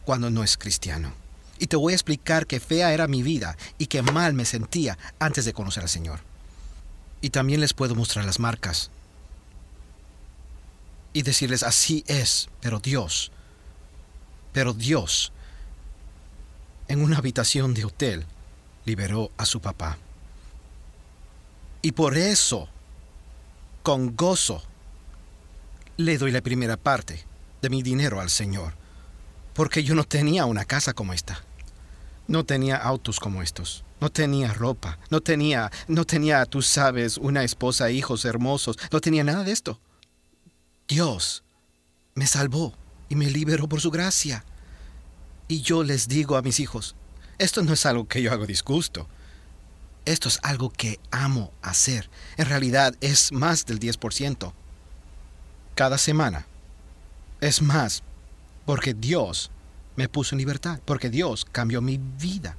cuando 0.06 0.30
no 0.30 0.44
es 0.44 0.58
cristiano. 0.58 1.14
Y 1.60 1.68
te 1.68 1.76
voy 1.76 1.94
a 1.94 1.96
explicar 1.96 2.48
qué 2.48 2.60
fea 2.60 2.94
era 2.94 3.08
mi 3.08 3.22
vida 3.22 3.56
y 3.78 3.86
qué 3.86 4.02
mal 4.02 4.34
me 4.34 4.46
sentía 4.46 4.98
antes 5.20 5.46
de 5.46 5.54
conocer 5.54 5.84
al 5.84 5.90
Señor. 5.90 6.33
Y 7.24 7.30
también 7.30 7.62
les 7.62 7.74
puedo 7.74 7.96
mostrar 7.96 8.26
las 8.26 8.38
marcas. 8.38 8.92
Y 11.14 11.22
decirles, 11.22 11.64
así 11.64 12.04
es, 12.06 12.50
pero 12.60 12.80
Dios, 12.80 13.32
pero 14.52 14.74
Dios, 14.74 15.32
en 16.90 17.02
una 17.02 17.20
habitación 17.20 17.74
de 17.74 17.86
hotel, 17.86 18.26
liberó 18.84 19.32
a 19.38 19.46
su 19.46 19.62
papá. 19.62 19.98
Y 21.82 21.94
por 21.94 22.18
eso, 22.18 22.68
con 23.84 24.18
gozo, 24.18 24.62
le 25.96 26.18
doy 26.18 26.32
la 26.32 26.42
primera 26.42 26.76
parte 26.76 27.24
de 27.62 27.70
mi 27.70 27.84
dinero 27.84 28.20
al 28.20 28.32
Señor, 28.32 28.74
porque 29.54 29.86
yo 29.86 29.96
no 29.96 30.04
tenía 30.04 30.46
una 30.46 30.66
casa 30.66 30.92
como 30.92 31.14
esta. 31.14 31.42
No 32.34 32.44
tenía 32.44 32.78
autos 32.78 33.20
como 33.20 33.44
estos. 33.44 33.84
No 34.02 34.10
tenía 34.10 34.52
ropa. 34.56 34.98
No 35.12 35.22
tenía, 35.22 35.72
no 35.88 36.04
tenía, 36.04 36.44
tú 36.48 36.64
sabes, 36.64 37.20
una 37.20 37.44
esposa, 37.44 37.92
hijos 37.92 38.26
hermosos. 38.26 38.76
No 38.92 39.00
tenía 39.02 39.24
nada 39.24 39.44
de 39.44 39.52
esto. 39.52 39.80
Dios 40.88 41.44
me 42.16 42.26
salvó 42.26 42.74
y 43.08 43.16
me 43.16 43.30
liberó 43.30 43.70
por 43.70 43.82
su 43.82 43.92
gracia. 43.92 44.44
Y 45.48 45.62
yo 45.62 45.84
les 45.84 46.08
digo 46.08 46.36
a 46.36 46.42
mis 46.42 46.60
hijos, 46.60 46.96
esto 47.38 47.62
no 47.62 47.74
es 47.74 47.86
algo 47.86 48.08
que 48.08 48.24
yo 48.24 48.32
hago 48.32 48.48
disgusto. 48.48 49.08
Esto 50.06 50.28
es 50.28 50.40
algo 50.42 50.72
que 50.72 51.00
amo 51.12 51.54
hacer. 51.62 52.10
En 52.38 52.48
realidad 52.48 52.96
es 53.00 53.32
más 53.32 53.68
del 53.68 53.80
10% 53.80 54.54
cada 55.76 56.00
semana. 56.00 56.48
Es 57.42 57.62
más, 57.62 58.02
porque 58.66 58.96
Dios 58.96 59.52
me 59.96 60.10
puso 60.10 60.36
en 60.36 60.40
libertad, 60.40 60.80
porque 60.86 61.10
Dios 61.10 61.46
cambió 61.52 61.82
mi 61.82 62.00
vida. 62.20 62.58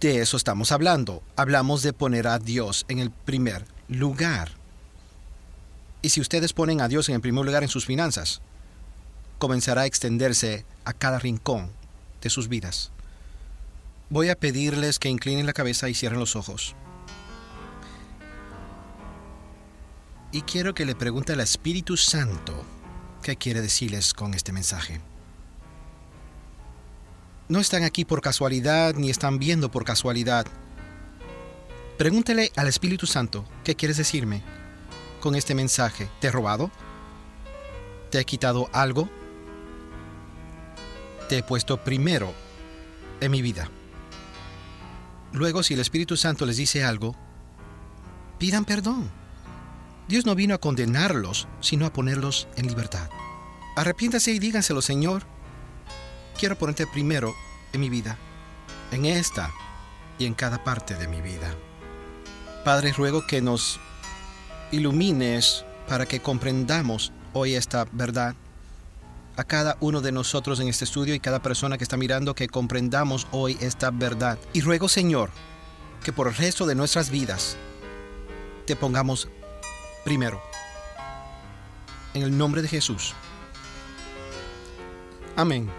De 0.00 0.20
eso 0.20 0.36
estamos 0.36 0.72
hablando. 0.72 1.22
Hablamos 1.36 1.82
de 1.82 1.92
poner 1.92 2.26
a 2.26 2.38
Dios 2.38 2.84
en 2.88 2.98
el 2.98 3.10
primer 3.10 3.64
lugar. 3.88 4.52
Y 6.02 6.10
si 6.10 6.20
ustedes 6.20 6.52
ponen 6.52 6.80
a 6.80 6.88
Dios 6.88 7.08
en 7.08 7.14
el 7.14 7.20
primer 7.20 7.44
lugar 7.44 7.62
en 7.62 7.68
sus 7.68 7.86
finanzas, 7.86 8.40
comenzará 9.38 9.82
a 9.82 9.86
extenderse 9.86 10.64
a 10.84 10.92
cada 10.92 11.18
rincón 11.18 11.70
de 12.20 12.30
sus 12.30 12.48
vidas. 12.48 12.90
Voy 14.10 14.28
a 14.28 14.36
pedirles 14.36 14.98
que 14.98 15.08
inclinen 15.08 15.46
la 15.46 15.52
cabeza 15.52 15.88
y 15.88 15.94
cierren 15.94 16.20
los 16.20 16.36
ojos. 16.36 16.74
y 20.32 20.42
quiero 20.42 20.74
que 20.74 20.84
le 20.84 20.94
pregunte 20.94 21.32
al 21.32 21.40
Espíritu 21.40 21.96
Santo 21.96 22.64
qué 23.22 23.36
quiere 23.36 23.60
decirles 23.60 24.14
con 24.14 24.34
este 24.34 24.52
mensaje. 24.52 25.00
No 27.50 27.58
están 27.58 27.82
aquí 27.82 28.04
por 28.04 28.20
casualidad 28.20 28.94
ni 28.94 29.10
están 29.10 29.40
viendo 29.40 29.72
por 29.72 29.84
casualidad. 29.84 30.46
Pregúntele 31.98 32.52
al 32.54 32.68
Espíritu 32.68 33.08
Santo 33.08 33.44
qué 33.64 33.74
quieres 33.74 33.96
decirme 33.96 34.44
con 35.20 35.34
este 35.34 35.56
mensaje. 35.56 36.08
¿Te 36.20 36.28
he 36.28 36.30
robado? 36.30 36.70
¿Te 38.10 38.20
he 38.20 38.24
quitado 38.24 38.70
algo? 38.72 39.08
Te 41.28 41.38
he 41.38 41.42
puesto 41.42 41.82
primero 41.82 42.32
en 43.20 43.32
mi 43.32 43.42
vida. 43.42 43.68
Luego, 45.32 45.64
si 45.64 45.74
el 45.74 45.80
Espíritu 45.80 46.16
Santo 46.16 46.46
les 46.46 46.56
dice 46.56 46.84
algo, 46.84 47.16
pidan 48.38 48.64
perdón 48.64 49.10
Dios 50.06 50.24
no 50.24 50.36
vino 50.36 50.54
a 50.54 50.58
condenarlos, 50.58 51.48
sino 51.60 51.84
a 51.84 51.92
ponerlos 51.92 52.46
en 52.56 52.68
libertad. 52.68 53.10
Arrepiéntase 53.74 54.30
y 54.30 54.38
díganselo, 54.38 54.82
Señor. 54.82 55.24
Quiero 56.40 56.56
ponerte 56.56 56.86
primero 56.86 57.36
en 57.74 57.82
mi 57.82 57.90
vida, 57.90 58.16
en 58.92 59.04
esta 59.04 59.52
y 60.18 60.24
en 60.24 60.32
cada 60.32 60.64
parte 60.64 60.94
de 60.94 61.06
mi 61.06 61.20
vida. 61.20 61.54
Padre, 62.64 62.94
ruego 62.94 63.26
que 63.26 63.42
nos 63.42 63.78
ilumines 64.72 65.66
para 65.86 66.06
que 66.06 66.20
comprendamos 66.20 67.12
hoy 67.34 67.56
esta 67.56 67.86
verdad. 67.92 68.34
A 69.36 69.44
cada 69.44 69.76
uno 69.80 70.00
de 70.00 70.12
nosotros 70.12 70.58
en 70.60 70.68
este 70.68 70.86
estudio 70.86 71.14
y 71.14 71.20
cada 71.20 71.42
persona 71.42 71.76
que 71.76 71.84
está 71.84 71.98
mirando 71.98 72.34
que 72.34 72.48
comprendamos 72.48 73.26
hoy 73.32 73.58
esta 73.60 73.90
verdad. 73.90 74.38
Y 74.54 74.62
ruego, 74.62 74.88
Señor, 74.88 75.28
que 76.02 76.14
por 76.14 76.26
el 76.26 76.34
resto 76.34 76.64
de 76.64 76.74
nuestras 76.74 77.10
vidas 77.10 77.58
te 78.66 78.76
pongamos 78.76 79.28
primero. 80.06 80.40
En 82.14 82.22
el 82.22 82.38
nombre 82.38 82.62
de 82.62 82.68
Jesús. 82.68 83.12
Amén. 85.36 85.70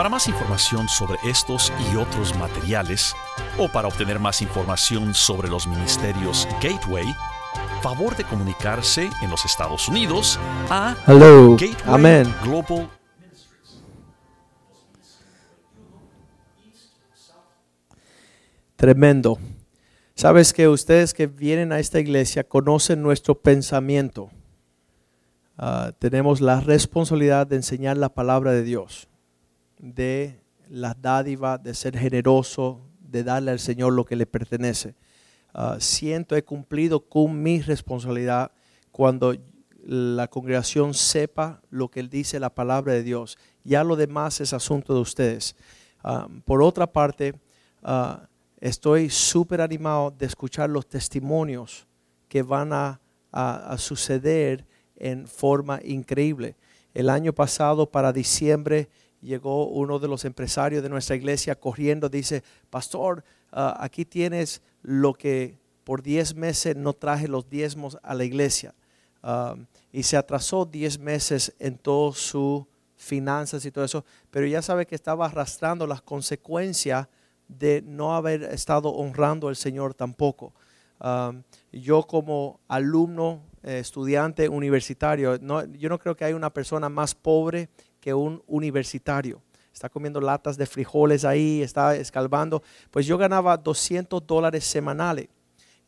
Para 0.00 0.08
más 0.08 0.28
información 0.28 0.88
sobre 0.88 1.18
estos 1.24 1.70
y 1.92 1.96
otros 1.96 2.34
materiales, 2.38 3.14
o 3.58 3.68
para 3.68 3.86
obtener 3.86 4.18
más 4.18 4.40
información 4.40 5.12
sobre 5.12 5.50
los 5.50 5.66
ministerios 5.66 6.48
Gateway, 6.62 7.04
favor 7.82 8.16
de 8.16 8.24
comunicarse 8.24 9.10
en 9.20 9.28
los 9.28 9.44
Estados 9.44 9.90
Unidos 9.90 10.38
a 10.70 10.96
Hello. 11.06 11.54
Amen. 11.84 12.34
Global 12.42 12.88
Tremendo. 18.76 19.38
Sabes 20.14 20.54
que 20.54 20.66
ustedes 20.66 21.12
que 21.12 21.26
vienen 21.26 21.72
a 21.72 21.78
esta 21.78 22.00
iglesia 22.00 22.42
conocen 22.42 23.02
nuestro 23.02 23.34
pensamiento. 23.34 24.30
Ah, 25.58 25.92
tenemos 25.98 26.40
la 26.40 26.62
responsabilidad 26.62 27.46
de 27.46 27.56
enseñar 27.56 27.98
la 27.98 28.08
palabra 28.08 28.52
de 28.52 28.62
Dios, 28.62 29.09
de 29.80 30.40
la 30.68 30.94
dádiva, 30.94 31.58
de 31.58 31.74
ser 31.74 31.98
generoso, 31.98 32.80
de 33.00 33.24
darle 33.24 33.50
al 33.50 33.58
Señor 33.58 33.92
lo 33.92 34.04
que 34.04 34.16
le 34.16 34.26
pertenece. 34.26 34.94
Ah, 35.52 35.78
siento 35.80 36.36
he 36.36 36.44
cumplido 36.44 37.00
con 37.00 37.42
mi 37.42 37.60
responsabilidad 37.60 38.52
cuando 38.92 39.34
la 39.82 40.28
congregación 40.28 40.94
sepa 40.94 41.60
lo 41.70 41.88
que 41.88 42.02
dice 42.02 42.38
la 42.38 42.54
palabra 42.54 42.92
de 42.92 43.02
Dios 43.02 43.38
Ya 43.64 43.82
lo 43.82 43.96
demás 43.96 44.40
es 44.40 44.52
asunto 44.52 44.94
de 44.94 45.00
ustedes. 45.00 45.56
Ah, 46.04 46.28
por 46.44 46.62
otra 46.62 46.86
parte, 46.86 47.34
ah, 47.82 48.28
estoy 48.60 49.10
súper 49.10 49.60
animado 49.60 50.14
de 50.16 50.26
escuchar 50.26 50.70
los 50.70 50.86
testimonios 50.86 51.86
que 52.28 52.42
van 52.42 52.72
a, 52.72 53.00
a 53.32 53.76
suceder 53.78 54.66
en 54.96 55.26
forma 55.26 55.80
increíble. 55.82 56.56
El 56.94 57.08
año 57.08 57.32
pasado, 57.32 57.90
para 57.90 58.12
diciembre, 58.12 58.88
llegó 59.20 59.66
uno 59.66 59.98
de 59.98 60.08
los 60.08 60.24
empresarios 60.24 60.82
de 60.82 60.88
nuestra 60.88 61.16
iglesia 61.16 61.54
corriendo, 61.54 62.08
dice, 62.08 62.42
pastor, 62.70 63.24
ah, 63.52 63.76
aquí 63.80 64.04
tienes 64.04 64.62
lo 64.82 65.14
que 65.14 65.58
por 65.84 66.02
10 66.02 66.34
meses 66.34 66.76
no 66.76 66.92
traje 66.92 67.28
los 67.28 67.48
diezmos 67.48 67.98
a 68.02 68.14
la 68.14 68.24
iglesia. 68.24 68.74
Y 69.92 70.02
se 70.04 70.16
atrasó 70.16 70.64
10 70.64 70.98
meses 70.98 71.52
en 71.58 71.76
todo 71.76 72.12
su 72.12 72.66
finanzas 72.96 73.64
y 73.64 73.70
todo 73.70 73.84
eso, 73.84 74.04
pero 74.30 74.46
ya 74.46 74.62
sabe 74.62 74.86
que 74.86 74.94
estaba 74.94 75.26
arrastrando 75.26 75.86
las 75.86 76.02
consecuencias 76.02 77.08
de 77.48 77.82
no 77.82 78.14
haber 78.14 78.42
estado 78.44 78.90
honrando 78.90 79.48
al 79.48 79.56
Señor 79.56 79.94
tampoco. 79.94 80.52
Yo 81.72 82.02
como 82.02 82.60
alumno, 82.68 83.40
eh, 83.62 83.78
estudiante 83.78 84.48
universitario, 84.48 85.38
no, 85.40 85.64
yo 85.64 85.88
no 85.88 85.98
creo 85.98 86.14
que 86.14 86.24
hay 86.24 86.34
una 86.34 86.50
persona 86.50 86.88
más 86.88 87.14
pobre 87.14 87.68
que 88.00 88.14
un 88.14 88.42
universitario. 88.46 89.40
Está 89.72 89.88
comiendo 89.88 90.20
latas 90.20 90.56
de 90.56 90.66
frijoles 90.66 91.24
ahí, 91.24 91.62
está 91.62 91.94
escalvando. 91.96 92.62
Pues 92.90 93.06
yo 93.06 93.16
ganaba 93.16 93.56
200 93.56 94.26
dólares 94.26 94.64
semanales. 94.64 95.28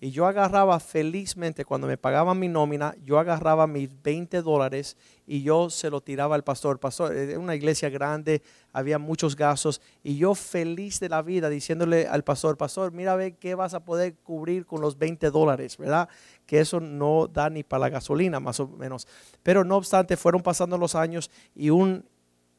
Y 0.04 0.10
yo 0.10 0.26
agarraba 0.26 0.80
felizmente, 0.80 1.64
cuando 1.64 1.86
me 1.86 1.96
pagaban 1.96 2.36
mi 2.36 2.48
nómina, 2.48 2.96
yo 3.04 3.20
agarraba 3.20 3.68
mis 3.68 3.88
20 4.02 4.42
dólares 4.42 4.96
y 5.28 5.44
yo 5.44 5.70
se 5.70 5.90
lo 5.90 6.00
tiraba 6.00 6.34
al 6.34 6.42
pastor. 6.42 6.80
Pastor, 6.80 7.14
era 7.14 7.38
una 7.38 7.54
iglesia 7.54 7.88
grande, 7.88 8.42
había 8.72 8.98
muchos 8.98 9.36
gastos. 9.36 9.80
Y 10.02 10.16
yo 10.16 10.34
feliz 10.34 10.98
de 10.98 11.08
la 11.08 11.22
vida 11.22 11.48
diciéndole 11.48 12.08
al 12.08 12.24
pastor, 12.24 12.56
pastor, 12.56 12.90
mira 12.90 13.14
ve 13.14 13.36
qué 13.36 13.54
vas 13.54 13.74
a 13.74 13.84
poder 13.84 14.16
cubrir 14.24 14.66
con 14.66 14.80
los 14.80 14.98
20 14.98 15.30
dólares, 15.30 15.76
¿verdad? 15.76 16.08
Que 16.46 16.58
eso 16.58 16.80
no 16.80 17.28
da 17.28 17.48
ni 17.48 17.62
para 17.62 17.82
la 17.82 17.90
gasolina, 17.90 18.40
más 18.40 18.58
o 18.58 18.66
menos. 18.66 19.06
Pero 19.44 19.62
no 19.62 19.76
obstante, 19.76 20.16
fueron 20.16 20.42
pasando 20.42 20.76
los 20.78 20.96
años 20.96 21.30
y 21.54 21.70
un 21.70 22.04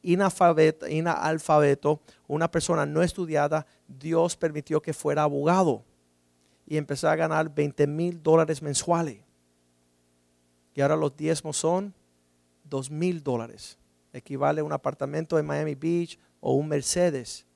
inalfabeto, 0.00 0.86
una 2.26 2.50
persona 2.50 2.86
no 2.86 3.02
estudiada, 3.02 3.66
Dios 3.86 4.34
permitió 4.34 4.80
que 4.80 4.94
fuera 4.94 5.24
abogado 5.24 5.84
y 6.66 6.76
empezó 6.76 7.08
a 7.08 7.16
ganar 7.16 7.54
20 7.54 7.86
mil 7.86 8.22
dólares 8.22 8.62
mensuales. 8.62 9.20
Y 10.74 10.80
ahora 10.80 10.96
los 10.96 11.16
diezmos 11.16 11.56
son 11.56 11.94
2 12.64 12.90
mil 12.90 13.22
dólares. 13.22 13.78
Equivale 14.12 14.60
a 14.60 14.64
un 14.64 14.72
apartamento 14.72 15.38
en 15.38 15.46
Miami 15.46 15.74
Beach 15.74 16.18
o 16.40 16.54
un 16.54 16.68
Mercedes. 16.68 17.46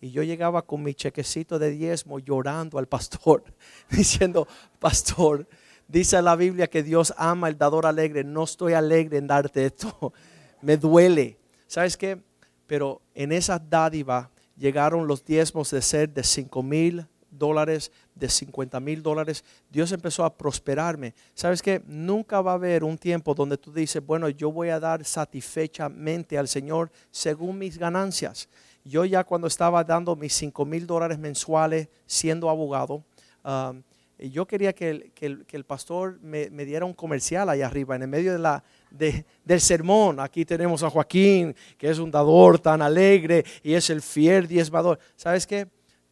Y 0.00 0.10
yo 0.10 0.22
llegaba 0.22 0.62
con 0.62 0.82
mi 0.82 0.94
chequecito 0.94 1.58
de 1.58 1.70
diezmo 1.70 2.20
llorando 2.20 2.78
al 2.78 2.86
pastor, 2.86 3.42
diciendo, 3.90 4.46
pastor, 4.78 5.48
dice 5.88 6.22
la 6.22 6.36
Biblia 6.36 6.68
que 6.68 6.82
Dios 6.82 7.12
ama 7.16 7.48
el 7.48 7.58
dador 7.58 7.86
alegre. 7.86 8.22
No 8.22 8.44
estoy 8.44 8.74
alegre 8.74 9.18
en 9.18 9.26
darte 9.26 9.66
esto. 9.66 10.12
Me 10.62 10.76
duele. 10.76 11.38
¿Sabes 11.66 11.96
qué? 11.96 12.20
Pero 12.66 13.00
en 13.14 13.32
esa 13.32 13.58
dádiva 13.58 14.30
llegaron 14.56 15.06
los 15.06 15.24
diezmos 15.24 15.70
de 15.70 15.82
ser 15.82 16.12
de 16.12 16.22
5 16.22 16.62
mil 16.62 17.06
dólares, 17.38 17.92
de 18.14 18.28
50 18.28 18.80
mil 18.80 19.02
dólares, 19.02 19.44
Dios 19.70 19.92
empezó 19.92 20.24
a 20.24 20.36
prosperarme. 20.36 21.14
¿Sabes 21.34 21.62
que 21.62 21.82
Nunca 21.86 22.40
va 22.40 22.52
a 22.52 22.54
haber 22.54 22.84
un 22.84 22.98
tiempo 22.98 23.34
donde 23.34 23.56
tú 23.56 23.72
dices, 23.72 24.04
bueno, 24.04 24.28
yo 24.28 24.50
voy 24.50 24.70
a 24.70 24.80
dar 24.80 25.04
satisfechamente 25.04 26.36
al 26.36 26.48
Señor 26.48 26.90
según 27.10 27.58
mis 27.58 27.78
ganancias. 27.78 28.48
Yo 28.84 29.04
ya 29.04 29.24
cuando 29.24 29.46
estaba 29.46 29.84
dando 29.84 30.16
mis 30.16 30.32
5 30.34 30.64
mil 30.64 30.86
dólares 30.86 31.18
mensuales 31.18 31.88
siendo 32.06 32.48
abogado, 32.48 33.04
um, 33.44 33.82
yo 34.18 34.46
quería 34.46 34.72
que 34.72 35.12
el, 35.20 35.64
pastor 35.64 36.18
me, 36.20 36.48
diera 36.48 36.84
un 36.84 36.92
comercial 36.92 37.48
ahí 37.48 37.62
arriba, 37.62 37.94
en 37.94 38.02
el 38.02 38.08
medio 38.08 38.32
de 38.32 38.38
la, 38.38 38.64
del 38.90 39.60
sermón. 39.60 40.18
Aquí 40.18 40.44
tenemos 40.44 40.82
a 40.82 40.90
Joaquín, 40.90 41.54
que 41.76 41.88
es 41.88 41.98
un 41.98 42.10
dador 42.10 42.58
tan 42.58 42.82
alegre 42.82 43.44
y 43.62 43.74
es 43.74 43.90
el 43.90 44.02
fiel 44.02 44.48
diezmador. 44.48 44.98
¿Sabes 45.14 45.46
qué? 45.46 45.68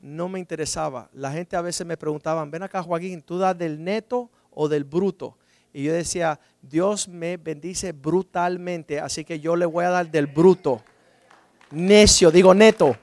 No 0.07 0.29
me 0.29 0.39
interesaba. 0.39 1.11
La 1.13 1.33
gente 1.33 1.57
a 1.57 1.61
veces 1.61 1.85
me 1.85 1.97
preguntaban, 1.97 2.51
ven 2.51 2.63
acá 2.63 2.83
Joaquín, 2.83 3.23
¿tú 3.23 3.39
das 3.39 3.59
del 3.59 3.83
neto 3.83 4.31
o 4.51 4.69
del 4.69 4.85
bruto? 4.85 5.37
Y 5.73 5.83
yo 5.83 5.93
decía, 5.93 6.39
Dios 6.63 7.09
me 7.09 7.37
bendice 7.37 7.91
brutalmente, 7.93 9.01
así 9.01 9.25
que 9.25 9.41
yo 9.41 9.57
le 9.57 9.67
voy 9.67 9.85
a 9.85 9.91
dar 9.91 10.11
del 10.11 10.29
bruto. 10.29 10.81
Necio, 11.73 12.31
digo 12.31 12.55
neto. 12.55 12.97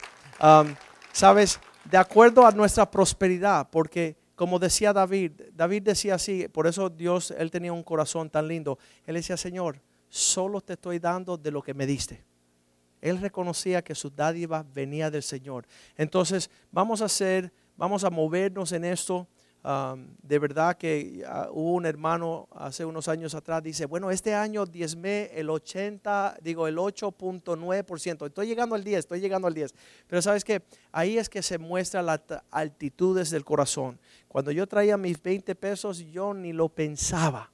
¿Sabes? 1.11 1.59
De 1.83 1.97
acuerdo 1.97 2.47
a 2.47 2.51
nuestra 2.51 2.89
prosperidad, 2.89 3.67
porque 3.69 4.15
como 4.35 4.57
decía 4.57 4.93
David, 4.93 5.33
David 5.53 5.83
decía 5.83 6.15
así, 6.15 6.47
por 6.47 6.67
eso 6.67 6.89
Dios, 6.89 7.31
él 7.37 7.51
tenía 7.51 7.73
un 7.73 7.83
corazón 7.83 8.29
tan 8.29 8.47
lindo. 8.47 8.79
Él 9.05 9.15
decía, 9.15 9.35
Señor, 9.37 9.79
solo 10.07 10.61
te 10.61 10.73
estoy 10.73 10.99
dando 10.99 11.37
de 11.37 11.51
lo 11.51 11.61
que 11.61 11.73
me 11.73 11.85
diste. 11.85 12.23
Él 13.03 13.19
reconocía 13.19 13.83
que 13.83 13.95
su 13.95 14.09
dádiva 14.09 14.65
venía 14.73 15.11
del 15.11 15.23
Señor. 15.23 15.67
Entonces, 15.97 16.49
vamos 16.71 17.01
a 17.01 17.05
hacer, 17.05 17.51
vamos 17.75 18.05
a 18.05 18.09
movernos 18.09 18.71
en 18.71 18.85
esto. 18.85 19.27
de 20.21 20.39
verdad 20.39 20.77
que 20.77 21.21
ah, 21.27 21.49
hubo 21.51 21.73
un 21.73 21.85
hermano 21.85 22.47
hace 22.55 22.85
unos 22.85 23.09
años 23.09 23.35
atrás, 23.35 23.61
dice, 23.61 23.87
bueno, 23.87 24.09
este 24.09 24.33
año 24.33 24.65
diezmé 24.65 25.31
el 25.33 25.49
80, 25.49 26.37
digo 26.41 26.65
el 26.65 26.77
8.9%, 26.77 28.25
estoy 28.25 28.47
llegando 28.47 28.75
al 28.75 28.85
10, 28.85 28.99
estoy 28.99 29.19
llegando 29.19 29.49
al 29.49 29.53
10. 29.53 29.73
Pero 30.07 30.21
sabes 30.21 30.45
que 30.45 30.63
ahí 30.93 31.17
es 31.17 31.27
que 31.27 31.41
se 31.41 31.57
muestra 31.57 32.01
las 32.01 32.21
altitudes 32.51 33.29
del 33.31 33.43
corazón. 33.43 33.99
Cuando 34.29 34.51
yo 34.51 34.65
traía 34.65 34.95
mis 34.95 35.21
20 35.21 35.55
pesos, 35.55 35.99
yo 35.99 36.33
ni 36.33 36.53
lo 36.53 36.69
pensaba. 36.69 37.51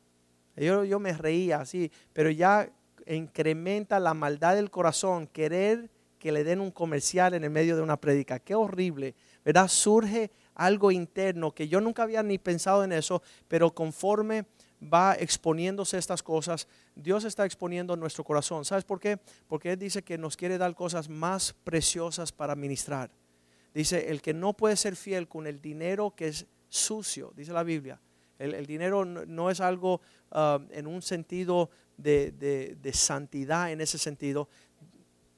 Yo, 0.55 0.83
yo 0.83 0.99
me 0.99 1.13
reía 1.13 1.61
así, 1.61 1.91
pero 2.13 2.29
ya 2.29 2.69
incrementa 3.15 3.99
la 3.99 4.13
maldad 4.13 4.55
del 4.55 4.69
corazón, 4.69 5.27
querer 5.27 5.89
que 6.19 6.31
le 6.31 6.43
den 6.43 6.59
un 6.59 6.71
comercial 6.71 7.33
en 7.33 7.43
el 7.43 7.49
medio 7.49 7.75
de 7.75 7.81
una 7.81 7.99
prédica. 7.99 8.39
Qué 8.39 8.53
horrible, 8.53 9.15
¿verdad? 9.43 9.67
Surge 9.69 10.31
algo 10.53 10.91
interno 10.91 11.53
que 11.53 11.67
yo 11.69 11.79
nunca 11.79 12.03
había 12.03 12.21
ni 12.21 12.37
pensado 12.37 12.83
en 12.83 12.91
eso, 12.91 13.23
pero 13.47 13.73
conforme 13.73 14.45
va 14.81 15.15
exponiéndose 15.15 15.97
estas 15.97 16.21
cosas, 16.21 16.67
Dios 16.95 17.23
está 17.23 17.45
exponiendo 17.45 17.95
nuestro 17.95 18.23
corazón. 18.23 18.65
¿Sabes 18.65 18.83
por 18.83 18.99
qué? 18.99 19.17
Porque 19.47 19.71
Él 19.71 19.79
dice 19.79 20.03
que 20.03 20.17
nos 20.17 20.37
quiere 20.37 20.57
dar 20.57 20.75
cosas 20.75 21.09
más 21.09 21.55
preciosas 21.63 22.31
para 22.31 22.55
ministrar. 22.55 23.09
Dice, 23.73 24.09
el 24.09 24.21
que 24.21 24.33
no 24.33 24.53
puede 24.53 24.75
ser 24.75 24.95
fiel 24.95 25.27
con 25.27 25.47
el 25.47 25.61
dinero 25.61 26.13
que 26.15 26.27
es 26.27 26.45
sucio, 26.67 27.33
dice 27.35 27.53
la 27.53 27.63
Biblia. 27.63 27.99
El, 28.39 28.65
dinero 28.65 29.03
no, 29.03 29.49
es 29.49 29.59
algo 29.59 29.99
ah, 30.31 30.59
en 30.71 30.87
un 30.87 31.01
sentido 31.01 31.69
de, 32.01 32.91
santidad 32.93 33.71
en 33.71 33.81
ese 33.81 33.97
sentido, 33.97 34.47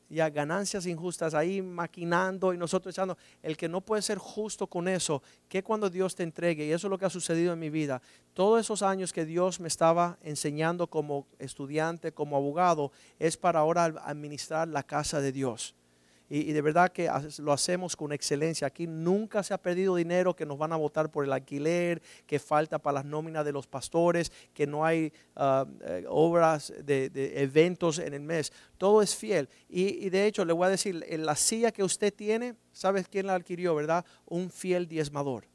ya 0.09 0.29
ganancias 0.29 0.85
injustas 0.85 1.33
ahí 1.33 1.61
maquinando 1.61 2.53
y 2.53 2.57
nosotros 2.57 2.93
echando. 2.93 3.17
El 3.41 3.55
que 3.55 3.69
no 3.69 3.79
puede 3.81 4.01
ser 4.01 4.17
justo 4.17 4.67
con 4.67 4.87
eso, 4.87 5.23
que 5.47 5.63
cuando 5.63 5.89
Dios 5.89 6.15
te 6.15 6.23
entregue, 6.23 6.65
y 6.65 6.71
eso 6.71 6.87
es 6.87 6.91
lo 6.91 6.97
que 6.97 7.05
ha 7.05 7.09
sucedido 7.09 7.53
en 7.53 7.59
mi 7.59 7.69
vida, 7.69 8.01
todos 8.33 8.59
esos 8.59 8.81
años 8.81 9.13
que 9.13 9.25
Dios 9.25 9.59
me 9.59 9.69
estaba 9.69 10.17
enseñando 10.21 10.87
como 10.87 11.27
estudiante, 11.39 12.11
como 12.11 12.35
abogado, 12.35 12.91
es 13.19 13.37
para 13.37 13.59
ahora 13.59 13.85
administrar 13.85 14.67
la 14.67 14.83
casa 14.83 15.21
de 15.21 15.31
Dios 15.31 15.75
y, 16.33 16.53
de 16.53 16.61
verdad 16.61 16.93
que 16.93 17.09
lo 17.39 17.51
hacemos 17.51 17.97
con 17.97 18.13
excelencia. 18.13 18.65
Aquí 18.65 18.87
nunca 18.87 19.43
se 19.43 19.53
ha 19.53 19.57
perdido 19.57 19.97
dinero 19.97 20.33
que 20.33 20.45
nos 20.45 20.57
van 20.57 20.71
a 20.71 20.77
votar 20.77 21.11
por 21.11 21.25
el 21.25 21.33
alquiler, 21.33 22.01
que 22.25 22.39
falta 22.39 22.79
para 22.79 22.99
las 22.99 23.05
nóminas 23.05 23.43
de 23.43 23.51
los 23.51 23.67
pastores, 23.67 24.31
que 24.53 24.65
no 24.65 24.85
hay 24.85 25.11
eh, 25.35 26.05
obras 26.07 26.73
de, 26.85 27.11
eventos 27.35 27.99
en 27.99 28.13
el 28.13 28.21
mes. 28.21 28.53
Todo 28.77 29.01
es 29.01 29.13
fiel. 29.13 29.49
Y, 29.67 30.05
y, 30.05 30.09
de 30.09 30.25
hecho, 30.25 30.45
le 30.45 30.53
voy 30.53 30.67
a 30.67 30.69
decir, 30.69 31.03
en 31.09 31.25
la 31.25 31.35
silla 31.35 31.73
que 31.73 31.83
usted 31.83 32.13
tiene, 32.13 32.55
¿sabes 32.71 33.09
quién 33.09 33.27
la 33.27 33.35
adquirió, 33.35 33.75
verdad? 33.75 34.05
Un 34.25 34.49
fiel 34.49 34.87
diezmador 34.87 35.50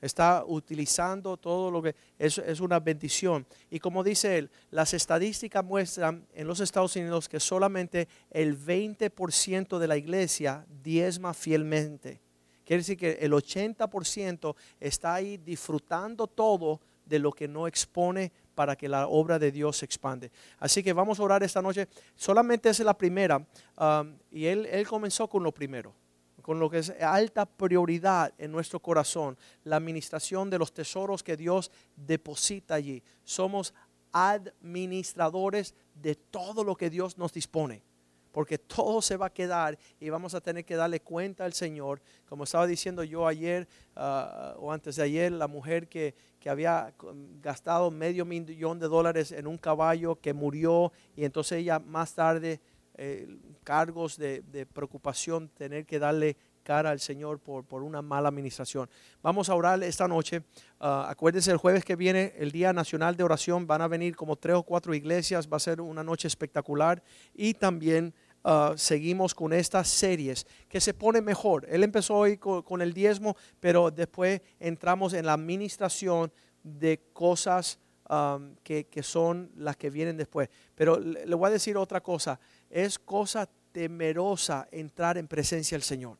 está 0.00 0.44
utilizando 0.46 1.36
todo 1.36 1.70
lo 1.70 1.82
que 1.82 1.94
es, 2.18 2.38
es, 2.38 2.60
una 2.60 2.80
bendición. 2.80 3.46
Y 3.70 3.78
como 3.78 4.02
dice 4.02 4.38
él, 4.38 4.50
las 4.70 4.94
estadísticas 4.94 5.64
muestran 5.64 6.26
en 6.32 6.46
los 6.46 6.60
Estados 6.60 6.96
Unidos 6.96 7.28
que 7.28 7.40
solamente 7.40 8.08
el 8.30 8.58
20% 8.58 9.78
de 9.78 9.88
la 9.88 9.96
iglesia 9.96 10.64
diezma 10.82 11.34
fielmente. 11.34 12.20
Quiere 12.64 12.80
decir 12.80 12.96
que 12.96 13.18
el 13.20 13.32
80% 13.32 14.54
está 14.78 15.14
ahí 15.14 15.36
disfrutando 15.36 16.26
todo 16.26 16.80
de 17.04 17.18
lo 17.18 17.32
que 17.32 17.48
no 17.48 17.66
expone 17.66 18.32
para 18.54 18.76
que 18.76 18.88
la 18.88 19.08
obra 19.08 19.38
de 19.38 19.50
Dios 19.50 19.78
se 19.78 19.84
expande. 19.84 20.30
Así 20.58 20.82
que 20.82 20.92
vamos 20.92 21.18
a 21.18 21.24
orar 21.24 21.42
esta 21.42 21.60
noche. 21.60 21.88
Solamente 22.14 22.68
es 22.68 22.78
la 22.80 22.96
primera. 22.96 23.44
Um, 23.76 24.16
y 24.30 24.46
él, 24.46 24.66
él 24.66 24.86
comenzó 24.86 25.28
con 25.28 25.42
lo 25.42 25.52
primero 25.52 25.94
con 26.50 26.58
lo 26.58 26.68
que 26.68 26.78
es 26.78 26.90
alta 27.00 27.46
prioridad 27.46 28.34
en 28.36 28.50
nuestro 28.50 28.80
corazón, 28.80 29.38
la 29.62 29.76
administración 29.76 30.50
de 30.50 30.58
los 30.58 30.74
tesoros 30.74 31.22
que 31.22 31.36
Dios 31.36 31.70
deposita 31.94 32.74
allí. 32.74 33.04
Somos 33.22 33.72
administradores 34.10 35.76
de 35.94 36.16
todo 36.16 36.64
lo 36.64 36.74
que 36.74 36.90
Dios 36.90 37.16
nos 37.16 37.32
dispone. 37.32 37.84
porque 38.32 38.58
todo 38.58 39.00
se 39.02 39.16
va 39.16 39.26
a 39.26 39.32
quedar 39.32 39.76
y 39.98 40.08
vamos 40.08 40.34
a 40.34 40.40
tener 40.40 40.64
que 40.64 40.76
darle 40.76 41.00
cuenta 41.00 41.44
al 41.44 41.52
Señor. 41.52 42.00
Como 42.28 42.44
estaba 42.44 42.66
diciendo 42.66 43.02
yo 43.04 43.26
ayer 43.26 43.68
uh, 43.96 44.58
o 44.58 44.72
antes 44.72 44.96
de 44.96 45.02
ayer, 45.02 45.32
la 45.32 45.48
mujer 45.48 45.88
que, 45.88 46.14
que, 46.38 46.48
había 46.48 46.94
gastado 47.40 47.90
medio 47.90 48.24
millón 48.24 48.78
de 48.78 48.86
dólares 48.86 49.32
en 49.32 49.48
un 49.48 49.58
caballo 49.58 50.14
que 50.20 50.32
murió 50.32 50.92
y 51.16 51.24
entonces 51.24 51.58
ella 51.58 51.80
más 51.80 52.14
tarde, 52.14 52.60
eh, 52.94 53.38
cargos 53.64 54.16
de, 54.16 54.66
preocupación, 54.72 55.48
tener 55.48 55.86
que 55.86 55.98
darle 55.98 56.36
cara 56.62 56.90
al 56.90 57.00
Señor 57.00 57.38
por, 57.38 57.64
por 57.64 57.82
una 57.82 58.02
mala 58.02 58.28
administración. 58.28 58.88
Vamos 59.22 59.48
a 59.48 59.54
orar 59.54 59.82
esta 59.82 60.06
noche. 60.06 60.38
Uh, 60.80 61.08
acuérdense, 61.08 61.50
el 61.50 61.56
jueves 61.56 61.84
que 61.84 61.96
viene, 61.96 62.32
el 62.36 62.52
Día 62.52 62.72
Nacional 62.72 63.16
de 63.16 63.24
Oración, 63.24 63.66
van 63.66 63.82
a 63.82 63.88
venir 63.88 64.14
como 64.16 64.36
tres 64.36 64.56
o 64.56 64.62
cuatro 64.62 64.94
iglesias, 64.94 65.48
va 65.50 65.56
a 65.56 65.60
ser 65.60 65.80
una 65.80 66.04
noche 66.04 66.28
espectacular. 66.28 67.02
Y 67.34 67.54
también 67.54 68.14
uh, 68.44 68.76
seguimos 68.76 69.34
con 69.34 69.52
estas 69.52 69.88
series 69.88 70.46
que 70.68 70.80
se 70.80 70.94
pone 70.94 71.20
mejor. 71.20 71.66
Él 71.68 71.82
empezó 71.84 72.16
hoy 72.16 72.36
con, 72.36 72.82
el 72.82 72.92
diezmo, 72.92 73.36
pero 73.58 73.90
después 73.90 74.40
entramos 74.58 75.12
en 75.14 75.26
la 75.26 75.34
administración 75.34 76.32
de 76.62 77.00
cosas 77.12 77.78
um, 78.08 78.54
que, 78.62 78.84
que, 78.84 79.02
son 79.02 79.50
las 79.56 79.76
que 79.76 79.90
vienen 79.90 80.16
después. 80.16 80.48
Pero 80.74 80.98
le 80.98 81.34
voy 81.34 81.48
a 81.48 81.52
decir 81.52 81.76
otra 81.76 82.00
cosa, 82.02 82.38
es 82.70 82.98
cosa 82.98 83.48
temerosa 83.72 84.68
entrar 84.70 85.18
en 85.18 85.26
presencia 85.26 85.76
del 85.76 85.82
Señor. 85.82 86.16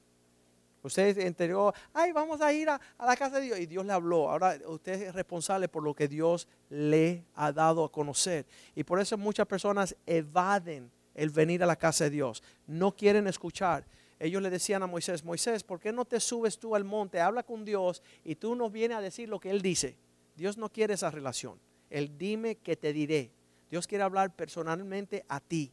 Usted 0.82 1.18
entendió, 1.18 1.74
ay, 1.92 2.12
vamos 2.12 2.40
a 2.40 2.53
ir 2.53 2.68
a, 2.68 2.80
a, 2.96 3.07
la 3.07 3.16
casa 3.16 3.38
de 3.38 3.46
Dios. 3.46 3.59
Y 3.59 3.66
Dios 3.66 3.84
le 3.84 3.92
habló. 3.92 4.30
Ahora 4.30 4.59
usted 4.66 5.03
es 5.03 5.14
responsable 5.14 5.68
por 5.68 5.82
lo 5.82 5.94
que 5.94 6.09
Dios 6.09 6.48
le 6.70 7.24
ha 7.34 7.53
dado 7.53 7.84
a 7.84 7.92
conocer. 7.92 8.46
Y 8.74 8.84
por 8.84 8.98
eso 8.98 9.18
muchas 9.18 9.46
personas 9.46 9.94
evaden 10.07 10.90
el 11.14 11.30
venir 11.30 11.62
a 11.62 11.66
la 11.66 11.76
casa 11.76 12.05
de 12.05 12.11
Dios. 12.11 12.42
No 12.66 12.96
quieren 12.96 13.26
escuchar. 13.26 13.84
Ellos 14.18 14.42
le 14.42 14.51
decían 14.51 14.82
a 14.82 14.86
Moisés, 14.86 15.24
Moisés, 15.24 15.64
¿por 15.64 15.80
qué 15.80 15.92
no 15.92 16.05
te 16.05 16.20
subes 16.20 16.59
tú 16.59 16.74
al 16.74 16.84
monte? 16.84 17.20
Habla 17.20 17.42
con 17.42 17.64
Dios 17.64 18.03
y 18.24 18.36
tú 18.36 18.55
nos 18.55 18.72
vienes 18.72 18.98
a 18.98 19.01
decir 19.03 19.28
lo 19.28 19.40
que 19.40 19.51
Él 19.51 19.61
dice. 19.61 19.96
Dios 20.36 20.57
no 20.57 20.70
quiere 20.70 20.94
esa 20.94 21.11
relación. 21.11 21.59
Él 21.90 22.16
dime 22.16 22.57
que 22.57 22.76
te 22.76 22.92
diré. 22.92 23.30
Dios 23.70 23.86
quiere 23.86 24.05
hablar 24.05 24.34
personalmente 24.34 25.24
a 25.28 25.40
ti 25.40 25.72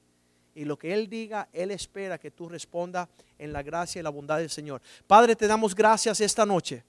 y 0.58 0.66
lo 0.66 0.78
que 0.78 0.92
Él 0.92 1.08
diga, 1.08 1.48
Él 1.54 1.70
espera 1.70 2.18
que 2.18 2.32
tú 2.32 2.50
responda 2.50 3.08
en 3.38 3.54
la 3.54 3.62
gracia 3.62 4.00
y 4.00 4.04
la 4.04 4.10
bondad 4.10 4.40
del 4.40 4.50
Señor. 4.50 4.82
Padre, 5.06 5.36
te 5.36 5.46
damos 5.46 5.76
gracias 5.76 6.20
esta 6.20 6.48
noche. 6.48 6.84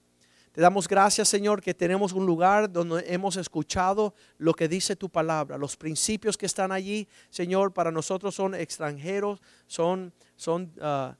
Te 0.51 0.59
damos 0.59 0.87
gracias, 0.87 1.29
Señor, 1.29 1.61
que 1.61 1.75
tenemos 1.75 2.11
un 2.11 2.25
lugar 2.25 2.71
donde 2.71 3.03
hemos 3.13 3.37
escuchado 3.37 4.15
lo 4.39 4.55
que 4.55 4.67
dice 4.67 4.95
tu 4.95 5.07
palabra. 5.07 5.55
Los 5.59 5.77
principios 5.77 6.35
que 6.35 6.47
están 6.47 6.71
allí, 6.71 7.07
Señor, 7.29 7.71
para 7.71 7.91
nosotros 7.91 8.33
son 8.33 8.55
extranjeros, 8.55 9.39
son, 9.67 10.11
son 10.35 10.73
uh, 10.81 11.13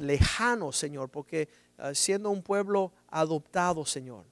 lejanos, 0.00 0.76
Señor, 0.76 1.08
porque 1.10 1.48
uh, 1.78 1.94
siendo 1.94 2.30
un 2.30 2.42
pueblo 2.42 2.92
adoptado, 3.06 3.86
Señor. 3.86 4.24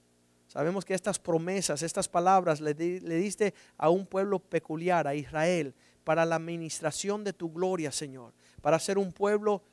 Sabemos 0.47 0.83
que 0.83 0.93
estas 0.93 1.17
promesas, 1.17 1.81
estas 1.81 2.09
palabras 2.09 2.59
le, 2.59 2.73
le 2.73 3.15
diste 3.15 3.53
a 3.77 3.89
un 3.89 4.05
pueblo 4.05 4.39
peculiar, 4.39 5.07
a 5.07 5.15
Israel, 5.15 5.73
para 6.03 6.25
la 6.25 6.35
administración 6.35 7.23
de 7.23 7.33
tu 7.33 7.51
gloria, 7.51 7.91
Señor, 7.91 8.33
para 8.61 8.79
ser 8.79 8.97
un 8.97 9.11
pueblo 9.11 9.63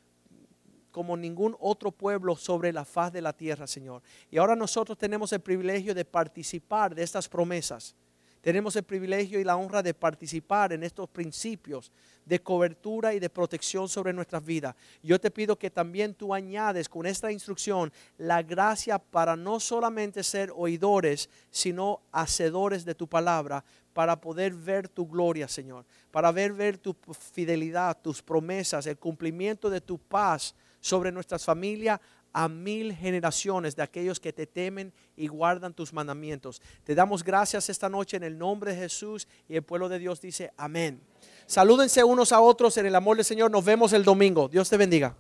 como 0.91 1.16
ningún 1.16 1.57
otro 1.61 1.93
pueblo 1.93 2.37
sobre 2.37 2.72
la 2.72 2.85
faz 2.85 3.12
de 3.12 3.22
la 3.22 3.33
tierra, 3.33 3.66
Señor. 3.66 4.03
Y 4.31 4.39
ahora 4.39 4.57
nosotros 4.57 4.99
tenemos 4.99 5.33
el 5.33 5.41
privilegio 5.41 5.95
de 5.95 6.05
participar 6.05 6.95
de 6.95 7.03
estas 7.03 7.28
promesas. 7.28 7.95
Tenemos 8.41 8.74
el 8.76 8.85
privilegio 8.85 9.39
y 9.39 9.45
la 9.45 9.57
honra 9.57 9.83
de 9.83 9.93
participar 9.93 10.72
en 10.72 10.83
estos 10.83 11.09
principios 11.11 11.93
de 12.24 12.41
cobertura 12.41 13.12
y 13.12 13.20
de 13.20 13.28
protección 13.28 13.87
sobre 13.87 14.14
nuestras 14.14 14.43
vidas. 14.43 14.74
Yo 15.03 15.20
te 15.20 15.31
pido 15.31 15.59
que 15.59 15.70
también 15.70 16.14
tú 16.14 16.33
añades 16.33 16.89
con 16.89 17.05
esta 17.05 17.31
instrucción 17.31 17.93
la 18.16 18.43
gracia 18.43 18.99
para 18.99 19.37
no 19.37 19.61
solamente 19.61 20.22
ser 20.22 20.51
oidores, 20.57 21.28
sino 21.51 22.01
hacedores 22.12 22.87
de 22.87 22.95
tu 22.95 23.07
palabra, 23.07 23.62
para 23.93 24.20
poder 24.20 24.55
ver 24.55 24.88
tu 24.88 25.07
gloria, 25.07 25.49
Señor, 25.49 25.84
para 26.11 26.32
ver, 26.32 26.53
ver 26.53 26.78
tu 26.78 26.97
fidelidad, 27.32 27.99
tus 28.01 28.22
promesas, 28.22 28.86
el 28.86 28.99
cumplimiento 28.99 29.68
de 29.68 29.80
tu 29.80 29.99
paz 29.99 30.55
sobre 30.80 31.12
nuestras 31.12 31.45
familias 31.45 32.01
a 32.32 32.49
mil 32.49 32.95
generaciones 32.95 33.74
de 33.74 33.82
aquellos 33.82 34.20
que 34.20 34.32
te 34.32 34.47
temen 34.47 34.93
y 35.16 35.26
guardan 35.26 35.74
tus 35.74 35.93
mandamientos. 35.93 36.62
Te 36.84 36.95
damos 36.95 37.24
gracias 37.24 37.68
esta 37.68 37.88
noche 37.88 38.16
en 38.16 38.22
el 38.22 38.38
nombre 38.38 38.72
de 38.72 38.82
Jesús 38.82 39.26
y 39.49 39.57
el 39.57 39.62
pueblo 39.62 39.88
de 39.88 39.99
Dios 39.99 40.20
dice 40.20 40.53
amén. 40.57 41.01
Salúdense 41.47 42.05
unos 42.05 42.32
a 42.32 42.41
otros 42.41 42.76
en 42.76 42.86
el 42.86 42.95
amor 42.95 43.16
del 43.16 43.24
Señor. 43.24 43.51
Nos 43.51 43.64
vemos 43.64 43.93
el 43.93 44.05
domingo. 44.05 44.49
Dios 44.49 44.68
te 44.68 44.76
bendiga. 44.76 45.16